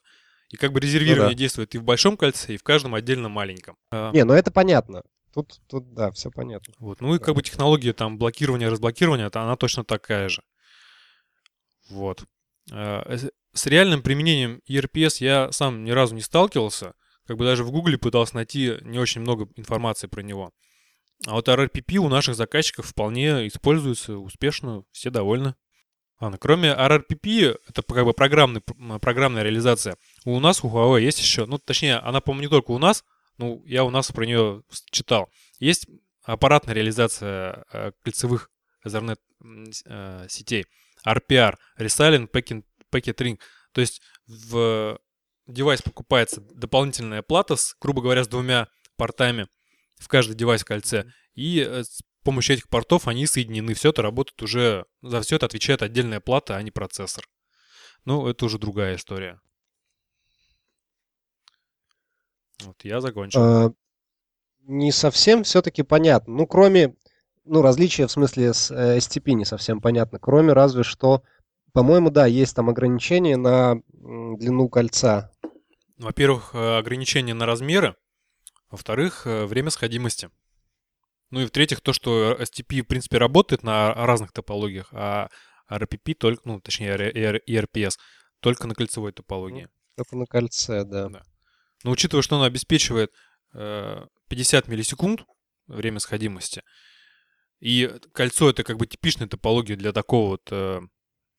И 0.50 0.58
как 0.58 0.74
бы 0.74 0.80
резервирование 0.80 1.26
Ну 1.30 1.32
да. 1.32 1.38
действует 1.38 1.74
и 1.76 1.78
в 1.80 1.84
большом 1.84 2.18
кольце, 2.18 2.54
и 2.54 2.58
в 2.58 2.64
каждом 2.64 2.94
отдельно 2.96 3.30
маленьком. 3.30 3.78
А, 3.92 4.12
Не, 4.12 4.24
ну 4.26 4.34
это 4.34 4.52
понятно. 4.52 5.02
Тут, 5.34 5.60
тут, 5.68 5.94
да, 5.94 6.12
все 6.12 6.32
понятно. 6.32 6.74
Вот. 6.80 7.02
Ну 7.02 7.14
и 7.16 7.20
как 7.20 7.36
бы 7.36 7.42
технология 7.44 7.94
там 7.94 8.18
блокирования, 8.18 8.70
разблокирования, 8.70 9.30
она 9.34 9.56
точно 9.58 9.84
такая 9.84 10.30
же. 10.30 10.42
Вот. 11.90 12.24
А, 12.72 13.04
с- 13.16 13.32
С 13.54 13.66
реальным 13.68 14.02
применением 14.02 14.62
ERPS 14.70 15.18
я 15.24 15.50
сам 15.54 15.84
ни 15.86 15.92
разу 15.92 16.14
не 16.14 16.20
сталкивался. 16.22 16.94
Как 17.28 17.38
бы 17.38 17.46
даже 17.46 17.64
в 17.64 17.72
Гугле 17.72 17.98
пытался 17.98 18.36
найти 18.36 18.76
не 18.82 19.00
очень 19.00 19.22
много 19.22 19.48
информации 19.56 20.08
про 20.08 20.22
него. 20.22 20.52
А 21.26 21.34
вот 21.34 21.48
RRPP 21.48 21.98
у 21.98 22.10
наших 22.10 22.36
заказчиков 22.36 22.86
вполне 22.86 23.48
используется 23.48 24.18
успешно, 24.18 24.84
все 24.92 25.10
довольны. 25.10 25.56
Ладно, 26.20 26.38
кроме 26.38 26.70
RRPP, 26.70 27.58
это 27.68 27.82
как 27.82 28.06
бы 28.06 28.14
программный, 28.14 28.62
программная 29.02 29.44
реализация. 29.44 29.98
У 30.24 30.40
нас, 30.40 30.64
у 30.64 30.70
Huawei, 30.70 31.02
есть 31.02 31.20
еще, 31.20 31.46
ну, 31.46 31.58
точнее, 31.58 31.98
она, 31.98 32.22
по-моему, 32.22 32.44
не 32.44 32.50
только 32.50 32.72
у 32.72 32.78
нас, 32.78 33.04
ну, 33.38 33.64
я 33.66 33.84
у 33.84 33.90
нас 33.90 34.12
про 34.12 34.26
нее 34.26 34.64
читал. 34.92 35.30
Есть 35.60 35.88
аппаратная 36.24 36.74
реализация 36.74 37.66
э, 37.72 37.92
кольцевых 38.02 38.50
Ethernet 38.86 39.20
э, 39.86 40.26
сетей. 40.30 40.66
RPR, 41.06 41.56
Resilient 41.78 42.30
Packet, 42.32 42.64
Packet 42.92 43.16
Ring. 43.18 43.40
То 43.74 43.82
есть 43.82 44.02
в 44.26 44.98
девайс 45.48 45.82
покупается 45.82 46.42
дополнительная 46.42 47.22
плата, 47.22 47.56
с, 47.56 47.76
грубо 47.80 48.02
говоря, 48.02 48.24
с 48.24 48.28
двумя 48.28 48.68
портами 48.98 49.48
в 49.96 50.08
каждый 50.08 50.36
девайс 50.36 50.62
в 50.62 50.66
кольце. 50.66 51.06
И 51.34 51.60
э, 51.60 51.84
с 51.84 52.02
помощью 52.24 52.56
этих 52.56 52.70
портов 52.70 53.08
они 53.08 53.26
соединены. 53.28 53.74
Все 53.74 53.90
это 53.90 54.02
работает 54.02 54.42
уже... 54.42 54.86
За 55.02 55.22
все 55.22 55.36
это 55.38 55.46
отвечает 55.46 55.82
отдельная 55.82 56.20
плата, 56.20 56.56
а 56.56 56.62
не 56.62 56.72
процессор. 56.72 57.26
Ну, 58.06 58.28
это 58.28 58.46
уже 58.46 58.60
другая 58.60 58.96
история. 58.96 59.40
Вот, 62.64 62.84
я 62.84 63.02
закончил. 63.02 63.42
А, 63.42 63.74
не 64.64 64.92
совсем 64.92 65.44
все-таки 65.44 65.84
понятно. 65.84 66.34
Ну, 66.34 66.48
кроме, 66.48 66.96
ну, 67.44 67.62
различия 67.62 68.08
в 68.08 68.12
смысле 68.12 68.54
с 68.54 68.72
э, 68.72 68.98
STP 68.98 69.34
не 69.34 69.46
совсем 69.46 69.82
понятно. 69.82 70.20
Кроме 70.20 70.54
разве 70.54 70.84
что, 70.84 71.24
по-моему, 71.76 72.10
да, 72.10 72.26
есть 72.26 72.56
там 72.56 72.70
ограничения 72.70 73.36
на 73.36 73.82
длину 73.92 74.70
кольца. 74.70 75.30
Во-первых, 75.98 76.52
э, 76.56 76.78
ограничения 76.78 77.34
на 77.34 77.46
размеры. 77.46 77.98
Во-вторых, 78.72 79.28
э, 79.28 79.46
время 79.46 79.72
сходимости. 79.72 80.30
Ну 81.32 81.42
и 81.42 81.46
в-третьих, 81.46 81.82
то, 81.82 81.92
что 81.92 82.32
STP, 82.40 82.82
в 82.82 82.88
принципе, 82.88 83.18
работает 83.18 83.64
на 83.64 83.94
разных 83.94 84.32
топологиях, 84.32 84.88
а 84.94 85.28
RPP 85.70 86.14
только, 86.14 86.42
ну, 86.46 86.62
точнее, 86.62 86.96
ERPS 86.96 87.98
только 88.40 88.68
на 88.68 88.74
кольцевой 88.74 89.12
топологии. 89.12 89.68
Только 89.98 90.16
на 90.16 90.26
кольце, 90.28 90.86
да. 90.86 91.10
Да. 91.10 91.24
Но 91.84 91.92
учитывая, 91.92 92.22
что 92.22 92.38
она 92.38 92.46
обеспечивает 92.46 93.12
э, 93.54 94.06
50 94.30 94.70
миллисекунд 94.70 95.26
время 95.68 96.00
сходимости, 96.00 96.64
и 97.60 97.92
кольцо 98.14 98.50
это 98.50 98.64
как 98.64 98.78
бы 98.78 98.88
типичная 98.88 99.28
топология 99.28 99.76
для 99.76 99.92
такого 99.92 100.30
вот 100.30 100.48
э, 100.52 100.80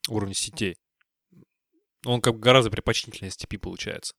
уровня 0.08 0.34
сетей, 0.34 0.76
он 2.04 2.20
как 2.20 2.34
бы 2.34 2.40
гораздо 2.40 2.70
предпочтительнее 2.70 3.30
STP 3.30 3.58
получается. 3.58 4.14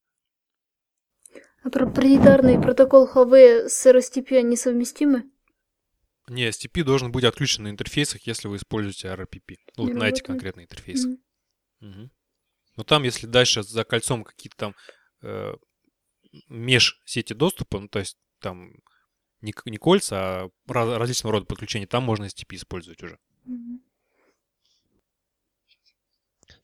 А 1.63 1.69
проприетарный 1.69 2.61
протокол 2.61 3.09
Huawei 3.13 3.67
с 3.67 3.85
RSTP 3.85 4.37
они 4.37 4.55
совместимы? 4.55 5.29
Не, 6.29 6.49
STP 6.49 6.83
должен 6.83 7.11
быть 7.11 7.23
отключен 7.23 7.63
на 7.63 7.69
интерфейсах, 7.69 8.21
если 8.27 8.47
вы 8.47 8.57
используете 8.57 9.07
RPP. 9.07 9.55
Ну, 9.77 9.83
вот 9.83 9.93
Не 9.93 9.99
на 9.99 10.09
эти 10.09 10.21
конкретные 10.21 10.65
интерфейсы. 10.65 11.07
Мгм. 11.07 11.19
Мгм. 11.79 12.11
Но 12.75 12.83
там, 12.83 13.03
если 13.03 13.27
дальше 13.27 13.63
за 13.63 13.83
кольцом 13.83 14.23
какие-то 14.23 14.57
там 14.57 14.75
э, 15.21 15.53
меж 16.49 17.01
сети 17.05 17.33
доступа, 17.33 17.79
ну, 17.79 17.87
то 17.87 17.99
есть 17.99 18.17
там 18.39 18.71
не, 19.41 19.53
не 19.65 19.77
кольца, 19.77 20.17
а 20.17 20.49
раз- 20.67 20.97
различного 20.97 21.33
рода 21.33 21.45
подключения, 21.45 21.87
там 21.87 22.03
можно 22.03 22.25
STP 22.25 22.55
использовать 22.55 23.01
уже. 23.03 23.19
Мгм. 23.45 23.81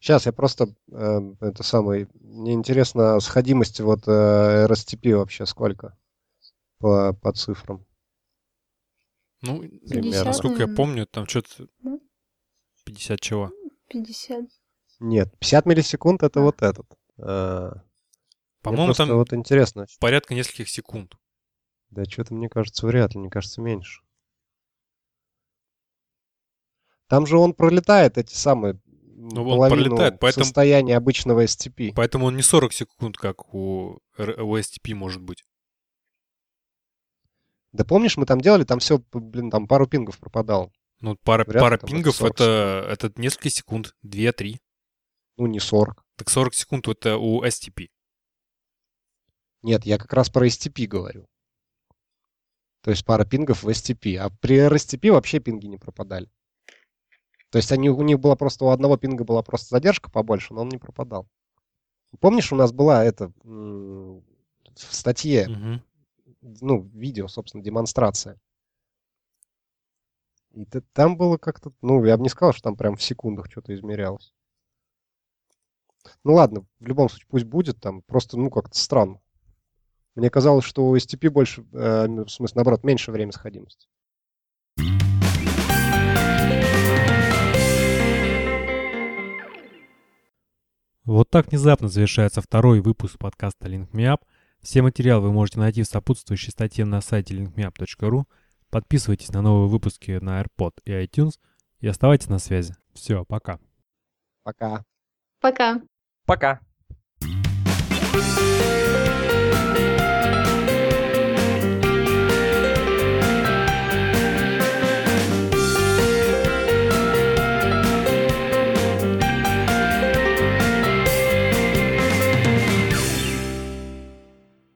Сейчас 0.03 0.25
я 0.25 0.33
просто, 0.33 0.67
э, 0.91 1.19
это 1.39 1.63
самое, 1.63 2.09
мне 2.15 2.51
интересно, 2.51 3.21
сходимость 3.21 3.79
вот 3.79 4.05
э, 4.05 4.65
RSTP 4.69 5.15
вообще 5.15 5.45
сколько 5.45 5.97
по, 6.79 7.13
по 7.13 7.31
цифрам? 7.31 7.85
Ну, 9.43 9.61
50, 9.61 10.25
насколько 10.25 10.63
я 10.63 10.67
помню, 10.67 11.07
там 11.07 11.25
что-то 11.25 11.69
Да. 11.79 11.99
50 12.83 13.21
чего. 13.21 13.53
50. 13.87 14.43
Нет, 14.99 15.39
50 15.39 15.65
миллисекунд 15.67 16.21
это 16.23 16.41
А. 16.41 16.43
вот 16.43 16.61
этот. 16.61 16.85
Э, 17.19 17.71
По-моему, 18.61 18.91
там 18.91 19.07
вот 19.07 19.31
интересно. 19.31 19.85
порядка 20.01 20.35
нескольких 20.35 20.67
секунд. 20.67 21.13
Да 21.91 22.03
что-то 22.03 22.33
мне 22.33 22.49
кажется 22.49 22.85
вряд 22.87 23.13
ли, 23.13 23.21
мне 23.21 23.29
кажется 23.29 23.61
меньше. 23.61 24.01
Там 27.07 27.25
же 27.25 27.37
он 27.37 27.53
пролетает 27.53 28.17
эти 28.17 28.33
самые 28.33 28.81
Ну, 29.31 29.41
он 29.47 29.57
половину 29.57 29.95
пролетает, 29.95 30.19
поэтому- 30.19 30.43
состояния 30.43 30.97
обычного 30.97 31.45
STP. 31.45 31.93
Поэтому 31.95 32.25
он 32.25 32.35
не 32.35 32.41
40 32.41 32.73
секунд, 32.73 33.15
как 33.15 33.53
у, 33.53 34.01
у 34.17 34.57
STP 34.57 34.93
может 34.93 35.21
быть. 35.21 35.45
Да 37.71 37.85
помнишь, 37.85 38.17
мы 38.17 38.25
там 38.25 38.41
делали, 38.41 38.65
там 38.65 38.79
все, 38.79 38.99
блин, 39.13 39.49
там 39.49 39.65
пару 39.67 39.87
пингов 39.87 40.19
пропадал. 40.19 40.73
Ну, 40.99 41.15
пара, 41.23 41.45
Вряд 41.45 41.61
пара 41.61 41.77
пингов 41.77 42.17
40 42.17 42.33
это, 42.33 42.85
это 42.89 43.13
несколько 43.15 43.49
секунд, 43.49 43.95
2-3. 44.05 44.57
Ну, 45.37 45.47
не 45.47 45.59
40. 45.59 46.03
Так 46.17 46.29
40 46.29 46.53
секунд 46.53 46.87
это 46.89 47.17
у 47.17 47.43
STP. 47.43 47.87
Нет, 49.61 49.85
я 49.85 49.97
как 49.97 50.11
раз 50.11 50.29
про 50.29 50.47
STP 50.47 50.85
говорю. 50.85 51.27
То 52.81 52.91
есть 52.91 53.05
пара 53.05 53.23
пингов 53.23 53.63
в 53.63 53.69
STP. 53.69 54.17
А 54.17 54.29
при 54.41 54.57
RSTP 54.57 55.11
вообще 55.11 55.39
пинги 55.39 55.67
не 55.67 55.77
пропадали. 55.77 56.29
То 57.53 57.57
есть 57.57 57.71
они, 57.71 57.87
у 57.87 58.01
них 58.01 58.19
была 58.19 58.35
просто, 58.35 58.65
у 58.65 58.69
одного 58.69 58.97
пинга 58.97 59.23
была 59.23 59.43
просто 59.43 59.75
задержка 59.75 60.09
побольше, 60.09 60.55
но 60.55 60.61
он 60.61 60.69
не 60.69 60.79
пропадал. 60.79 61.27
Помнишь, 62.19 62.51
у 62.51 62.55
нас 62.55 62.71
была 62.71 63.05
это 63.05 63.31
в 63.43 64.23
статье, 64.73 65.47
Мгм. 65.49 65.83
ну, 66.41 66.81
видео, 66.95 67.27
собственно, 67.27 67.63
демонстрация. 67.63 68.39
И 70.55 70.65
там 70.93 71.15
было 71.15 71.37
как-то, 71.37 71.71
ну, 71.83 72.03
я 72.03 72.17
бы 72.17 72.23
не 72.23 72.29
сказал, 72.29 72.53
что 72.53 72.63
там 72.63 72.75
прям 72.75 72.95
в 72.95 73.03
секундах 73.03 73.51
что-то 73.51 73.75
измерялось. 73.75 74.33
Ну 76.23 76.33
ладно, 76.33 76.65
в 76.79 76.87
любом 76.87 77.07
случае, 77.07 77.27
пусть 77.29 77.45
будет 77.45 77.79
там, 77.79 78.01
просто, 78.01 78.35
ну, 78.35 78.49
как-то 78.49 78.75
странно. 78.79 79.21
Мне 80.15 80.31
казалось, 80.31 80.65
что 80.65 80.89
у 80.89 80.95
STP 80.95 81.29
больше, 81.29 81.63
э, 81.71 82.07
в 82.07 82.29
смысле, 82.29 82.55
наоборот, 82.55 82.83
меньше 82.83 83.11
время 83.11 83.31
сходимости. 83.31 83.87
Вот 91.05 91.29
так 91.29 91.47
внезапно 91.47 91.89
завершается 91.89 92.41
второй 92.41 92.79
выпуск 92.79 93.17
подкаста 93.17 93.67
Link 93.67 93.91
Me 93.91 94.05
Up. 94.05 94.21
Все 94.61 94.81
материалы 94.81 95.23
вы 95.23 95.33
можете 95.33 95.59
найти 95.59 95.83
в 95.83 95.87
сопутствующей 95.87 96.51
статье 96.51 96.85
на 96.85 97.01
сайте 97.01 97.35
linkmeup.ru. 97.35 98.23
Подписывайтесь 98.69 99.33
на 99.33 99.41
новые 99.41 99.67
выпуски 99.67 100.11
на 100.21 100.41
AirPod 100.41 100.71
и 100.85 100.91
iTunes 100.91 101.39
и 101.81 101.87
оставайтесь 101.87 102.29
на 102.29 102.39
связи. 102.39 102.73
Все, 102.93 103.25
пока. 103.25 103.59
Пока. 104.43 104.85
Пока. 105.41 105.81
Пока. 106.25 106.61
Пока. 107.19 108.62